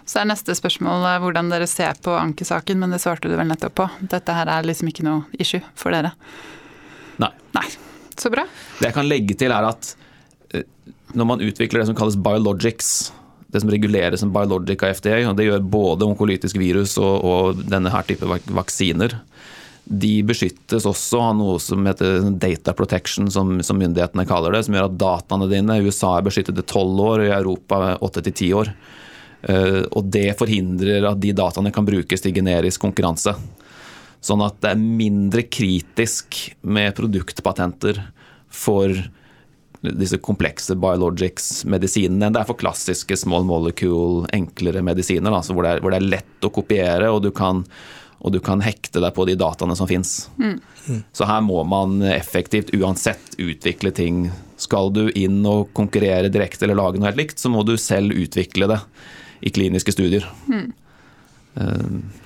Så 0.09 0.23
er 0.23 0.29
neste 0.31 0.55
spørsmål 0.57 1.03
hvordan 1.25 1.51
dere 1.51 1.67
ser 1.69 1.99
på 2.05 2.15
ankesaken, 2.17 2.79
men 2.81 2.95
det 2.95 3.03
svarte 3.03 3.29
du 3.29 3.35
vel 3.37 3.51
nettopp 3.51 3.75
på. 3.83 3.89
Dette 4.15 4.37
her 4.37 4.49
er 4.53 4.69
liksom 4.69 4.93
ikke 4.93 5.05
noe 5.09 5.27
issue 5.43 5.61
for 5.77 5.93
dere? 5.93 6.15
Nei. 7.19 7.33
Nei. 7.59 7.67
Så 8.19 8.31
bra. 8.33 8.47
Det 8.79 8.89
jeg 8.89 8.97
kan 8.97 9.11
legge 9.11 9.37
til 9.39 9.53
er 9.55 9.67
at 9.69 9.91
når 11.17 11.29
man 11.29 11.45
utvikler 11.45 11.83
det 11.83 11.89
som 11.91 11.97
kalles 11.97 12.19
biologics, 12.21 13.13
det 13.49 13.63
som 13.63 13.71
reguleres 13.73 14.21
som 14.21 14.33
biologic 14.33 14.83
av 14.85 14.99
FDA, 14.99 15.23
og 15.29 15.39
det 15.39 15.49
gjør 15.49 15.65
både 15.73 16.09
onkolytisk 16.09 16.59
virus 16.61 16.99
og, 17.01 17.25
og 17.25 17.63
denne 17.71 17.93
her 17.93 18.05
type 18.09 18.29
vaksiner, 18.29 19.17
de 19.89 20.19
beskyttes 20.27 20.85
også 20.85 21.21
av 21.31 21.37
noe 21.39 21.57
som 21.63 21.87
heter 21.89 22.27
data 22.37 22.75
protection, 22.77 23.31
som, 23.33 23.57
som, 23.65 23.79
myndighetene 23.81 24.27
kaller 24.29 24.53
det, 24.53 24.67
som 24.67 24.77
gjør 24.77 24.91
at 24.91 24.99
dataene 25.01 25.49
dine 25.49 25.79
i 25.79 25.87
USA 25.87 26.19
er 26.19 26.27
beskyttet 26.27 26.61
i 26.61 26.67
tolv 26.69 27.01
år, 27.01 27.23
og 27.23 27.29
i 27.31 27.37
Europa 27.39 27.79
åtte 28.05 28.23
til 28.27 28.37
ti 28.37 28.51
år. 28.57 28.73
Uh, 29.49 29.87
og 29.97 30.11
det 30.13 30.35
forhindrer 30.37 31.07
at 31.09 31.21
de 31.23 31.33
dataene 31.37 31.73
kan 31.73 31.87
brukes 31.89 32.21
til 32.21 32.35
generisk 32.37 32.85
konkurranse. 32.85 33.33
Sånn 34.21 34.43
at 34.45 34.59
det 34.61 34.75
er 34.75 34.83
mindre 34.83 35.47
kritisk 35.47 36.37
med 36.61 36.93
produktpatenter 36.99 38.03
for 38.53 38.93
disse 39.81 40.19
komplekse 40.19 40.75
biologics-medisinene. 40.75 42.27
enn 42.27 42.35
Det 42.35 42.43
er 42.43 42.49
for 42.49 42.59
klassiske 42.59 43.17
small 43.19 43.47
molecule, 43.47 44.27
enklere 44.35 44.83
medisiner, 44.83 45.31
da, 45.31 45.43
hvor, 45.43 45.65
det 45.65 45.71
er, 45.71 45.83
hvor, 45.85 45.95
det 45.95 46.01
er, 46.01 46.11
lett 46.17 46.47
å 46.47 46.53
kopiere, 46.55 47.11
og 47.15 47.23
du 47.23 47.31
kan, 47.35 47.63
og 48.19 48.35
du 48.35 48.41
kan 48.45 48.63
hekte 48.65 49.03
deg 49.05 49.15
på 49.15 49.29
de 49.29 49.37
dataene 49.39 49.77
som 49.79 49.91
fins. 49.91 50.27
Mm. 50.41 50.59
Så 51.15 51.29
her 51.29 51.45
må 51.47 51.63
man 51.69 52.03
effektivt 52.11 52.75
uansett 52.75 53.39
utvikle 53.39 53.95
ting. 53.95 54.27
Skal 54.59 54.91
du 54.95 55.07
inn 55.15 55.45
og 55.47 55.71
konkurrere 55.77 56.33
direkte 56.33 56.67
eller 56.67 56.81
lage 56.81 56.99
noe 56.99 57.13
helt 57.13 57.23
likt, 57.23 57.39
så 57.39 57.53
må 57.53 57.63
du 57.63 57.77
selv 57.79 58.17
utvikle 58.17 58.71
det 58.71 58.83
i 59.47 59.55
kliniske 59.55 59.95
studier. 59.95 60.27
Mm. 60.51 60.73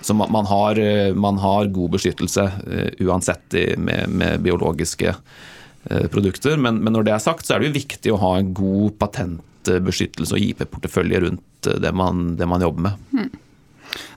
Så 0.04 0.12
man 0.12 0.46
har, 0.48 0.78
man 1.16 1.38
har, 1.40 1.68
god 1.72 1.94
beskyttelse 1.94 2.42
eh, 2.68 2.88
uansett 3.00 3.54
med, 3.80 4.10
med 4.12 4.42
biologiske 4.44 5.14
Eh, 5.14 5.51
produkter. 5.84 6.56
Men, 6.56 6.78
men, 6.82 6.94
når 6.94 7.08
det 7.08 7.14
er 7.16 7.22
sagt, 7.22 7.46
så 7.46 7.56
er 7.56 7.62
det 7.62 7.70
jo 7.70 7.78
viktig 7.80 8.12
å 8.14 8.20
ha 8.22 8.34
en 8.38 8.52
god 8.54 8.98
patentbeskyttelse 9.02 10.36
og 10.36 10.50
IP-portefølje 10.50 11.24
rundt 11.26 11.70
eh, 11.70 11.80
det 11.82 11.94
man, 11.96 12.36
det 12.38 12.48
man, 12.48 12.62
jobber 12.62 12.90
med. 12.90 13.08
Mm. 13.16 13.30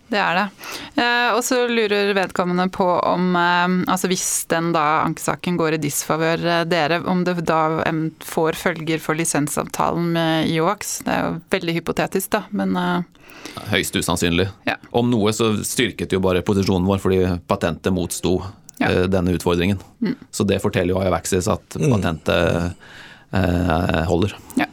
Det 0.08 0.20
er 0.22 0.38
det. 0.38 0.46
Eh, 1.02 1.32
og 1.34 1.42
så 1.44 1.64
lurer 1.66 2.14
vedkommende 2.14 2.68
på 2.74 2.86
om 2.86 3.34
eh, 3.40 3.78
altså 3.92 4.10
hvis 4.12 4.28
den 4.52 4.70
da 4.76 5.02
ankesaken 5.02 5.58
går 5.58 5.78
i 5.78 5.82
disfavør 5.82 6.46
eh, 6.46 6.62
dere, 6.70 7.02
om 7.10 7.24
det 7.26 7.40
da 7.50 7.82
får 8.22 8.60
følger 8.62 9.02
for 9.02 9.18
lisensavtalen 9.18 10.14
med 10.14 10.54
IOAX. 10.54 11.00
Det 11.08 11.16
er 11.16 11.26
jo 11.26 11.34
veldig 11.58 11.78
hypotetisk, 11.82 12.36
da, 12.38 12.46
men 12.54 12.78
eh, 12.78 13.12
Høyst 13.70 13.96
usannsynlig. 13.96 14.48
Ja. 14.68 14.76
Om 14.96 15.10
noe 15.12 15.32
så 15.34 15.52
styrket 15.66 16.14
jo 16.14 16.20
bare 16.24 16.42
posisjonen 16.46 16.88
vår 16.90 17.02
fordi 17.04 17.20
patentet 17.48 17.94
motsto 17.94 18.40
ja. 18.78 18.92
Eh, 18.92 19.04
denne 19.12 19.36
utfordringen. 19.36 19.82
Mm. 20.02 20.16
Så 20.32 20.44
det 20.48 20.62
forteller 20.64 20.96
jo 20.96 21.02
Avaxis 21.04 21.50
at 21.52 21.78
mm. 21.80 21.90
patentet 21.92 22.74
eh, 23.32 24.04
holder. 24.10 24.38
Ja. 24.60 24.70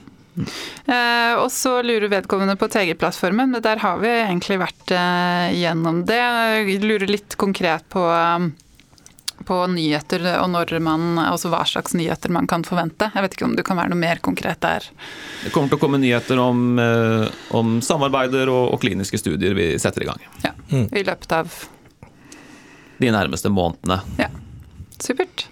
Eh, 0.87 1.35
og 1.37 1.53
så 1.53 1.83
lurer 1.83 2.09
vedkommende 2.09 2.57
på 2.57 2.69
TG-plattformen, 2.69 3.51
men 3.53 3.63
der 3.63 3.83
har 3.83 4.01
vi 4.01 4.11
egentlig 4.11 4.59
vært 4.63 4.95
eh, 4.97 5.53
gjennom 5.61 6.03
det. 6.09 6.21
Jeg 6.21 6.83
lurer 6.85 7.11
litt 7.11 7.37
konkret 7.41 7.85
på, 7.93 8.03
um, 8.07 8.49
på 9.47 9.59
nyheter 9.75 10.25
og 10.39 10.49
når 10.55 10.79
man, 10.85 11.21
altså 11.21 11.53
hva 11.53 11.65
slags 11.69 11.97
nyheter 11.99 12.33
man 12.33 12.49
kan 12.51 12.65
forvente. 12.67 13.11
Jeg 13.13 13.27
vet 13.27 13.37
ikke 13.37 13.51
om 13.51 13.59
du 13.59 13.65
kan 13.67 13.81
være 13.81 13.93
noe 13.93 14.01
mer 14.01 14.23
konkret 14.25 14.63
der? 14.65 14.89
Det 15.45 15.53
kommer 15.53 15.73
til 15.73 15.81
å 15.81 15.85
komme 15.85 16.01
nyheter 16.03 16.41
om, 16.41 16.65
eh, 16.81 17.29
om 17.59 17.79
samarbeider 17.85 18.49
og, 18.49 18.73
og, 18.73 18.81
kliniske 18.83 19.21
studier 19.21 19.57
vi 19.59 19.75
setter 19.83 20.07
i 20.07 20.11
gang. 20.11 20.27
Ja, 20.47 20.57
mm. 20.73 20.89
I 20.89 21.07
løpet 21.07 21.39
av 21.43 21.63
de 23.03 23.11
nærmeste 23.15 23.51
månedene. 23.53 24.01
Ja, 24.21 24.31
supert. 25.03 25.47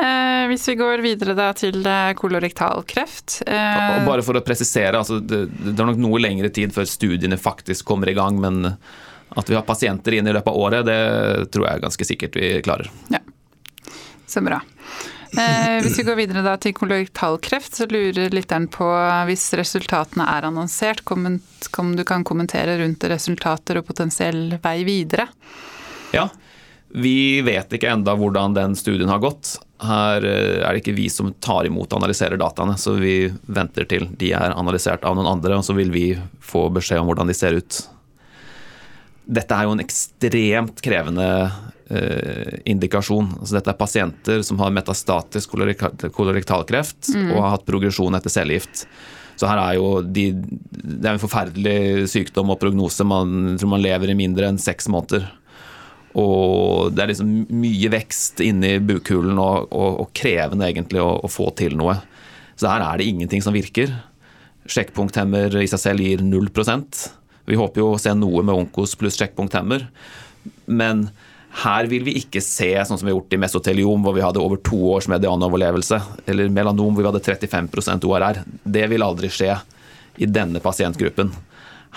Eh, 0.00 0.46
hvis 0.48 0.64
vi 0.70 0.78
går 0.80 1.02
videre 1.04 1.34
da 1.36 1.50
til 1.52 1.76
kolorektal 1.82 2.16
kolorektalkreft 2.16 3.42
eh... 3.44 4.06
Bare 4.06 4.24
for 4.24 4.38
å 4.38 4.44
presisere, 4.44 4.96
altså 4.96 5.18
det, 5.20 5.42
det 5.50 5.74
er 5.74 5.90
nok 5.90 6.00
noe 6.00 6.22
lengre 6.22 6.48
tid 6.54 6.72
før 6.72 6.88
studiene 6.88 7.36
faktisk 7.40 7.84
kommer 7.90 8.08
i 8.08 8.16
gang, 8.16 8.40
men 8.40 8.62
at 8.70 9.50
vi 9.50 9.58
har 9.58 9.66
pasienter 9.66 10.16
inn 10.16 10.30
i 10.30 10.32
løpet 10.32 10.50
av 10.50 10.56
året, 10.58 10.86
det 10.88 11.50
tror 11.52 11.68
jeg 11.68 11.84
ganske 11.84 12.06
sikkert 12.08 12.38
vi 12.40 12.54
klarer. 12.64 12.88
Ja, 13.12 13.20
så 14.26 14.42
bra. 14.46 14.62
Eh, 15.30 15.76
hvis 15.84 16.00
vi 16.00 16.06
går 16.08 16.16
videre 16.18 16.42
da 16.42 16.56
til 16.58 16.74
kolorektalkreft, 16.74 17.76
så 17.78 17.86
lurer 17.90 18.32
lytteren 18.34 18.66
på 18.72 18.88
hvis 19.28 19.50
resultatene 19.58 20.26
er 20.26 20.48
annonsert, 20.48 21.04
om 21.12 21.94
du 21.94 22.04
kan 22.08 22.26
kommentere 22.26 22.80
rundt 22.80 23.04
resultater 23.12 23.78
og 23.78 23.86
potensiell 23.86 24.56
vei 24.62 24.80
videre? 24.88 25.28
Ja, 26.16 26.26
vi 26.90 27.40
vet 27.46 27.72
ikke 27.72 27.90
enda 27.92 28.16
hvordan 28.18 28.54
den 28.56 28.74
studien 28.78 29.10
har 29.10 29.22
gått. 29.22 29.54
Her 29.80 30.24
eh, 30.26 30.60
er 30.64 30.74
det 30.74 30.82
ikke 30.82 30.96
vi 30.96 31.06
som 31.12 31.32
tar 31.42 31.68
imot 31.68 31.92
og 31.92 32.02
analyserer 32.02 32.40
dataene, 32.40 32.76
så 32.80 32.96
vi 32.98 33.30
venter 33.46 33.86
til 33.90 34.08
de 34.18 34.32
er 34.36 34.56
analysert 34.56 35.06
av 35.06 35.16
noen 35.16 35.30
andre, 35.30 35.60
og 35.60 35.66
så 35.66 35.76
vil 35.78 35.92
vi 35.94 36.12
få 36.42 36.68
beskjed 36.74 37.02
om 37.02 37.10
hvordan 37.10 37.30
de 37.30 37.36
ser 37.38 37.60
ut. 37.60 37.80
Dette 39.30 39.54
er 39.54 39.68
jo 39.68 39.76
en 39.76 39.84
ekstremt 39.84 40.82
krevende 40.82 41.30
eh, 41.92 42.58
indikasjon. 42.72 43.30
Altså 43.38 43.60
dette 43.60 43.70
er 43.70 43.78
pasienter 43.78 44.44
som 44.46 44.58
har 44.62 44.74
metastatisk 44.74 45.54
kolorektalkreft 45.54 47.14
mm. 47.14 47.30
og 47.30 47.38
har 47.44 47.54
hatt 47.54 47.68
progresjon 47.68 48.18
etter 48.18 48.34
cellegift. 48.34 48.88
Så 49.40 49.48
her 49.48 49.56
er 49.62 49.78
jo 49.78 50.02
de, 50.04 50.26
Det 50.36 51.06
er 51.06 51.14
en 51.14 51.22
forferdelig 51.22 52.10
sykdom 52.12 52.50
og 52.52 52.58
prognose. 52.60 53.06
Man 53.06 53.54
tror 53.56 53.70
man 53.72 53.84
lever 53.86 54.12
i 54.12 54.18
mindre 54.18 54.50
enn 54.50 54.60
seks 54.60 54.90
måneder. 54.92 55.30
Og 56.18 56.90
det 56.94 57.04
er 57.04 57.12
liksom 57.12 57.32
mye 57.54 57.90
vekst 57.92 58.40
inni 58.42 58.74
bukhulen 58.82 59.38
og, 59.38 59.70
og, 59.70 60.00
og 60.04 60.12
krevende 60.16 60.66
egentlig 60.66 61.02
å, 61.02 61.12
å, 61.22 61.30
få 61.30 61.50
til 61.58 61.76
noe. 61.78 62.00
Så 62.58 62.70
her 62.70 62.82
er 62.82 62.98
det 62.98 63.06
ingenting 63.10 63.44
som 63.44 63.54
virker. 63.54 63.92
Sjekkpunkthemmer 64.70 65.54
i 65.62 65.68
seg 65.70 65.82
selv 65.82 66.04
gir 66.04 66.24
0 66.24 66.50
Vi 67.46 67.58
håper 67.58 67.82
jo 67.82 67.92
å 67.94 68.00
se 68.00 68.14
noe 68.14 68.42
med 68.42 68.54
Onkos 68.54 68.96
pluss 68.98 69.18
sjekkpunkthemmer. 69.20 69.86
Men 70.66 71.08
her 71.62 71.86
vil 71.90 72.04
vi 72.06 72.16
ikke 72.20 72.42
se 72.42 72.72
sånn 72.86 72.98
som 72.98 73.06
vi 73.06 73.12
har 73.12 73.18
gjort 73.18 73.34
i 73.34 73.40
mesoteliom, 73.42 74.02
hvor 74.02 74.14
vi 74.14 74.22
hadde 74.22 74.42
over 74.42 74.60
to 74.62 74.78
års 74.92 75.08
medianoverlevelse, 75.10 75.98
eller 76.30 76.52
melanom 76.52 76.94
hvor 76.94 77.02
vi 77.02 77.10
hadde 77.10 77.22
35% 77.26 78.06
ORR. 78.06 78.42
Det 78.62 78.86
vil 78.90 79.06
aldri 79.06 79.30
skje 79.32 79.56
i 80.20 80.28
denne 80.30 80.62
pasientgruppen. 80.62 81.32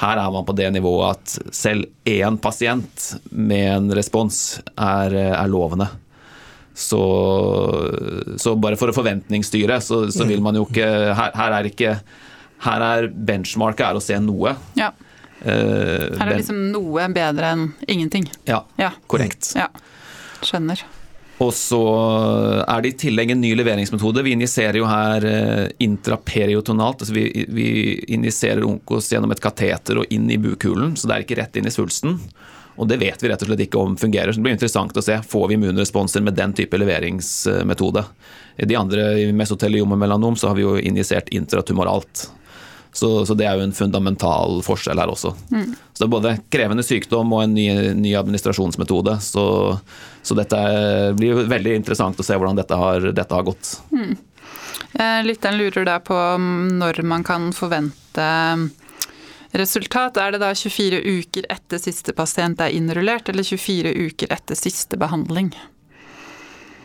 Her 0.01 0.17
er 0.17 0.31
man 0.33 0.45
på 0.45 0.55
det 0.57 0.71
nivået 0.73 1.13
at 1.13 1.53
selv 1.53 1.85
én 2.09 2.39
pasient 2.41 3.11
med 3.29 3.67
en 3.75 3.91
respons 3.93 4.59
er, 4.73 5.13
er 5.13 5.51
lovende. 5.51 5.87
Så, 6.73 6.99
så, 8.41 8.55
bare 8.57 8.77
for 8.81 8.89
å 8.89 8.95
forventningsstyre, 8.95 9.77
så, 9.85 10.07
så, 10.09 10.25
vil 10.25 10.41
man 10.41 10.57
jo 10.57 10.63
ikke 10.65 10.87
Her, 11.13 11.35
her 11.37 11.53
er 11.59 11.67
ikke 11.69 11.91
Her 12.65 12.85
er 12.87 13.07
benchmarket 13.13 13.85
er 13.85 13.99
å 13.99 14.01
se 14.01 14.17
noe. 14.23 14.55
Ja. 14.79 14.89
Uh, 15.43 16.15
her 16.17 16.29
er 16.31 16.37
liksom 16.39 16.71
noe 16.71 17.05
bedre 17.13 17.53
enn 17.53 17.67
ingenting. 17.91 18.25
Ja, 18.49 18.63
ja. 18.79 18.93
korrekt. 19.11 19.51
Ja. 19.59 19.67
Skjønner. 20.41 20.81
Og 21.41 21.49
så 21.57 21.81
er 22.61 22.83
det 22.83 22.91
i 22.91 22.97
tillegg 23.07 23.33
en 23.33 23.41
ny 23.41 23.53
leveringsmetode. 23.57 24.21
Vi 24.25 24.35
injiserer 24.35 24.77
jo 24.77 24.85
her 24.87 25.25
eh, 25.25 25.65
intraperiotonalt. 25.83 27.01
altså 27.01 27.15
vi, 27.15 27.45
vi 27.49 27.67
injiserer 28.13 28.65
onkos 28.67 29.09
gjennom 29.11 29.33
et 29.33 29.41
kateter 29.43 30.03
og 30.03 30.13
inn 30.13 30.29
i 30.31 30.37
bukhulen, 30.37 30.93
så 30.95 31.09
det 31.09 31.15
er 31.15 31.25
ikke 31.25 31.39
rett 31.41 31.57
inn 31.57 31.69
i 31.69 31.73
svulsten. 31.73 32.19
Og 32.75 32.87
det 32.89 32.99
vet 33.01 33.21
vi 33.21 33.29
rett 33.29 33.41
og 33.43 33.49
slett 33.49 33.65
ikke 33.67 33.81
om 33.81 33.97
fungerer. 33.97 34.31
Så 34.31 34.41
det 34.41 34.47
blir 34.47 34.55
interessant 34.55 34.97
å 34.97 35.03
se. 35.05 35.19
Får 35.29 35.49
vi 35.49 35.57
immunresponser 35.59 36.23
med 36.25 36.37
den 36.37 36.55
type 36.57 36.77
leveringsmetode? 36.79 38.05
I 38.57 38.69
de 38.69 38.77
andre 38.77 39.09
mesoteliom 39.33 39.93
og 39.93 40.01
melanom 40.01 40.37
så 40.37 40.49
har 40.49 40.57
vi 40.57 40.65
jo 40.65 40.77
injisert 40.79 41.29
intratumoralt. 41.33 42.27
Så, 42.93 43.25
så, 43.25 43.33
det 43.33 43.47
er 43.49 43.57
jo 43.57 43.65
en 43.65 43.73
fundamental 43.73 44.59
forskjell 44.65 44.99
her 45.01 45.09
også. 45.09 45.31
Mm. 45.49 45.71
Så 45.73 46.01
det 46.01 46.05
er 46.05 46.13
både 46.13 46.33
krevende 46.53 46.85
sykdom 46.85 47.31
og 47.33 47.45
en 47.45 47.55
ny, 47.57 47.67
ny 47.97 48.13
administrasjonsmetode. 48.19 49.15
Så, 49.25 49.45
så, 50.23 50.35
dette 50.39 50.59
blir 51.19 51.43
veldig 51.51 51.75
interessant 51.81 52.19
å 52.19 52.25
se 52.25 52.37
hvordan 52.37 52.57
dette 52.59 52.77
har, 52.79 53.11
dette 53.11 53.35
har 53.35 53.43
gått. 53.43 53.75
Mm. 53.91 54.15
Lytteren 55.27 55.57
lurer 55.57 55.87
da 55.87 55.97
på 56.03 56.15
når 56.39 57.01
man 57.09 57.25
kan 57.27 57.49
forvente 57.55 58.27
resultat. 59.57 60.17
Er 60.17 60.35
det 60.35 60.41
da 60.43 60.53
24 60.55 61.01
uker 61.19 61.47
etter 61.53 61.81
siste 61.81 62.15
pasient 62.17 62.61
er 62.61 62.73
innrullert, 62.73 63.29
eller 63.29 63.45
24 63.45 63.93
uker 64.07 64.33
etter 64.33 64.57
siste 64.57 64.99
behandling? 65.01 65.51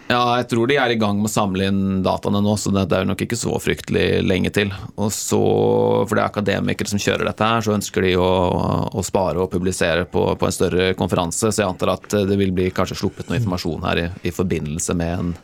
Ja, 0.09 0.39
jeg 0.41 0.47
tror 0.49 0.71
de 0.71 0.79
er 0.81 0.93
i 0.95 0.97
gang 0.97 1.19
med 1.21 1.29
å 1.29 1.33
samle 1.33 1.67
inn 1.69 1.81
dataene 2.05 2.41
nå, 2.41 2.55
så 2.57 2.73
det 2.73 2.87
er 2.97 3.05
nok 3.05 3.21
ikke 3.27 3.37
så 3.37 3.53
fryktelig 3.61 4.23
lenge 4.25 4.49
til. 4.57 4.71
Og 4.97 5.11
så, 5.13 5.41
For 6.09 6.17
det 6.17 6.23
er 6.23 6.31
akademikere 6.31 6.89
som 6.89 7.03
kjører 7.03 7.29
dette 7.29 7.49
her, 7.51 7.65
så 7.65 7.75
ønsker 7.77 8.07
de 8.07 8.15
å, 8.17 8.31
å 8.89 9.05
spare 9.05 9.43
og 9.43 9.53
publisere 9.53 10.07
på, 10.09 10.25
på, 10.41 10.49
en 10.49 10.57
større 10.57 10.89
konferanse. 10.97 11.53
Så 11.53 11.61
jeg 11.61 11.69
antar 11.69 11.93
at 11.99 12.09
det 12.31 12.41
vil 12.41 12.55
bli 12.57 12.71
kanskje 12.73 12.97
sluppet 13.03 13.29
noe 13.29 13.37
informasjon 13.43 13.85
her 13.85 14.03
i, 14.07 14.09
i 14.31 14.33
forbindelse 14.33 14.97
med 14.97 15.15
en, 15.19 15.37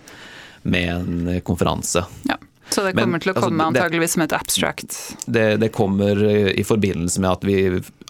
med 0.65 0.91
en 0.97 1.45
konferanse. 1.45 2.07
Ja. 2.31 2.41
Så 2.75 2.83
det 2.83 2.93
kommer 2.97 3.17
Men, 3.17 3.23
til 3.23 3.31
å 3.31 3.35
altså, 3.37 3.49
komme 3.49 3.67
altså, 3.69 3.83
antageligvis 3.85 4.17
som 4.17 4.23
et 4.25 4.33
abstract? 4.35 4.97
Det, 5.27 5.45
det, 5.63 5.69
kommer 5.75 6.23
i 6.51 6.65
forbindelse 6.67 7.23
med 7.23 7.31
at 7.31 7.45
vi 7.47 7.59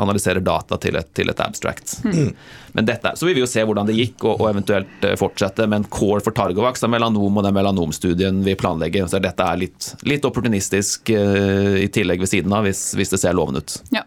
analyserer 0.00 0.40
data 0.44 0.78
til 0.80 0.96
et, 0.96 1.10
til 1.16 1.28
et 1.28 1.42
abstract. 1.44 1.98
Mm. 2.04 2.30
Men 2.76 2.88
dette, 2.88 3.12
så 3.14 3.28
vil 3.28 3.36
vi 3.36 3.44
jo 3.44 3.50
se 3.50 3.62
hvordan 3.62 3.86
det 3.86 3.94
gikk, 3.98 4.24
og, 4.24 4.40
og 4.40 4.48
eventuelt 4.50 5.04
eh, 5.06 5.14
fortsette. 5.20 5.68
Men 5.70 5.84
core 5.92 6.24
for 6.24 6.34
Targovax 6.34 6.82
er 6.82 6.90
melanom 6.96 7.36
og 7.38 7.46
den 7.46 7.54
melanomstudien 7.54 8.40
vi 8.46 8.56
planlegger. 8.58 9.06
Så 9.10 9.20
dette 9.22 9.46
er 9.46 9.60
litt, 9.60 9.92
litt 10.08 10.24
opportunistisk 10.26 11.12
uh, 11.14 11.76
i 11.78 11.86
tillegg 11.92 12.24
ved 12.24 12.32
siden 12.32 12.56
av, 12.56 12.66
hvis, 12.66 12.86
hvis 12.98 13.14
det 13.14 13.20
ser 13.22 13.36
lovende 13.36 13.62
ut. 13.62 13.76
Ja. 13.94 14.02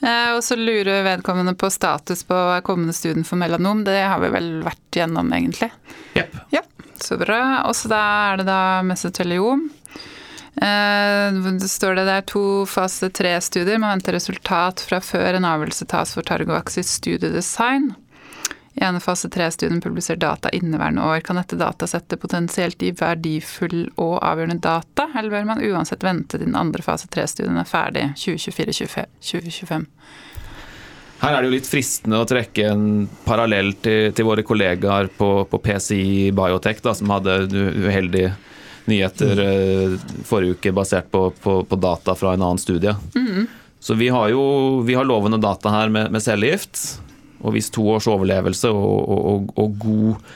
Eh, 0.00 0.30
og 0.34 0.42
så 0.44 0.58
lurer 0.58 1.06
vedkommende 1.06 1.54
på 1.54 1.70
status 1.72 2.26
på 2.26 2.36
kommende 2.66 2.92
studien 2.92 3.24
for 3.24 3.40
melanom. 3.40 3.84
Det 3.86 3.96
har 4.02 4.20
vi 4.22 4.34
vel 4.34 4.50
vært 4.66 5.00
gjennom, 5.00 5.32
egentlig? 5.32 5.70
Yep. 6.18 6.40
Ja. 6.52 6.66
Så 7.00 7.18
bra. 7.20 7.40
Og 7.68 7.76
så 7.76 7.90
da 7.92 8.02
er 8.32 8.40
det 8.40 8.46
da 8.48 8.60
mesoteliom. 8.86 9.66
Eh, 10.56 11.32
det 11.60 11.68
står 11.68 11.98
det 11.98 12.06
det 12.08 12.16
er 12.16 12.26
to 12.30 12.64
fase 12.70 13.10
tre-studier. 13.12 13.78
Man 13.78 13.98
venter 13.98 14.16
resultat 14.16 14.80
fra 14.88 15.02
før 15.04 15.36
en 15.36 15.48
avgjørelse 15.48 15.88
tas 15.90 16.14
for 16.16 16.26
Targovaxis 16.26 16.96
studiedesign. 16.96 17.92
I 18.76 18.84
ene 18.84 19.00
fase 19.00 19.28
tre-studien 19.32 19.80
publiserer 19.80 20.20
data 20.20 20.50
inneværende 20.52 21.04
år. 21.04 21.20
Kan 21.24 21.40
dette 21.40 21.56
datasettet 21.60 22.20
potensielt 22.20 22.80
gi 22.80 22.92
verdifull 22.96 23.86
og 23.96 24.18
avgjørende 24.20 24.60
data, 24.64 25.08
eller 25.14 25.32
bør 25.32 25.46
man 25.48 25.62
uansett 25.64 26.04
vente 26.04 26.36
til 26.36 26.44
den 26.44 26.58
andre 26.60 26.84
fase 26.84 27.08
tre-studien 27.12 27.56
er 27.56 27.68
ferdig 27.68 28.10
2024-2025? 28.20 29.86
Her 31.16 31.32
er 31.32 31.40
det 31.40 31.48
jo 31.48 31.54
litt 31.54 31.68
fristende 31.68 32.20
å 32.20 32.28
trekke 32.28 32.66
en 32.68 33.06
parallell 33.24 33.72
til, 33.80 34.10
til 34.12 34.28
våre 34.28 34.44
kollegaer 34.44 35.08
på, 35.16 35.30
på 35.48 35.60
PCI 35.64 36.34
Biotech, 36.36 36.82
da, 36.84 36.92
som 36.96 37.12
hadde 37.16 37.38
uheldige 37.48 38.34
nyheter 38.90 39.40
mm. 39.40 39.96
forrige 40.28 40.56
uke 40.56 40.72
basert 40.76 41.10
på, 41.10 41.28
på, 41.42 41.60
på, 41.68 41.78
data 41.80 42.14
fra 42.18 42.34
en 42.34 42.42
annen 42.42 42.62
studie. 42.62 42.94
Mm. 43.14 43.46
Så 43.80 43.94
vi 43.94 44.08
har 44.12 44.30
jo 44.32 44.42
vi 44.86 44.96
har 44.98 45.06
lovende 45.06 45.40
data 45.42 45.70
her 45.70 45.92
med, 45.92 46.10
med 46.14 46.24
cellegift. 46.24 47.00
Og 47.44 47.54
hvis 47.54 47.70
to 47.70 47.84
års 47.92 48.08
overlevelse 48.10 48.70
og, 48.72 49.10
og, 49.12 49.50
og 49.60 49.74
god, 49.78 50.30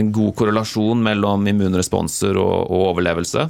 en 0.00 0.10
god 0.12 0.34
korrelasjon 0.36 1.02
mellom 1.02 1.46
immunresponser 1.48 2.36
og, 2.40 2.56
og 2.66 2.88
overlevelse. 2.94 3.46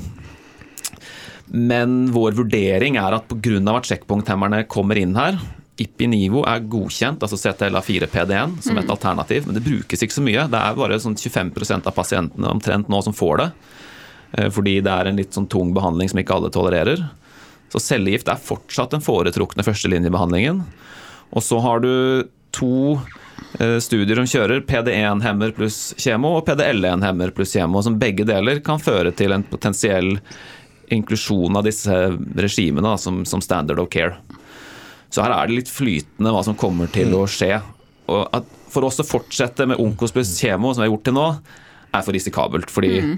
Men 1.51 2.05
vår 2.15 2.37
vurdering 2.39 3.01
er 3.01 3.17
at 3.17 3.27
pga. 3.27 3.59
at 3.75 3.89
sjekkpunkthemmerne 3.89 4.67
kommer 4.71 5.01
inn 5.01 5.17
her, 5.19 5.41
Ipinivo 5.81 6.43
er 6.45 6.61
godkjent, 6.69 7.23
altså 7.25 7.39
CTLA4-PD1, 7.41 8.59
som 8.61 8.77
et 8.77 8.85
mm. 8.85 8.93
alternativ, 8.93 9.47
men 9.47 9.57
det 9.57 9.65
brukes 9.65 10.03
ikke 10.05 10.17
så 10.19 10.25
mye. 10.25 10.45
Det 10.53 10.61
er 10.61 10.77
bare 10.77 10.99
sånn 11.01 11.17
25% 11.17 11.89
av 11.89 11.97
pasientene 11.97 12.51
omtrent 12.53 12.91
nå 12.93 13.01
som 13.07 13.17
får 13.17 13.41
det. 13.41 13.47
Eh, 14.33 14.51
fordi 14.53 14.79
det 14.85 14.93
er 14.93 15.11
en 15.11 15.19
litt 15.19 15.37
sånn 15.37 15.49
tung 15.51 15.73
behandling 15.77 16.11
som 16.11 16.21
ikke 16.23 16.37
alle 16.37 16.53
tolererer. 16.55 17.03
Så 17.71 17.83
cellegift 17.83 18.31
er 18.31 18.43
fortsatt 18.43 18.95
den 18.95 19.05
foretrukne 19.05 19.65
førstelinjebehandlingen. 19.67 20.63
Og 21.31 21.45
så 21.47 21.61
har 21.63 21.83
du 21.85 21.93
to 22.55 22.99
eh, 23.61 23.79
studier 23.83 24.19
som 24.19 24.31
kjører 24.31 24.65
PD1-hemmer 24.67 25.55
pluss 25.55 25.93
kjemo 26.01 26.37
og 26.39 26.49
PDL1-hemmer 26.49 27.35
pluss 27.35 27.55
kjemo, 27.55 27.83
som 27.87 27.99
begge 28.01 28.27
deler 28.29 28.63
kan 28.67 28.83
føre 28.83 29.15
til 29.15 29.37
en 29.37 29.47
potensiell 29.47 30.17
inklusjon 30.91 31.55
av 31.55 31.67
disse 31.67 31.95
regimene 32.35 32.97
som, 32.99 33.23
som 33.29 33.43
standard 33.45 33.79
of 33.79 33.91
care. 33.93 34.19
Så 35.11 35.23
her 35.23 35.35
er 35.35 35.51
det 35.51 35.61
litt 35.61 35.71
flytende 35.71 36.33
hva 36.35 36.43
som 36.47 36.59
kommer 36.59 36.91
til 36.91 37.15
å 37.19 37.25
skje. 37.31 37.57
For 38.71 38.87
oss 38.87 38.99
å 39.03 39.07
fortsette 39.07 39.67
med 39.71 39.79
Onkos 39.83 40.15
pluss 40.15 40.33
kjemo, 40.39 40.73
som 40.75 40.83
vi 40.83 40.89
har 40.89 40.93
gjort 40.93 41.07
til 41.07 41.17
nå, 41.17 41.27
er 41.91 42.03
for 42.07 42.15
risikabelt. 42.15 42.71
Fordi 42.71 42.93
mm. 43.07 43.15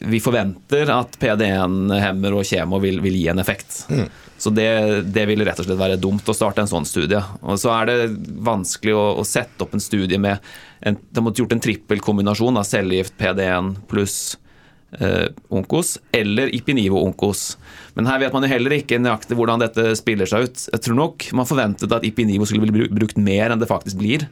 Vi 0.00 0.20
forventer 0.22 0.90
at 0.92 1.16
PD1-hemmer 1.20 2.34
og 2.36 2.46
kjemo 2.46 2.80
vil, 2.82 3.00
vil, 3.04 3.18
gi 3.20 3.28
en 3.32 3.42
effekt. 3.42 3.84
Mm. 3.90 4.08
Så 4.40 4.52
det, 4.56 4.68
det, 5.12 5.26
vil 5.28 5.44
rett 5.44 5.60
og 5.60 5.68
slett 5.68 5.80
være 5.80 5.98
dumt 6.00 6.28
å 6.28 6.36
starte 6.36 6.64
en 6.64 6.70
sånn 6.70 6.88
studie. 6.88 7.20
Og 7.42 7.60
så 7.60 7.72
er 7.74 7.90
det 7.90 7.98
vanskelig 8.40 8.94
å, 8.96 9.04
å 9.20 9.26
sette 9.28 9.66
opp 9.66 9.76
en 9.76 9.84
studie 9.84 10.20
med 10.20 10.40
en, 10.80 10.96
De 10.96 11.24
måtte 11.24 11.42
gjort 11.42 11.52
en 11.56 11.62
trippelkombinasjon 11.62 12.56
av 12.56 12.68
cellegift, 12.68 13.18
PD1 13.20 13.74
pluss 13.90 14.20
Onkos 15.54 15.94
eller 16.16 16.50
Ipinivo-Onkos. 16.56 17.44
Men 17.94 18.08
her 18.10 18.18
vet 18.24 18.34
man 18.34 18.42
jo 18.42 18.50
heller 18.50 18.74
ikke 18.74 18.98
nøyaktig 18.98 19.36
hvordan 19.38 19.62
dette 19.62 19.92
spiller 19.98 20.26
seg 20.26 20.48
ut. 20.48 20.64
Jeg 20.72 20.82
tror 20.86 20.98
nok 20.98 21.28
man 21.38 21.48
forventet 21.48 21.94
at 21.94 22.06
Ipinivo 22.06 22.48
skulle 22.48 22.66
bli 22.66 22.88
brukt 22.90 23.20
mer 23.20 23.54
enn 23.54 23.62
det 23.62 23.70
faktisk 23.70 24.00
blir. 24.00 24.26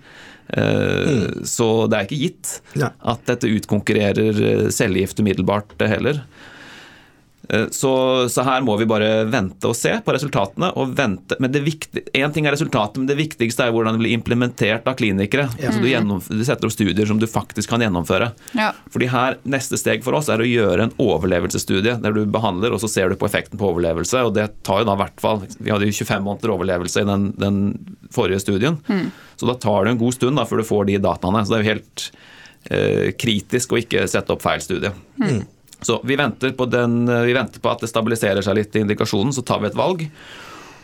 Eh, 0.48 1.08
mm. 1.14 1.46
Så 1.48 1.86
det 1.86 1.98
er 1.98 2.06
ikke 2.08 2.22
gitt 2.22 2.54
at 2.82 3.26
dette 3.28 3.50
utkonkurrerer 3.52 4.44
eh, 4.50 4.68
cellegift 4.74 5.20
umiddelbart 5.20 5.74
heller. 5.84 6.22
Eh, 7.48 7.66
så, 7.70 8.28
så, 8.28 8.42
her 8.42 8.60
må 8.60 8.76
vi 8.76 8.86
bare 8.88 9.24
vente 9.24 9.70
og 9.70 9.76
se 9.76 9.94
på 10.04 10.14
resultatene. 10.14 10.70
og 10.76 10.92
vente. 10.96 11.36
Men 11.40 11.52
det 11.52 11.64
viktig, 11.64 12.04
En 12.14 12.32
ting 12.32 12.46
er 12.46 12.52
resultatet, 12.52 12.98
men 13.00 13.08
det 13.08 13.18
viktigste 13.18 13.64
er 13.64 13.72
hvordan 13.74 13.96
det 13.96 14.02
blir 14.04 14.16
implementert 14.16 14.88
av 14.88 14.98
klinikere. 14.98 15.48
Ja. 15.60 15.72
Så 15.72 15.82
du, 15.82 15.88
gjennom, 15.88 16.20
du, 16.20 16.44
setter 16.44 16.68
opp 16.68 16.74
studier 16.74 17.08
som 17.08 17.20
du 17.20 17.26
faktisk 17.30 17.70
kan 17.72 17.84
gjennomføre. 17.84 18.32
Ja. 18.58 18.72
Fordi 18.92 19.10
her, 19.12 19.38
Neste 19.48 19.78
steg 19.80 20.02
for 20.04 20.16
oss 20.18 20.28
er 20.32 20.42
å 20.42 20.46
gjøre 20.46 20.88
en 20.88 20.94
overlevelsesstudie 21.00 21.96
der 22.02 22.14
du 22.14 22.24
behandler, 22.28 22.74
og 22.74 22.82
så 22.82 22.90
ser 22.90 23.08
du 23.08 23.16
på 23.18 23.28
effekten 23.28 23.58
på 23.58 23.70
overlevelse. 23.70 24.24
og 24.26 24.34
det 24.36 24.48
tar 24.66 24.82
jo 24.82 24.88
da 24.90 24.96
hvert 24.98 25.20
fall, 25.20 25.42
Vi 25.58 25.70
hadde 25.70 25.88
jo 25.88 25.92
25 25.92 26.24
måneder 26.24 26.52
overlevelse 26.52 27.02
i 27.02 27.08
den, 27.08 27.30
den 27.38 27.58
forrige 28.12 28.40
studien. 28.44 28.78
Mm. 28.88 29.10
Så 29.36 29.46
da 29.48 29.54
tar 29.54 29.84
det 29.84 29.94
en 29.94 30.02
god 30.02 30.14
stund 30.14 30.36
da, 30.36 30.44
før 30.44 30.60
du 30.60 30.68
får 30.68 30.88
de 30.88 30.98
dataene. 30.98 31.44
Så 31.44 31.54
det 31.54 31.58
er 31.58 31.64
jo 31.64 31.72
helt 31.72 32.08
eh, 32.70 33.06
kritisk 33.18 33.72
å 33.72 33.80
ikke 33.80 34.04
sette 34.10 34.34
opp 34.34 34.44
feil 34.44 34.60
studie. 34.64 34.92
Mm. 35.22 35.46
Så 35.84 36.00
vi 36.06 36.16
venter, 36.18 36.52
den, 36.70 37.00
vi 37.06 37.36
venter, 37.36 37.62
på 37.62 37.70
at 37.70 37.82
det 37.84 37.90
stabiliserer 37.90 38.42
seg 38.42 38.58
litt 38.58 38.76
i 38.76 38.82
indikasjonen, 38.82 39.32
så 39.34 39.44
tar 39.46 39.62
vi 39.62 39.70
et 39.70 39.78
valg. 39.78 40.04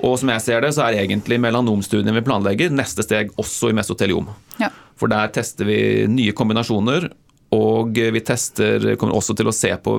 Og 0.04 0.16
som 0.20 0.30
jeg 0.30 0.42
ser 0.44 0.62
det, 0.64 0.72
så 0.76 0.84
er 0.86 1.00
egentlig 1.02 1.40
melanomstudien 1.42 2.14
vi 2.14 2.24
planlegger, 2.26 2.72
neste 2.74 3.04
steg 3.06 3.32
også 3.40 3.70
i 3.70 3.76
mesoteliom. 3.76 4.28
Ja. 4.60 4.70
For 4.98 5.10
der 5.10 5.32
tester 5.34 5.66
vi 5.68 5.78
nye 6.10 6.34
kombinasjoner, 6.36 7.08
og 7.54 7.94
vi 7.94 8.22
tester, 8.24 8.94
kommer 8.98 9.18
også 9.18 9.36
til 9.38 9.50
å 9.50 9.54
se 9.54 9.70
på 9.82 9.98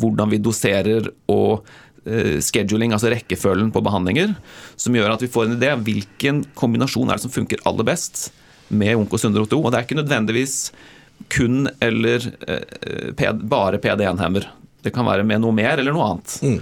hvordan 0.00 0.30
vi 0.32 0.40
doserer 0.40 1.10
og 1.32 1.64
uh, 1.64 2.38
scheduling, 2.44 2.94
altså 2.96 3.12
rekkefølgen 3.12 3.72
på 3.74 3.82
behandlinger, 3.84 4.32
som 4.80 4.96
gjør 4.96 5.16
at 5.16 5.24
vi 5.24 5.30
får 5.32 5.48
en 5.48 5.58
idé 5.58 5.72
om 5.74 5.84
hvilken 5.84 6.42
kombinasjon 6.56 7.10
er 7.10 7.20
det 7.20 7.26
som 7.26 7.34
funker 7.34 7.64
aller 7.68 7.88
best 7.88 8.30
med 8.72 8.96
Onkos 8.96 9.26
102. 9.26 9.60
Og 9.60 9.70
det 9.70 9.78
er 9.78 9.88
ikke 9.88 10.00
nødvendigvis 10.00 10.58
kun 11.28 11.68
eller 11.80 12.26
eh, 12.48 13.32
bare 13.34 13.80
PD1-hemmer. 13.82 14.48
Det 14.84 14.92
kan 14.94 15.06
være 15.06 15.24
med 15.26 15.42
noe 15.42 15.54
mer 15.56 15.80
eller 15.80 15.94
noe 15.96 16.08
annet. 16.12 16.38
Mm. 16.44 16.58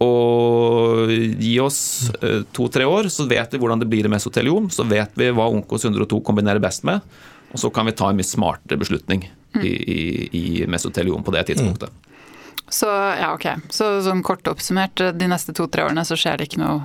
Og 0.00 1.10
gi 1.12 1.56
oss 1.60 1.80
eh, 2.24 2.42
to-tre 2.56 2.86
år, 2.88 3.10
så 3.12 3.26
vet 3.28 3.52
vi 3.52 3.60
hvordan 3.60 3.82
det 3.82 3.88
blir 3.90 4.08
i 4.08 4.12
mesoteliom. 4.12 4.70
Så 4.72 4.86
vet 4.88 5.12
vi 5.20 5.28
hva 5.36 5.50
Onkos 5.52 5.84
102 5.84 6.22
kombinerer 6.24 6.62
best 6.62 6.86
med. 6.88 7.04
Og 7.52 7.60
så 7.60 7.70
kan 7.74 7.88
vi 7.88 7.96
ta 7.98 8.08
en 8.08 8.16
mye 8.16 8.26
smartere 8.26 8.78
beslutning 8.80 9.26
mm. 9.26 9.64
i, 9.64 9.74
i, 9.74 10.04
i, 10.32 10.44
mesoteliom 10.70 11.24
på 11.26 11.34
det 11.34 11.48
tidspunktet. 11.50 11.90
Mm. 11.90 12.06
Så 12.70 12.86
ja, 12.86 13.32
ok. 13.34 13.46
Så 13.74 13.90
sånn 14.06 14.22
kort 14.24 14.46
oppsummert, 14.48 15.02
de 15.18 15.28
neste 15.28 15.52
to-tre 15.56 15.84
årene 15.88 16.06
så 16.06 16.16
skjer 16.18 16.38
det 16.38 16.48
ikke 16.48 16.62
noe 16.62 16.84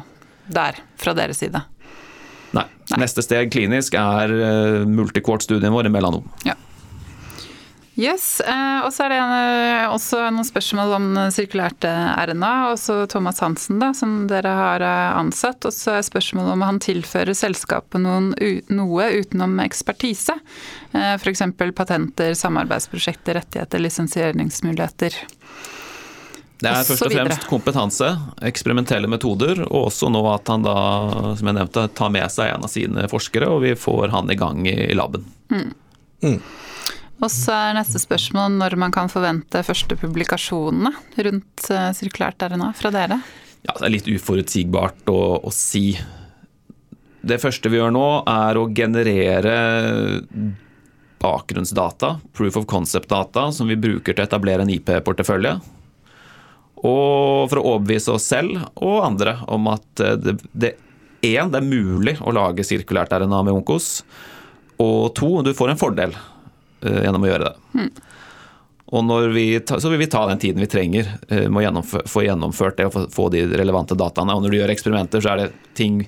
der 0.50 0.82
fra 0.98 1.14
deres 1.18 1.40
side? 1.44 1.62
Nei. 2.56 2.66
Nei. 2.90 3.00
Neste 3.02 3.24
steg 3.26 3.52
klinisk 3.54 3.96
er 3.98 4.34
uh, 4.34 4.82
multikvart-studien 4.90 5.74
vår 5.74 5.90
i 5.90 5.94
melanom. 5.94 6.26
Ja. 6.46 6.58
Yes, 7.96 8.42
eh, 8.44 8.80
og 8.84 8.90
så 8.92 9.06
er 9.06 9.14
det 9.14 9.20
eh, 9.24 9.86
også 9.88 10.26
noen 10.36 10.44
spørsmål 10.44 10.94
om 10.98 11.06
sirkulært 11.32 11.86
eh, 11.88 12.10
RNA. 12.28 12.52
Også 12.74 12.98
Thomas 13.12 13.40
Hansen, 13.40 13.80
da, 13.80 13.94
som 13.96 14.26
dere 14.28 14.52
har 14.52 14.84
ansatt. 15.16 15.64
Og 15.64 15.72
så 15.72 15.96
er 15.96 16.04
spørsmålet 16.04 16.58
om 16.58 16.66
han 16.68 16.82
tilfører 16.84 17.32
selskapet 17.38 18.04
noen, 18.04 18.34
noe 18.68 19.08
utenom 19.16 19.56
ekspertise. 19.64 20.36
F.eks. 20.92 21.46
patenter, 21.76 22.36
samarbeidsprosjekter, 22.36 23.40
rettigheter, 23.40 23.84
lisensieringsmuligheter. 23.88 25.16
Det 26.60 26.72
er 26.72 26.86
først 26.88 27.08
og 27.08 27.12
fremst 27.12 27.48
kompetanse, 27.52 28.12
eksperimentelle 28.48 29.08
metoder, 29.12 29.64
og 29.70 29.90
også 29.90 30.12
nå 30.12 30.22
at 30.32 30.52
han 30.52 30.64
da, 30.68 30.76
som 31.36 31.52
jeg 31.52 31.58
nevnte, 31.58 31.88
tar 31.96 32.12
med 32.16 32.32
seg 32.32 32.52
en 32.52 32.68
av 32.68 32.72
sine 32.72 33.08
forskere, 33.12 33.52
og 33.52 33.64
vi 33.64 33.74
får 33.80 34.12
han 34.16 34.32
i 34.32 34.40
gang 34.40 34.64
i 34.72 34.96
laben. 34.96 35.28
Mm. 35.52 35.68
Mm. 36.24 36.40
Og 37.24 37.32
så 37.32 37.54
er 37.56 37.78
neste 37.78 38.00
spørsmål 38.02 38.58
når 38.60 38.76
man 38.80 38.94
kan 38.94 39.10
forvente 39.12 39.64
første 39.66 39.96
publikasjonene 40.00 40.92
rundt 41.28 41.68
uh, 41.72 41.90
sirkulært 41.96 42.44
RNA 42.44 42.74
fra 42.76 42.92
dere? 42.94 43.22
Ja, 43.66 43.78
Det 43.80 43.88
er 43.88 43.96
litt 43.96 44.10
uforutsigbart 44.12 45.08
å, 45.10 45.22
å, 45.48 45.54
si. 45.54 45.96
Det 47.26 47.40
første 47.42 47.72
vi 47.72 47.80
gjør 47.80 47.96
nå, 47.96 48.10
er 48.30 48.60
å 48.60 48.68
generere 48.70 49.56
bakgrunnsdata, 51.24 52.20
proof 52.36 52.60
of 52.60 52.68
concept-data, 52.70 53.48
som 53.56 53.72
vi 53.72 53.80
bruker 53.80 54.14
til 54.14 54.22
å 54.22 54.28
etablere 54.28 54.68
en 54.68 54.76
IP-portefølje. 54.76 55.56
Og 56.86 57.48
for 57.50 57.58
å 57.58 57.66
overbevise 57.72 58.14
oss 58.14 58.28
selv 58.30 58.60
og 58.76 59.00
andre 59.08 59.40
om 59.50 59.72
at 59.72 60.04
eh, 60.04 60.20
det, 60.22 60.36
det, 60.52 60.76
en, 61.32 61.50
det 61.50 61.64
er 61.64 61.66
mulig 61.66 62.20
å 62.22 62.36
lage 62.36 62.68
sirkulært 62.68 63.16
RNA 63.16 63.42
med 63.48 63.56
Onkos. 63.56 64.04
Og 64.84 65.16
to, 65.18 65.32
du 65.42 65.56
får 65.58 65.74
en 65.74 65.82
fordel 65.82 66.14
Eh, 66.14 66.35
gjennom 66.86 67.26
å 67.26 67.32
gjøre 67.32 67.50
det. 67.50 67.82
Mm. 67.82 67.90
Og 68.96 69.12
vi, 69.34 69.46
så 69.66 69.90
vil 69.90 70.00
vi 70.00 70.08
ta 70.08 70.28
den 70.30 70.40
tiden 70.40 70.62
vi 70.62 70.70
trenger 70.70 71.08
eh, 71.28 71.48
med 71.50 71.64
å 71.64 71.66
gjennomføre, 71.66 72.08
få 72.10 72.26
gjennomført 72.28 72.78
det 72.78 72.90
og 72.90 73.14
få 73.14 73.30
de 73.34 73.46
relevante 73.58 73.98
dataene. 73.98 74.36
Og 74.36 74.46
når 74.46 74.54
du 74.54 74.60
gjør 74.60 74.74
eksperimenter, 74.76 75.24
så 75.26 75.34
er 75.34 75.42
det 75.42 75.54
ting 75.78 76.04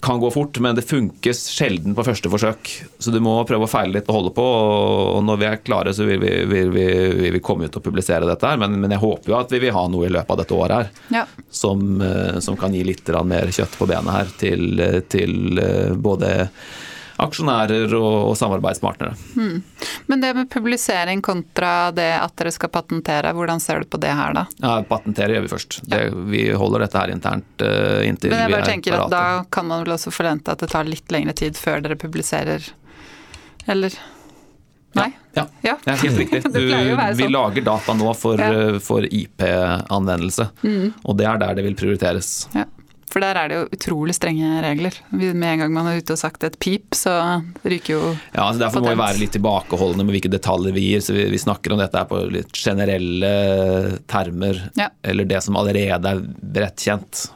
kan 0.00 0.20
gå 0.20 0.30
fort, 0.30 0.58
men 0.58 0.74
det 0.74 0.82
funkes 0.82 1.44
sjelden 1.54 1.94
på 1.94 2.04
første 2.06 2.30
forsøk. 2.30 2.70
Så 2.98 3.12
du 3.14 3.20
må 3.22 3.36
prøve 3.46 3.66
å 3.66 3.70
feile 3.70 3.98
litt 3.98 4.08
og 4.10 4.16
holde 4.18 4.32
på. 4.36 4.44
Og 4.44 5.20
når 5.26 5.40
vi 5.40 5.48
er 5.48 5.60
klare, 5.62 5.94
så 5.94 6.06
vil 6.08 6.18
vi, 6.22 6.32
vil 6.50 6.72
vi, 6.74 6.86
vil 7.20 7.36
vi 7.36 7.42
komme 7.44 7.68
ut 7.68 7.78
og 7.78 7.84
publisere 7.84 8.28
dette 8.28 8.48
her. 8.48 8.58
Men, 8.60 8.74
men, 8.80 8.94
jeg 8.94 9.02
håper 9.04 9.30
jo 9.30 9.38
at 9.38 9.54
vi 9.54 9.62
vil 9.66 9.74
ha 9.76 9.84
noe 9.90 10.08
i 10.08 10.14
løpet 10.14 10.34
av 10.34 10.40
dette 10.42 10.58
året 10.58 10.74
her 10.78 11.20
ja. 11.20 11.26
som, 11.50 11.84
eh, 12.02 12.40
som, 12.44 12.58
kan 12.58 12.74
gi 12.74 12.82
litt 12.86 13.10
mer 13.24 13.50
kjøtt 13.54 13.78
på 13.78 13.88
benet 13.90 14.18
her 14.18 14.34
til, 14.40 14.84
til 15.10 15.62
både 16.02 16.34
aksjonærer 17.22 17.92
og, 17.94 18.30
og 18.30 18.36
samarbeidspartnere. 18.38 19.14
Hmm. 19.34 19.60
Men 20.06 20.22
det 20.24 20.32
med 20.34 20.50
publisering 20.50 21.22
kontra 21.22 21.90
det 21.94 22.10
at 22.18 22.34
dere 22.40 22.54
skal 22.54 22.72
patentere, 22.74 23.32
hvordan 23.36 23.62
ser 23.62 23.84
du 23.84 23.90
på 23.90 24.00
det 24.02 24.14
her 24.14 24.34
da? 24.36 24.46
Ja, 24.62 24.78
Patentere 24.88 25.36
gjør 25.36 25.46
vi 25.46 25.52
først. 25.52 25.78
Det, 25.90 26.00
vi 26.32 26.46
holder 26.50 26.86
dette 26.86 27.00
her 27.00 27.12
internt 27.14 27.64
uh, 27.64 28.00
inntil 28.06 28.32
vi 28.32 28.36
er 28.36 28.44
Men 28.44 28.48
jeg 28.48 28.56
bare 28.56 28.72
tenker 28.72 28.98
at 28.98 29.12
Da 29.12 29.26
kan 29.54 29.68
man 29.70 29.84
vel 29.84 29.96
også 29.96 30.14
forvente 30.14 30.54
at 30.54 30.64
det 30.64 30.72
tar 30.74 30.88
litt 30.88 31.14
lengre 31.14 31.36
tid 31.38 31.58
før 31.60 31.84
dere 31.84 31.98
publiserer, 32.00 32.66
eller? 33.70 33.94
Nei? 34.94 35.10
Ja, 35.34 35.46
ja. 35.62 35.74
ja. 35.84 35.96
helt 35.98 36.18
riktig. 36.18 36.42
Du, 36.54 36.60
vi 36.60 36.70
sånn. 37.18 37.32
lager 37.34 37.66
data 37.66 37.94
nå 37.98 38.12
for, 38.18 38.38
ja. 38.38 38.50
Eh, 38.74 38.78
for 38.82 39.06
IP-anvendelse, 39.06 40.48
mm. 40.62 40.86
og 41.02 41.18
det 41.18 41.26
er 41.30 41.40
der 41.42 41.58
det 41.58 41.66
vil 41.66 41.76
prioriteres. 41.78 42.30
Ja. 42.54 42.68
For 43.14 43.22
der 43.22 43.38
er 43.38 43.50
det 43.50 43.58
jo 43.60 43.66
utrolig 43.76 44.16
strenge 44.16 44.48
regler. 44.64 44.96
Med 45.14 45.44
en 45.46 45.60
gang 45.62 45.74
man 45.76 45.86
er 45.86 46.00
ute 46.02 46.16
og 46.16 46.18
sagt 46.18 46.42
et 46.42 46.56
pip, 46.58 46.96
så 46.98 47.12
ryker 47.62 47.92
jo 47.92 48.00
Ja, 48.10 48.48
altså 48.48 48.64
Derfor 48.64 48.82
må 48.82 48.90
vi 48.90 48.98
være 48.98 49.20
litt 49.20 49.36
tilbakeholdne 49.36 50.02
med 50.02 50.16
hvilke 50.16 50.32
detaljer 50.32 50.74
vi 50.74 50.88
gir. 50.88 51.04
så 51.04 51.14
Vi, 51.14 51.28
vi 51.30 51.38
snakker 51.38 51.76
om 51.76 51.78
dette 51.78 52.02
på 52.10 52.18
litt 52.34 52.50
generelle 52.58 53.30
termer, 54.10 54.64
ja. 54.74 54.90
eller 55.06 55.30
det 55.30 55.44
som 55.46 55.60
allerede 55.62 56.10
er 56.10 56.24
bredt 56.58 56.82
kjent. 56.88 57.28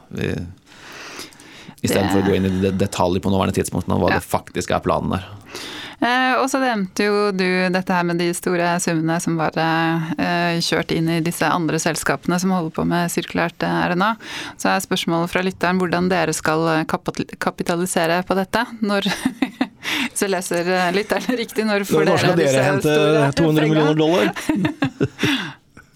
Istedenfor 1.79 2.19
det... 2.19 2.25
å 2.25 2.27
gå 2.27 2.35
inn 2.35 2.49
i 2.49 2.73
detaljer 2.75 3.23
på 3.23 3.31
nåværende 3.31 3.55
tidspunkt 3.61 3.87
om 3.87 4.03
hva 4.03 4.11
ja. 4.11 4.19
det 4.19 4.27
faktisk 4.27 4.75
er 4.75 4.83
planen 4.83 5.15
der. 5.15 5.29
Eh, 5.99 6.33
og 6.39 6.45
så 6.47 6.61
nevnte 6.63 7.07
jo 7.09 7.15
du 7.35 7.45
dette 7.73 7.91
her 7.91 8.05
med 8.07 8.21
de 8.21 8.29
store 8.35 8.71
summene 8.79 9.17
som 9.19 9.35
var 9.39 9.57
eh, 9.59 10.59
kjørt 10.63 10.93
inn 10.95 11.09
i 11.11 11.19
disse 11.23 11.43
andre 11.43 11.79
selskapene 11.81 12.39
som 12.39 12.53
holder 12.55 12.71
på 12.77 12.85
med 12.87 13.11
sirkulært 13.11 13.65
eh, 13.67 13.81
RNA. 13.91 14.13
Så 14.55 14.71
er 14.71 14.85
spørsmålet 14.85 15.33
fra 15.33 15.43
lytteren 15.43 15.81
hvordan 15.81 16.07
dere 16.11 16.35
skal 16.35 16.85
kapitalisere 16.87 18.21
på 18.23 18.39
dette. 18.39 18.63
Når 18.79 19.09
så 20.19 20.31
leser 20.31 20.71
lytteren 20.95 21.39
riktig 21.39 21.67
når 21.67 21.87
får 21.89 22.07
dere 22.07 22.15
Når 22.15 22.23
skal 22.23 22.43
dere 22.45 22.67
hente 22.69 22.97
200 23.43 23.67
millioner 23.67 23.99
dollar? 23.99 24.31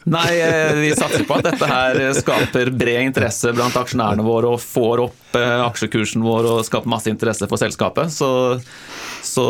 Nei, 0.04 0.34
vi 0.82 0.90
satser 1.00 1.24
på 1.24 1.38
at 1.40 1.46
dette 1.48 1.68
her 1.70 2.02
skaper 2.18 2.74
bred 2.76 3.06
interesse 3.06 3.54
blant 3.56 3.78
aksjonærene 3.80 4.26
våre 4.28 4.50
og 4.52 4.60
får 4.60 5.00
opp 5.06 5.38
aksjekursen 5.40 6.26
vår 6.26 6.50
og 6.52 6.66
skaper 6.68 6.92
masse 6.92 7.08
interesse 7.08 7.48
for 7.48 7.62
selskapet. 7.62 8.12
Så 8.12 8.28
så 9.34 9.44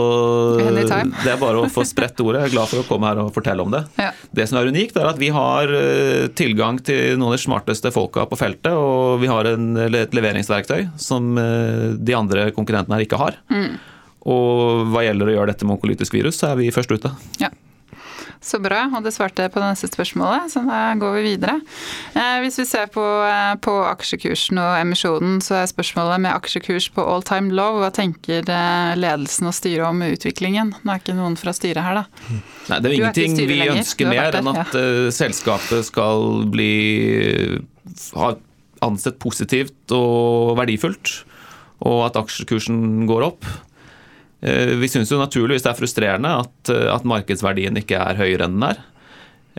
det 0.60 1.32
er 1.32 1.40
bare 1.42 1.64
å 1.64 1.70
få 1.72 1.84
spredt 1.88 2.22
ordet. 2.24 2.44
Jeg 2.44 2.52
er 2.52 2.56
glad 2.56 2.72
for 2.72 2.84
å 2.84 2.88
komme 2.88 3.10
her 3.10 3.22
og 3.24 3.34
fortelle 3.36 3.66
om 3.66 3.74
det. 3.74 3.84
Ja. 4.00 4.12
Det 4.32 4.46
som 4.50 4.60
er 4.60 4.70
unikt, 4.72 4.98
er 5.00 5.10
at 5.10 5.20
vi 5.22 5.32
har 5.36 5.72
eh, 5.76 6.30
tilgang 6.38 6.80
til 6.86 7.18
noen 7.18 7.34
av 7.34 7.38
de 7.38 7.44
smarteste 7.44 7.92
folka 7.96 8.26
på 8.30 8.40
feltet, 8.40 8.72
og 8.72 9.20
vi 9.24 9.32
har 9.32 9.50
en, 9.52 9.74
et 9.84 10.16
leveringsverktøy 10.16 10.94
som 11.02 11.36
eh, 11.42 11.90
de 12.00 12.16
andre 12.18 12.48
konkurrentene 12.56 13.00
her 13.00 13.08
ikke 13.08 13.20
har. 13.20 13.40
Mm. 13.52 13.76
Og 14.34 14.88
hva 14.94 15.04
gjelder 15.04 15.30
å 15.30 15.38
gjøre 15.38 15.52
dette 15.52 15.68
med 15.68 15.76
onkolytisk 15.78 16.16
virus, 16.16 16.40
så 16.40 16.54
er 16.54 16.62
vi 16.62 16.72
først 16.74 16.96
ute. 16.96 17.12
Ja. 17.44 17.52
Så 18.44 18.60
bra, 18.60 18.82
og 18.92 19.06
det 19.06 19.14
svarte 19.16 19.46
på 19.48 19.62
det 19.62 19.70
neste 19.72 19.88
spørsmålet, 19.88 20.52
så 20.52 20.64
da 20.68 20.80
går 21.00 21.16
vi 21.16 21.22
videre. 21.30 21.56
Eh, 22.12 22.42
hvis 22.44 22.60
vi 22.60 22.66
ser 22.68 22.90
på, 22.92 23.04
eh, 23.24 23.54
på, 23.64 23.76
aksjekursen 23.88 24.60
og 24.60 24.74
emisjonen, 24.82 25.38
så 25.44 25.62
er 25.62 25.72
spørsmålet 25.72 26.26
med 26.26 26.36
aksjekurs 26.36 26.90
på 26.92 27.06
all 27.08 27.24
time 27.24 27.56
low, 27.56 27.80
hva 27.80 27.90
tenker 27.96 28.44
eh, 28.44 28.94
ledelsen 29.00 29.48
og 29.48 29.56
styret 29.56 29.88
om 29.88 30.04
utviklingen? 30.10 30.76
Nå 30.84 30.92
er 30.92 31.00
ikke 31.00 31.16
noen 31.16 31.40
fra 31.40 31.56
styret 31.56 31.88
her, 31.88 32.02
da. 32.04 32.40
Nei, 32.68 32.80
det 32.84 32.90
er 32.90 32.92
jo 32.92 33.00
ingenting 33.00 33.40
er 33.40 33.52
vi 33.54 33.60
ønsker 33.78 34.12
mer 34.12 34.40
enn 34.40 34.52
at 34.52 34.76
ja. 34.76 34.88
selskapet 35.16 35.88
skal 35.88 36.44
bli 36.52 36.74
ha 38.20 38.34
ansett 38.84 39.20
positivt 39.24 39.94
og 39.96 40.58
verdifullt, 40.60 41.22
og 41.88 42.10
at 42.10 42.20
aksjekursen 42.20 43.08
går 43.08 43.32
opp. 43.32 43.48
Eh, 44.44 44.76
vi 44.76 44.90
syns 44.92 45.12
jo 45.12 45.22
naturligvis 45.22 45.64
det 45.64 45.72
er 45.72 45.78
frustrerende 45.78 46.32
at, 46.44 46.72
eh, 46.74 46.90
at, 46.92 47.06
markedsverdien 47.08 47.80
ikke 47.80 48.00
er 48.00 48.20
høyere 48.20 48.50
enn 48.50 48.58
den 48.58 48.66
er. 48.74 48.82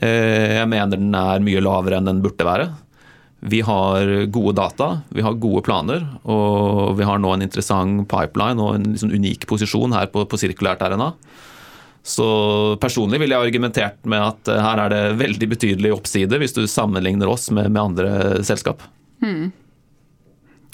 Eh, 0.05 0.59
jeg 0.59 0.69
mener 0.69 1.01
den 1.01 1.15
er 1.17 1.45
mye 1.45 1.63
lavere 1.65 2.01
enn 2.01 2.11
den 2.11 2.21
burde 2.25 2.45
være. 2.45 2.69
Vi 3.45 3.61
har 3.65 4.09
gode 4.33 4.55
data, 4.57 5.03
vi 5.13 5.25
har 5.25 5.37
gode 5.41 5.65
planer, 5.65 6.05
og 6.25 6.95
vi 6.97 7.05
har 7.05 7.19
nå 7.21 7.33
en 7.35 7.45
interessant 7.45 8.07
pipeline 8.09 8.61
og 8.61 8.79
en 8.79 8.87
liksom 8.95 9.13
unik 9.13 9.45
posisjon 9.51 9.93
her 9.93 10.09
på, 10.13 10.25
på 10.25 10.41
sirkulært 10.41 10.81
RNA. 10.81 11.11
Så 12.05 12.29
personlig 12.81 13.21
ville 13.21 13.37
jeg 13.37 13.51
argumentert 13.51 14.01
med 14.09 14.21
at 14.21 14.49
her 14.49 14.81
er 14.81 14.93
det 14.93 15.03
veldig 15.21 15.51
betydelig 15.53 15.93
oppside 15.93 16.41
hvis 16.41 16.57
du 16.57 16.65
sammenligner 16.69 17.29
oss 17.33 17.51
med, 17.53 17.69
med 17.73 17.83
andre 17.83 18.09
selskap. 18.45 18.85
Hmm. 19.25 19.53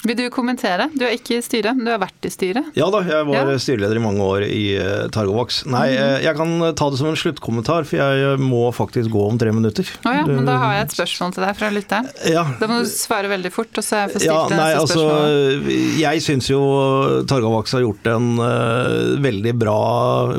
Vil 0.03 0.17
du 0.17 0.23
kommentere? 0.33 0.87
Du 0.97 1.03
er 1.05 1.13
ikke 1.15 1.37
i 1.37 1.41
styret, 1.45 1.75
men 1.77 1.85
du 1.85 1.91
har 1.93 1.99
vært 2.01 2.25
i 2.25 2.31
styret? 2.33 2.71
Ja 2.77 2.87
da, 2.89 3.01
jeg 3.05 3.25
var 3.27 3.51
Ja. 3.51 3.57
styreleder 3.61 3.99
i 3.99 4.03
mange 4.03 4.21
år 4.25 4.45
i 4.47 4.63
Targovaks. 5.13 5.31
Targovax. 5.31 5.65
Nei, 5.69 5.89
Mhm. 5.91 6.01
eh, 6.01 6.21
jeg 6.23 6.35
kan 6.35 6.75
ta 6.75 6.89
det 6.89 6.97
som 6.97 7.07
en 7.07 7.15
sluttkommentar, 7.15 7.85
for 7.85 7.95
jeg 7.97 8.33
eh, 8.33 8.37
må 8.41 8.73
faktisk 8.73 9.09
gå 9.13 9.29
om 9.29 9.37
tre 9.37 9.51
minutter. 9.51 9.83
Å 10.05 10.13
ja, 10.15 10.25
men 10.25 10.45
da 10.45 10.57
har 10.57 10.73
jeg 10.73 10.87
et 10.87 10.95
spørsmål 10.97 11.33
til 11.35 11.43
deg 11.45 11.55
fra 11.55 11.69
lytteren. 11.69 12.09
Ja, 12.25 12.43
Da 12.59 12.67
må 12.67 12.79
du 12.81 12.89
svare 12.89 13.29
veldig 13.29 13.51
fort, 13.51 13.69
og 13.77 13.83
så 13.83 14.01
jeg 14.01 14.09
får 14.15 14.19
stilt 14.19 14.25
Ja, 14.25 14.47
det 14.49 14.57
nei, 14.57 14.73
neste 14.73 14.81
altså 14.81 15.03
spørsmålet. 15.05 15.99
Jeg 16.01 16.21
syns 16.25 16.47
jo 16.49 16.61
Targovaks 17.25 17.71
har 17.71 17.81
gjort 17.81 18.05
en 18.15 18.39
uh, 18.39 19.21
veldig 19.21 19.53
bra 19.59 19.77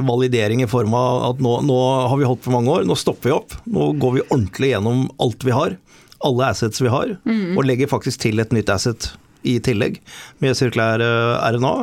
validering 0.03 0.63
i 0.63 0.67
form 0.67 0.93
av 0.95 1.31
at 1.31 1.39
nå, 1.43 1.63
nå 1.63 2.09
har 2.09 2.17
vi 2.19 2.25
holdt 2.25 2.43
på 2.43 2.51
mange 2.53 2.69
år, 2.69 2.85
nå 2.85 2.97
stopper 2.97 3.31
vi 3.31 3.37
opp. 3.37 3.53
Nå 3.71 3.93
går 3.99 4.13
vi 4.19 4.27
ordentlig 4.29 4.73
gjennom 4.75 5.09
alt 5.21 5.43
vi 5.47 5.53
har, 5.53 5.77
alle 6.25 6.45
assets 6.51 6.81
vi 6.83 6.89
har, 6.89 7.17
mm. 7.25 7.57
og 7.57 7.65
legger 7.65 7.87
faktisk 7.91 8.19
til 8.27 8.39
et 8.41 8.51
nytt 8.53 8.69
asset 8.69 9.13
i 9.49 9.59
tillegg, 9.65 9.99
med 10.43 10.57
sirkulær 10.59 11.03
eh, 11.03 11.47
RNA. 11.57 11.75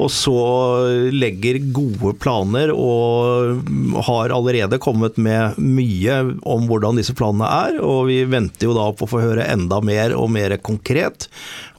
Og 0.00 0.08
så 0.12 0.36
legger 1.12 1.60
gode 1.74 2.14
planer 2.20 2.72
og 2.72 3.60
har 4.08 4.32
allerede 4.32 4.80
kommet 4.82 5.18
med 5.20 5.58
mye 5.60 6.18
om 6.48 6.64
hvordan 6.68 6.96
disse 7.00 7.14
planene 7.16 7.48
er. 7.48 7.80
Og 7.84 8.06
vi 8.08 8.22
venter 8.24 8.70
jo 8.70 8.76
da 8.78 8.88
på 8.96 9.06
å 9.06 9.12
få 9.12 9.20
høre 9.24 9.48
enda 9.52 9.82
mer 9.84 10.16
og 10.16 10.32
mer 10.32 10.56
konkret. 10.64 11.28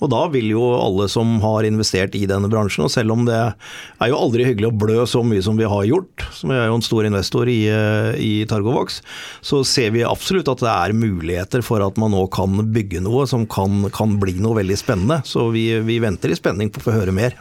Og 0.04 0.12
da 0.12 0.26
vil 0.34 0.50
jo 0.52 0.64
alle 0.76 1.08
som 1.12 1.38
har 1.44 1.68
investert 1.68 2.18
i 2.20 2.26
denne 2.30 2.50
bransjen, 2.52 2.86
og 2.86 2.92
selv 2.92 3.16
om 3.16 3.24
det 3.28 3.40
er 3.40 4.12
jo 4.12 4.20
aldri 4.20 4.48
hyggelig 4.50 4.70
å 4.70 4.78
blø 4.84 5.08
så 5.10 5.24
mye 5.26 5.44
som 5.46 5.60
vi 5.60 5.70
har 5.70 5.88
gjort, 5.88 6.26
som 6.36 6.52
vi 6.52 6.60
er 6.60 6.68
jo 6.68 6.78
en 6.78 6.86
stor 6.86 7.08
investor 7.08 7.52
i, 7.52 7.62
eh, 7.72 8.12
i 8.20 8.34
Targovax, 8.50 9.00
så 9.42 9.64
ser 9.68 9.96
vi 9.96 10.04
absolutt 10.08 10.52
at 10.52 10.64
det 10.64 10.74
er 10.74 10.98
muligheter 10.98 11.64
for 11.66 11.84
at 11.86 12.00
man 12.02 12.12
nå 12.12 12.26
kan 12.34 12.60
bygge 12.76 13.04
noe 13.06 13.26
som 13.30 13.48
kan, 13.48 13.88
kan 13.96 14.20
bli 14.20 14.36
noe 14.44 14.60
veldig 14.60 14.80
spennende. 14.80 15.22
Så 15.28 15.48
vi, 15.56 15.70
vi 15.88 16.02
venter 16.04 16.34
i 16.34 16.38
spenning 16.38 16.74
på 16.74 16.84
å 16.84 16.88
få 16.90 16.98
høre 17.00 17.16
mer. 17.16 17.40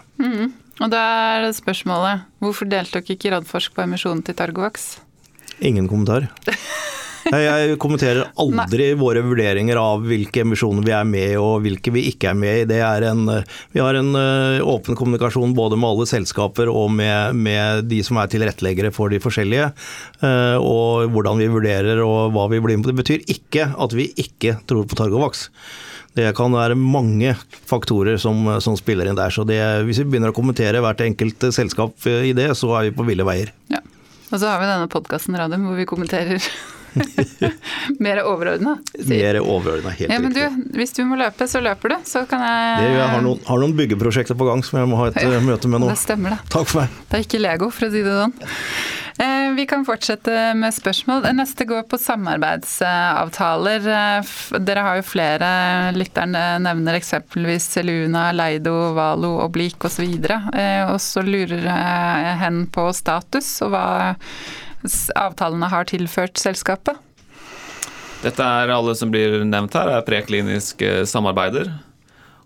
Og 0.83 0.91
da 0.91 1.03
er 1.37 1.47
det 1.47 1.57
spørsmålet 1.59 2.27
hvorfor 2.43 2.71
deltok 2.71 3.13
ikke 3.15 3.35
Radforsk 3.35 3.75
på 3.77 3.85
emisjonen 3.85 4.23
til 4.27 4.39
Targovax? 4.39 4.97
Ingen 5.63 5.91
kommentar. 5.91 6.31
Jeg, 7.31 7.77
kommenterer 7.83 8.25
aldri 8.43 8.89
våre 8.99 9.23
vurderinger 9.25 9.79
av 9.81 10.03
hvilke 10.09 10.43
emisjoner 10.43 10.83
vi 10.87 10.95
er 10.97 11.07
med 11.09 11.35
i 11.35 11.39
og 11.41 11.63
hvilke 11.65 11.93
vi 11.95 12.07
ikke 12.11 12.33
er 12.33 12.39
med 12.39 12.63
i. 12.63 12.67
Det 12.73 12.81
er 12.83 13.07
en, 13.13 13.23
vi 13.75 13.83
har 13.83 13.99
en 13.99 14.11
eh, 14.19 14.59
åpen 14.67 14.99
kommunikasjon 14.99 15.55
både 15.57 15.79
med 15.79 15.91
alle 15.93 16.09
selskaper 16.11 16.71
og 16.73 16.91
med, 16.99 17.39
med 17.39 17.87
de 17.91 18.01
som 18.07 18.19
er 18.23 18.33
tilretteleggere 18.33 18.91
for 18.95 19.13
de 19.13 19.23
forskjellige. 19.23 19.71
eh, 20.25 20.59
Og 20.59 21.09
hvordan 21.15 21.39
vi 21.39 21.51
vurderer 21.53 22.03
og 22.03 22.35
hva 22.35 22.49
vi 22.53 22.61
blir 22.65 22.81
med 22.81 22.89
på. 22.89 22.93
Det 22.93 23.01
betyr 23.05 23.25
ikke 23.39 23.71
at 23.77 23.97
vi 23.97 24.11
ikke 24.19 24.59
tror 24.67 24.89
på 24.91 24.99
Targovax. 24.99 25.47
Det 26.13 26.27
kan 26.37 26.53
være 26.53 26.75
mange 26.77 27.31
faktorer 27.49 28.19
som, 28.21 28.45
som 28.61 28.75
spiller 28.77 29.09
inn 29.09 29.17
der. 29.17 29.33
Så 29.33 29.47
det, 29.49 29.57
hvis 29.89 30.03
vi 30.03 30.11
begynner 30.11 30.35
å 30.35 30.37
kommentere 30.37 30.83
hvert 30.85 31.01
enkelt 31.07 31.47
selskap 31.57 32.05
i 32.11 32.35
det, 32.37 32.51
så 32.59 32.69
er 32.77 32.91
vi 32.91 32.97
på 32.99 33.07
ville 33.09 33.25
veier. 33.25 33.55
Ja. 33.73 33.81
Og 34.29 34.37
så 34.41 34.49
har 34.49 34.61
vi 34.61 34.69
denne 34.69 34.91
podkasten 34.93 35.37
Radium 35.41 35.65
hvor 35.71 35.77
vi 35.81 35.89
kommenterer 35.89 36.41
mer 38.05 38.21
overordna. 38.29 38.77
Mer 39.09 39.39
overordna, 39.43 39.91
helt 39.97 40.11
Ja, 40.13 40.19
men 40.23 40.33
du, 40.35 40.41
riktig. 40.41 40.73
hvis 40.81 40.93
du 40.97 41.03
må 41.09 41.19
løpe, 41.21 41.49
så 41.51 41.63
løper 41.65 41.95
du. 41.95 41.97
Så 42.09 42.25
kan 42.31 42.41
jeg 42.45 42.79
Det 42.83 42.89
gjør 42.91 42.99
jeg. 43.03 43.11
har 43.17 43.23
noen, 43.29 43.45
har 43.49 43.63
noen 43.65 43.77
byggeprosjekter 43.79 44.39
på 44.39 44.49
gang 44.49 44.65
som 44.67 44.81
jeg 44.83 44.91
må 44.93 44.99
ha 45.01 45.11
et 45.13 45.21
Ja, 45.23 45.31
eh, 45.39 45.45
møte 45.47 45.69
med 45.73 45.81
nå. 45.85 45.89
Det 45.93 45.99
stemmer, 46.03 46.37
det. 46.37 46.51
Takk 46.53 46.69
for 46.73 46.83
meg. 46.83 46.99
Det 47.11 47.19
er 47.21 47.25
ikke 47.29 47.41
Lego, 47.43 47.71
for 47.71 47.89
å 47.89 47.93
si 47.95 48.03
det 48.05 48.17
sånn. 48.19 48.35
Eh, 49.23 49.53
Vi 49.53 49.67
kan 49.69 49.85
fortsette 49.85 50.55
med 50.57 50.73
spørsmål. 50.73 51.27
Neste 51.37 51.67
går 51.69 51.83
på 51.91 51.99
samarbeidsavtaler. 52.01 53.87
Eh, 53.87 54.59
Dere 54.65 54.81
har 54.87 54.97
jo 55.01 55.05
flere. 55.07 55.51
Lytteren 55.97 56.35
eh, 56.39 56.59
nevner 56.65 56.97
eksempelvis 56.99 57.69
Luna, 57.85 58.31
Leido, 58.33 58.75
Valo, 58.97 59.35
Oblik 59.45 59.85
osv. 59.85 60.05
Og 60.89 60.99
så 61.03 61.23
lurer 61.25 61.63
jeg 61.69 62.37
hen 62.43 62.65
på 62.73 62.89
status 62.97 63.51
og 63.67 63.75
hva 63.75 63.85
avtalene 65.17 65.69
har 65.73 65.89
tilført 65.91 66.41
selskapet. 66.41 66.99
Dette 68.23 68.47
er 68.47 68.71
alle 68.71 68.95
som 68.99 69.11
blir 69.11 69.41
nevnt 69.47 69.75
her, 69.75 69.91
er 69.91 70.07
prekliniske 70.07 71.03
samarbeider. 71.11 71.73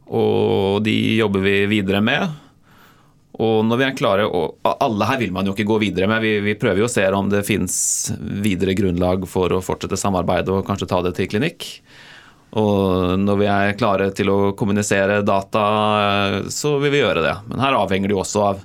Og 0.06 0.82
de 0.86 0.94
jobber 1.18 1.42
vi 1.44 1.56
videre 1.68 2.00
med. 2.04 2.30
Og 3.36 3.60
når 3.68 3.80
vi 3.80 3.84
er 3.84 3.96
klare, 3.98 4.24
og 4.24 4.56
alle 4.64 5.08
her 5.10 5.20
vil 5.20 5.34
man 5.36 5.44
jo 5.44 5.52
ikke 5.52 5.68
gå 5.68 5.76
videre 5.82 6.08
med, 6.08 6.22
vi, 6.24 6.38
vi 6.40 6.56
prøver 6.56 6.80
jo 6.80 6.88
å 6.88 6.92
se 6.92 7.04
om 7.12 7.28
det 7.28 7.44
finnes 7.44 7.76
videre 8.16 8.72
grunnlag 8.78 9.26
for 9.28 9.52
å 9.52 9.60
fortsette 9.64 9.98
samarbeidet 10.00 10.54
og 10.54 10.64
kanskje 10.68 10.88
ta 10.88 11.02
det 11.04 11.12
til 11.18 11.28
klinikk. 11.34 11.66
Og 12.56 13.18
når 13.20 13.40
vi 13.42 13.48
er 13.52 13.76
klare 13.76 14.08
til 14.16 14.30
å 14.32 14.38
kommunisere 14.56 15.20
data, 15.26 15.64
så 16.48 16.76
vil 16.80 16.94
vi 16.94 17.02
gjøre 17.02 17.24
det. 17.26 17.34
Men 17.50 17.60
her 17.66 17.76
avhenger 17.76 18.08
det 18.08 18.16
jo 18.16 18.22
også 18.22 18.44
av, 18.46 18.62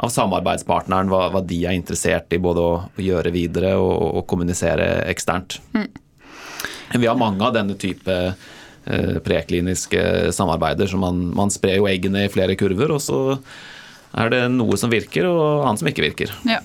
av 0.00 0.12
samarbeidspartneren, 0.12 1.10
hva, 1.12 1.26
hva 1.32 1.42
de 1.44 1.58
er 1.68 1.76
interessert 1.76 2.32
i 2.32 2.40
både 2.40 2.62
å 2.64 2.76
gjøre 3.00 3.32
videre 3.34 3.74
og, 3.76 4.20
og 4.20 4.24
kommunisere 4.30 4.88
eksternt. 5.10 5.58
Vi 6.96 7.06
har 7.06 7.18
mange 7.20 7.44
av 7.46 7.54
denne 7.54 7.76
type 7.78 8.16
eh, 8.30 9.18
prekliniske 9.24 10.32
samarbeider, 10.34 10.90
så 10.90 10.98
man, 11.00 11.28
man 11.36 11.52
sprer 11.52 11.78
jo 11.78 11.88
eggene 11.90 12.24
i 12.26 12.32
flere 12.32 12.56
kurver, 12.58 12.96
og 12.96 13.04
så 13.04 13.20
er 14.18 14.32
det 14.32 14.42
noe 14.56 14.78
som 14.80 14.90
virker 14.90 15.28
og 15.28 15.66
annet 15.68 15.84
som 15.84 15.90
ikke 15.92 16.08
virker. 16.08 16.34
Ja. 16.48 16.62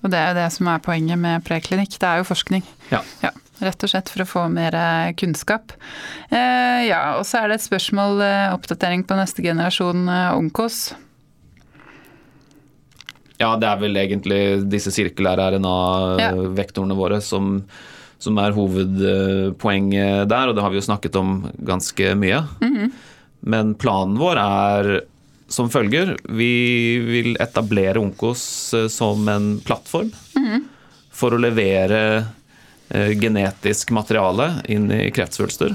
Og 0.00 0.12
det 0.12 0.20
er 0.20 0.30
jo 0.30 0.38
det 0.38 0.48
som 0.54 0.68
er 0.72 0.80
poenget 0.84 1.20
med 1.20 1.44
preklinikk. 1.44 1.98
Det 2.00 2.08
er 2.08 2.20
jo 2.22 2.28
forskning. 2.28 2.64
Ja. 2.92 3.02
Ja, 3.20 3.34
rett 3.60 3.84
og 3.84 3.92
slett 3.92 4.08
for 4.12 4.24
å 4.24 4.28
få 4.28 4.46
mer 4.52 4.76
eh, 4.76 5.12
kunnskap. 5.20 5.74
Eh, 6.30 6.86
ja, 6.88 7.02
og 7.18 7.26
så 7.28 7.42
er 7.42 7.50
det 7.50 7.58
et 7.58 7.66
spørsmål, 7.66 8.22
eh, 8.24 8.48
oppdatering 8.54 9.04
på 9.08 9.18
neste 9.18 9.44
generasjon 9.44 10.08
eh, 10.08 10.38
Onkos. 10.38 10.90
Ja, 13.40 13.54
det 13.56 13.68
er 13.70 13.78
vel 13.80 13.96
egentlig 13.96 14.40
disse 14.68 14.92
sirkulære 14.92 15.54
RNA-vektorene 15.54 16.96
våre 16.98 17.22
som, 17.24 17.62
som 18.20 18.40
er 18.42 18.52
hovedpoenget 18.56 20.28
der, 20.28 20.50
og 20.50 20.58
det 20.58 20.64
har 20.64 20.74
vi 20.74 20.80
jo 20.80 20.88
snakket 20.90 21.16
om 21.16 21.38
ganske 21.64 22.12
mye. 22.20 22.42
Men 23.40 23.72
planen 23.80 24.18
vår 24.20 24.42
er 24.42 24.90
som 25.50 25.70
følger. 25.72 26.12
Vi 26.28 26.52
vil 27.02 27.36
etablere 27.40 27.98
Onkos 27.98 28.74
eh, 28.74 28.86
som 28.92 29.28
en 29.28 29.54
plattform 29.64 30.12
for 31.10 31.34
å 31.34 31.40
levere 31.40 32.02
eh, 32.88 33.16
genetisk 33.18 33.90
materiale 33.96 34.52
inn 34.70 34.86
i 34.94 35.08
kreftsvulster. 35.10 35.74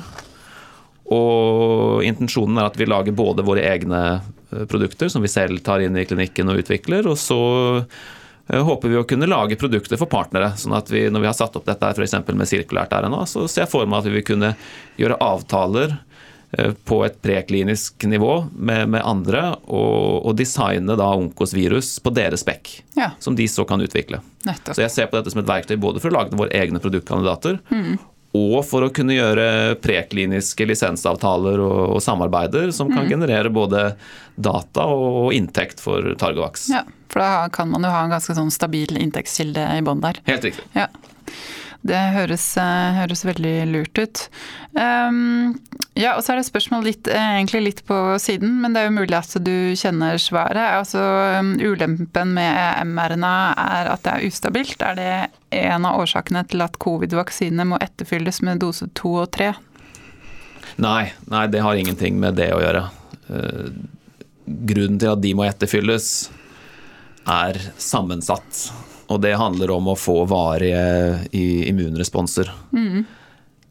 Og 1.11 2.01
intensjonen 2.07 2.57
er 2.57 2.69
at 2.69 2.79
vi 2.79 2.87
lager 2.89 3.13
både 3.13 3.45
våre 3.45 3.65
egne 3.67 4.21
produkter, 4.69 5.09
som 5.11 5.21
vi 5.25 5.31
selv 5.31 5.59
tar 5.65 5.83
inn 5.85 5.97
i 5.99 6.05
klinikken 6.07 6.49
og 6.53 6.61
utvikler, 6.63 7.07
og 7.11 7.17
så 7.19 7.39
eh, 7.81 8.61
håper 8.63 8.91
vi 8.93 8.99
å 9.01 9.05
kunne 9.07 9.27
lage 9.29 9.57
produkter 9.59 9.99
for 10.01 10.09
partnere. 10.11 10.53
sånn 10.57 10.75
at 10.77 10.89
vi, 10.93 11.05
når 11.11 11.25
vi 11.25 11.29
har 11.31 11.37
satt 11.37 11.55
opp 11.59 11.67
dette 11.67 11.91
f.eks. 11.95 12.15
med 12.33 12.49
sirkulært 12.49 12.93
RNA, 12.95 13.25
så 13.29 13.45
ser 13.51 13.65
jeg 13.65 13.73
for 13.75 13.85
meg 13.89 14.01
at 14.03 14.09
vi 14.09 14.15
vil 14.19 14.27
kunne 14.31 14.53
gjøre 15.01 15.19
avtaler 15.25 15.97
eh, 16.57 16.71
på 16.87 17.01
et 17.05 17.19
preklinisk 17.25 18.05
nivå 18.07 18.33
med, 18.55 18.87
med 18.95 19.03
andre, 19.05 19.43
og, 19.67 20.25
og 20.29 20.37
designe 20.39 20.95
da 20.99 21.11
Onkos-virus 21.19 21.97
på 22.05 22.13
deres 22.15 22.45
spekk, 22.45 22.77
Ja, 22.99 23.11
som 23.19 23.35
de 23.37 23.47
så 23.51 23.65
kan 23.67 23.81
utvikle. 23.83 24.21
nettopp. 24.45 24.75
Så 24.77 24.85
jeg 24.85 24.93
ser 24.93 25.11
på 25.11 25.17
dette 25.19 25.33
som 25.33 25.41
et 25.43 25.49
verktøy 25.49 25.75
både 25.81 25.99
for 26.03 26.13
å 26.13 26.19
lage 26.21 26.37
våre 26.39 26.53
egne 26.55 26.79
produktkandidater, 26.83 27.59
og 28.35 28.59
for 28.67 28.85
å 28.85 28.91
kunne 28.93 29.15
gjøre 29.15 29.47
prekliniske 29.83 30.67
lisensavtaler 30.67 31.61
og, 31.63 31.95
og 31.95 32.03
samarbeider 32.03 32.71
som 32.75 32.91
kan 32.93 33.09
generere 33.09 33.51
både 33.53 33.87
data 34.35 34.87
og 34.91 35.33
inntekt 35.35 35.83
for 35.83 36.13
Targovax. 36.19 36.69
Ja, 36.73 36.83
for 37.11 37.23
da 37.23 37.49
kan 37.53 37.71
man 37.71 37.85
jo 37.85 37.93
ha 37.93 38.05
en 38.05 38.15
ganske 38.15 38.35
sånn 38.37 38.51
stabil 38.53 38.97
inntektskilde 38.99 39.69
i 39.77 39.85
bånn 39.85 40.03
der. 40.03 40.19
Helt 40.27 40.49
riktig. 40.49 40.67
Ja. 40.75 40.89
Det 41.85 41.99
høres, 42.15 42.43
eh, 42.57 42.95
høres 42.97 43.21
veldig 43.27 43.55
lurt 43.69 43.99
ut. 44.01 44.21
Um, 44.73 45.53
ja, 45.93 46.15
og 46.15 46.23
så 46.25 46.33
er 46.33 46.39
det 46.39 46.47
spørsmål 46.47 46.87
litt, 46.87 47.07
eh, 47.07 47.35
egentlig 47.37 47.61
litt 47.61 47.81
på 47.85 47.97
siden, 48.19 48.57
men 48.61 48.73
det 48.73 48.81
er 48.81 48.89
jo 48.89 48.95
mulig 48.97 49.13
at 49.13 49.35
du 49.45 49.75
kjenner 49.77 50.17
svaret. 50.17 50.65
Altså, 50.81 51.03
um, 51.37 51.53
ulempen 51.61 52.33
med 52.33 52.89
mRNA 52.89 53.35
er 53.53 53.91
at 53.93 54.01
det 54.01 54.15
er 54.15 54.25
ustabilt. 54.25 54.81
Er 54.81 54.97
det 54.97 55.11
en 55.59 55.87
av 55.87 56.01
årsakene 56.03 56.43
til 56.49 56.63
at 56.65 56.79
covid-vaksinene 56.81 57.67
må 57.71 57.79
etterfylles 57.83 58.41
med 58.45 58.63
dose 58.63 58.87
to 58.97 59.15
og 59.23 59.31
tre? 59.35 59.53
Nei, 60.81 61.11
nei, 61.31 61.45
det 61.47 61.63
har 61.63 61.79
ingenting 61.79 62.17
med 62.19 62.35
det 62.39 62.49
å 62.55 62.61
gjøre. 62.63 62.87
Eh, 63.29 63.69
grunnen 64.45 64.99
til 64.99 65.13
at 65.13 65.21
de 65.23 65.31
må 65.37 65.45
etterfylles, 65.47 66.09
er 67.25 67.57
sammensatt. 67.81 68.67
Og 69.09 69.21
det 69.21 69.35
handler 69.37 69.71
om 69.73 69.91
å 69.91 69.97
få 69.97 70.23
varige 70.29 71.25
immunresponser. 71.33 72.51
Mm. 72.73 73.05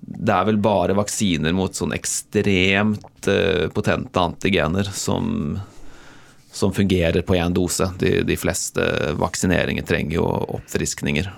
Det 0.04 0.34
er 0.34 0.48
vel 0.50 0.58
bare 0.62 0.96
vaksiner 0.98 1.54
mot 1.56 1.74
sånn 1.74 1.94
ekstremt 1.96 3.28
uh, 3.30 3.66
potente 3.74 4.20
antigener 4.20 4.90
som, 4.94 5.56
som 6.52 6.74
fungerer 6.74 7.24
på 7.26 7.38
én 7.38 7.54
dose. 7.56 7.88
De, 7.98 8.20
de, 8.26 8.36
fleste 8.38 8.84
vaksineringer 9.18 9.86
trenger 9.86 10.18
jo 10.20 10.28
oppfriskninger. 10.58 11.30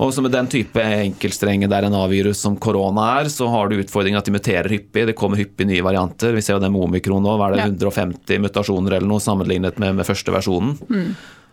Og 0.00 0.14
så 0.14 0.22
med 0.24 0.32
den 0.32 0.48
type 0.48 0.80
enkeltstrenge 0.80 1.68
RNA-virus 1.68 2.40
som 2.40 2.56
korona 2.56 3.06
er, 3.18 3.28
så 3.28 3.50
har 3.52 3.68
du 3.68 3.80
utfordringen 3.82 4.20
at 4.20 4.28
de 4.28 4.32
muterer 4.32 4.72
hyppig. 4.72 5.04
Det 5.10 5.16
kommer 5.18 5.40
hyppig 5.40 5.66
nye 5.68 5.84
varianter. 5.84 6.32
Vi 6.32 6.44
ser 6.44 6.56
jo 6.56 6.62
det 6.62 6.70
med 6.72 6.86
omikron 6.86 7.20
nå. 7.24 7.34
Er 7.44 7.56
det, 7.58 7.66
150 7.66 8.40
mutasjoner 8.46 8.96
eller 8.96 9.10
noe 9.10 9.20
sammenlignet 9.20 9.80
med, 9.82 9.98
med 9.98 10.08
første 10.08 10.32
versjonen. 10.32 10.78
Mm. 10.88 11.10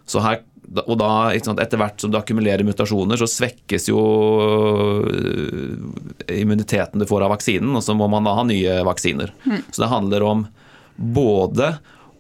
Så 0.08 0.24
her, 0.24 0.40
og 0.86 0.96
da, 1.02 1.10
Etter 1.36 1.82
hvert 1.82 2.00
som 2.00 2.14
du 2.14 2.16
akkumulerer 2.20 2.64
mutasjoner, 2.68 3.20
så 3.20 3.28
svekkes 3.28 3.90
jo 3.92 4.00
øh, 5.12 5.76
immuniteten 6.40 7.04
du 7.04 7.08
får 7.10 7.28
av 7.28 7.36
vaksinen, 7.36 7.76
og 7.76 7.84
så 7.84 7.98
må 8.00 8.08
man 8.12 8.28
da 8.28 8.38
ha 8.38 8.48
nye 8.48 8.80
vaksiner. 8.88 9.36
Mm. 9.44 9.60
Så 9.68 9.84
det 9.84 9.92
handler 9.92 10.24
om 10.24 10.48
både 10.96 11.74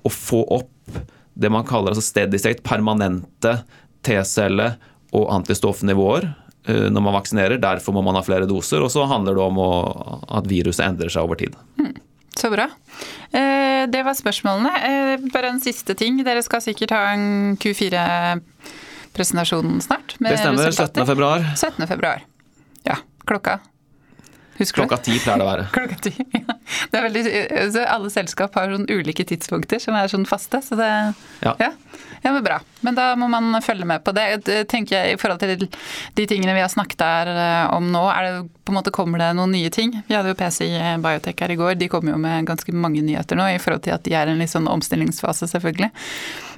å 0.03 0.11
få 0.11 0.43
opp 0.59 0.99
det 1.37 1.51
man 1.53 1.65
kaller 1.69 1.93
altså 1.93 2.03
steady 2.03 2.39
state, 2.41 2.65
permanente 2.67 3.61
T-celle- 4.03 4.73
og 5.15 5.23
antistoffnivåer 5.35 6.23
øh, 6.67 6.87
når 6.91 7.01
man 7.03 7.13
vaksinerer. 7.19 7.57
Derfor 7.61 7.91
må 7.95 8.01
man 8.05 8.15
ha 8.19 8.23
flere 8.25 8.47
doser. 8.49 8.79
Og 8.83 8.89
så 8.93 9.01
handler 9.09 9.33
det 9.37 9.43
om 9.45 9.57
å, 9.61 9.71
at 10.39 10.45
viruset 10.49 10.85
endrer 10.87 11.09
seg 11.13 11.21
over 11.27 11.37
tid. 11.39 11.53
Mm. 11.79 11.95
Så 12.37 12.47
bra. 12.53 12.65
Eh, 13.33 13.83
det 13.89 14.01
var 14.05 14.15
spørsmålene. 14.17 14.71
Eh, 14.89 15.15
bare 15.33 15.47
en 15.55 15.63
siste 15.63 15.93
ting. 15.97 16.13
Dere 16.25 16.41
skal 16.45 16.61
sikkert 16.65 16.91
ha 16.93 17.01
en 17.15 17.25
Q4-presentasjon 17.61 19.69
snart? 19.81 20.07
det 20.19 20.37
stemmer. 20.37 20.71
17. 20.71 21.05
februar. 21.09 21.39
17. 21.55 21.87
februar. 21.89 22.17
Ja. 22.85 22.95
Klokka? 23.27 23.53
Husker 24.57 24.81
Klokka 24.81 24.97
ti 25.05 25.17
pleier 25.21 25.41
det 25.41 25.45
å 25.45 25.49
være. 25.51 25.65
Klokka 25.75 25.99
ti, 26.07 26.13
ja. 26.33 26.57
Det 26.91 26.99
er 26.99 27.05
veldig, 27.05 27.23
alle 27.85 28.09
selskap 28.13 28.57
har 28.57 28.73
sånn 28.73 28.87
ulike 28.89 29.25
tidspunkter 29.27 29.81
som 29.81 29.97
er 29.97 30.09
sånn 30.11 30.25
faste. 30.29 30.61
Så 30.65 30.77
det, 30.79 30.89
ja. 31.45 31.53
ja. 31.61 31.71
Ja, 32.23 32.31
men 32.31 32.43
Bra. 32.43 32.59
Men 32.81 32.95
da 32.95 33.11
må 33.19 33.27
man 33.29 33.61
følge 33.61 33.85
med 33.85 34.03
på 34.05 34.13
det. 34.15 34.25
tenker 34.69 34.97
jeg 34.97 35.15
I 35.15 35.19
forhold 35.19 35.41
til 35.41 35.67
de 36.17 36.25
tingene 36.29 36.55
vi 36.55 36.63
har 36.63 36.71
snakket 36.71 36.99
der 37.01 37.31
eh, 37.33 37.75
om 37.75 37.89
nå, 37.91 38.03
er 38.11 38.27
det 38.27 38.33
på 38.67 38.73
en 38.73 38.77
måte 38.79 38.93
kommer 38.93 39.21
det 39.21 39.29
noen 39.37 39.53
nye 39.55 39.71
ting? 39.73 39.93
Vi 40.07 40.15
hadde 40.15 40.33
jo 40.33 40.37
PC-biotech 40.39 41.43
her 41.43 41.53
i 41.53 41.59
går. 41.59 41.77
De 41.79 41.89
kommer 41.91 42.13
jo 42.13 42.19
med 42.21 42.47
ganske 42.49 42.73
mange 42.75 43.03
nyheter 43.05 43.39
nå, 43.39 43.47
i 43.53 43.61
forhold 43.61 43.85
til 43.85 43.95
at 43.95 44.05
de 44.07 44.15
er 44.17 44.29
i 44.29 44.35
en 44.35 44.41
litt 44.41 44.53
sånn 44.53 44.69
omstillingsfase, 44.71 45.49
selvfølgelig. 45.53 45.91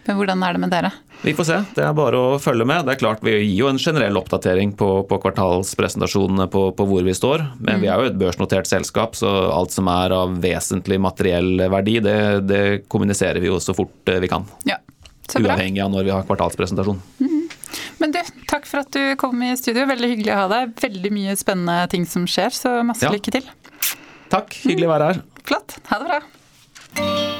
Men 0.06 0.18
hvordan 0.20 0.44
er 0.46 0.56
det 0.56 0.62
med 0.64 0.72
dere? 0.74 0.92
Vi 1.22 1.34
får 1.36 1.48
se. 1.50 1.58
Det 1.76 1.84
er 1.84 1.96
bare 1.98 2.20
å 2.20 2.38
følge 2.42 2.66
med. 2.68 2.86
Det 2.88 2.96
er 2.96 3.02
klart 3.02 3.24
Vi 3.26 3.34
gir 3.36 3.64
jo 3.64 3.70
en 3.70 3.82
generell 3.82 4.18
oppdatering 4.20 4.72
på, 4.80 4.90
på 5.10 5.20
kvartalspresentasjonene 5.26 6.48
på, 6.52 6.64
på, 6.78 6.88
hvor 6.90 7.04
vi 7.06 7.16
står. 7.16 7.44
Men 7.60 7.80
mm. 7.80 7.84
vi 7.84 7.90
er 7.92 8.00
jo 8.00 8.12
et 8.12 8.20
børsnotert 8.22 8.70
selskap, 8.70 9.18
så 9.20 9.32
alt 9.54 9.76
som 9.76 9.90
er 9.92 10.16
av 10.16 10.38
vesentlig 10.44 11.00
materiell 11.04 11.66
verdi, 11.72 12.00
det, 12.06 12.20
det 12.48 12.64
kommuniserer 12.92 13.42
vi 13.44 13.52
jo 13.52 13.60
så 13.64 13.76
fort 13.78 14.14
vi 14.24 14.32
kan. 14.32 14.48
Ja. 14.70 14.80
Uavhengig 15.30 15.84
av 15.84 15.92
når 15.94 16.08
vi 16.08 16.14
har 16.16 16.26
kvartalspresentasjon. 16.26 17.02
Mm. 17.22 17.40
Men 18.00 18.16
du, 18.16 18.20
takk 18.50 18.66
for 18.70 18.82
at 18.82 18.92
du 18.96 19.14
kom 19.20 19.44
i 19.46 19.52
studio. 19.60 19.86
Veldig 19.90 20.14
hyggelig 20.14 20.34
å 20.34 20.40
ha 20.44 20.48
deg. 20.54 20.74
Veldig 20.80 21.12
mye 21.14 21.36
spennende 21.40 21.84
ting 21.92 22.08
som 22.10 22.26
skjer, 22.30 22.56
så 22.56 22.80
masse 22.88 23.06
ja. 23.06 23.14
lykke 23.14 23.36
til. 23.38 23.52
Takk. 24.32 24.56
Hyggelig 24.64 24.90
å 24.90 24.96
være 24.96 25.12
her. 25.12 25.22
Flott. 25.50 25.78
Ha 25.92 26.02
det 26.02 26.10
bra. 26.10 27.38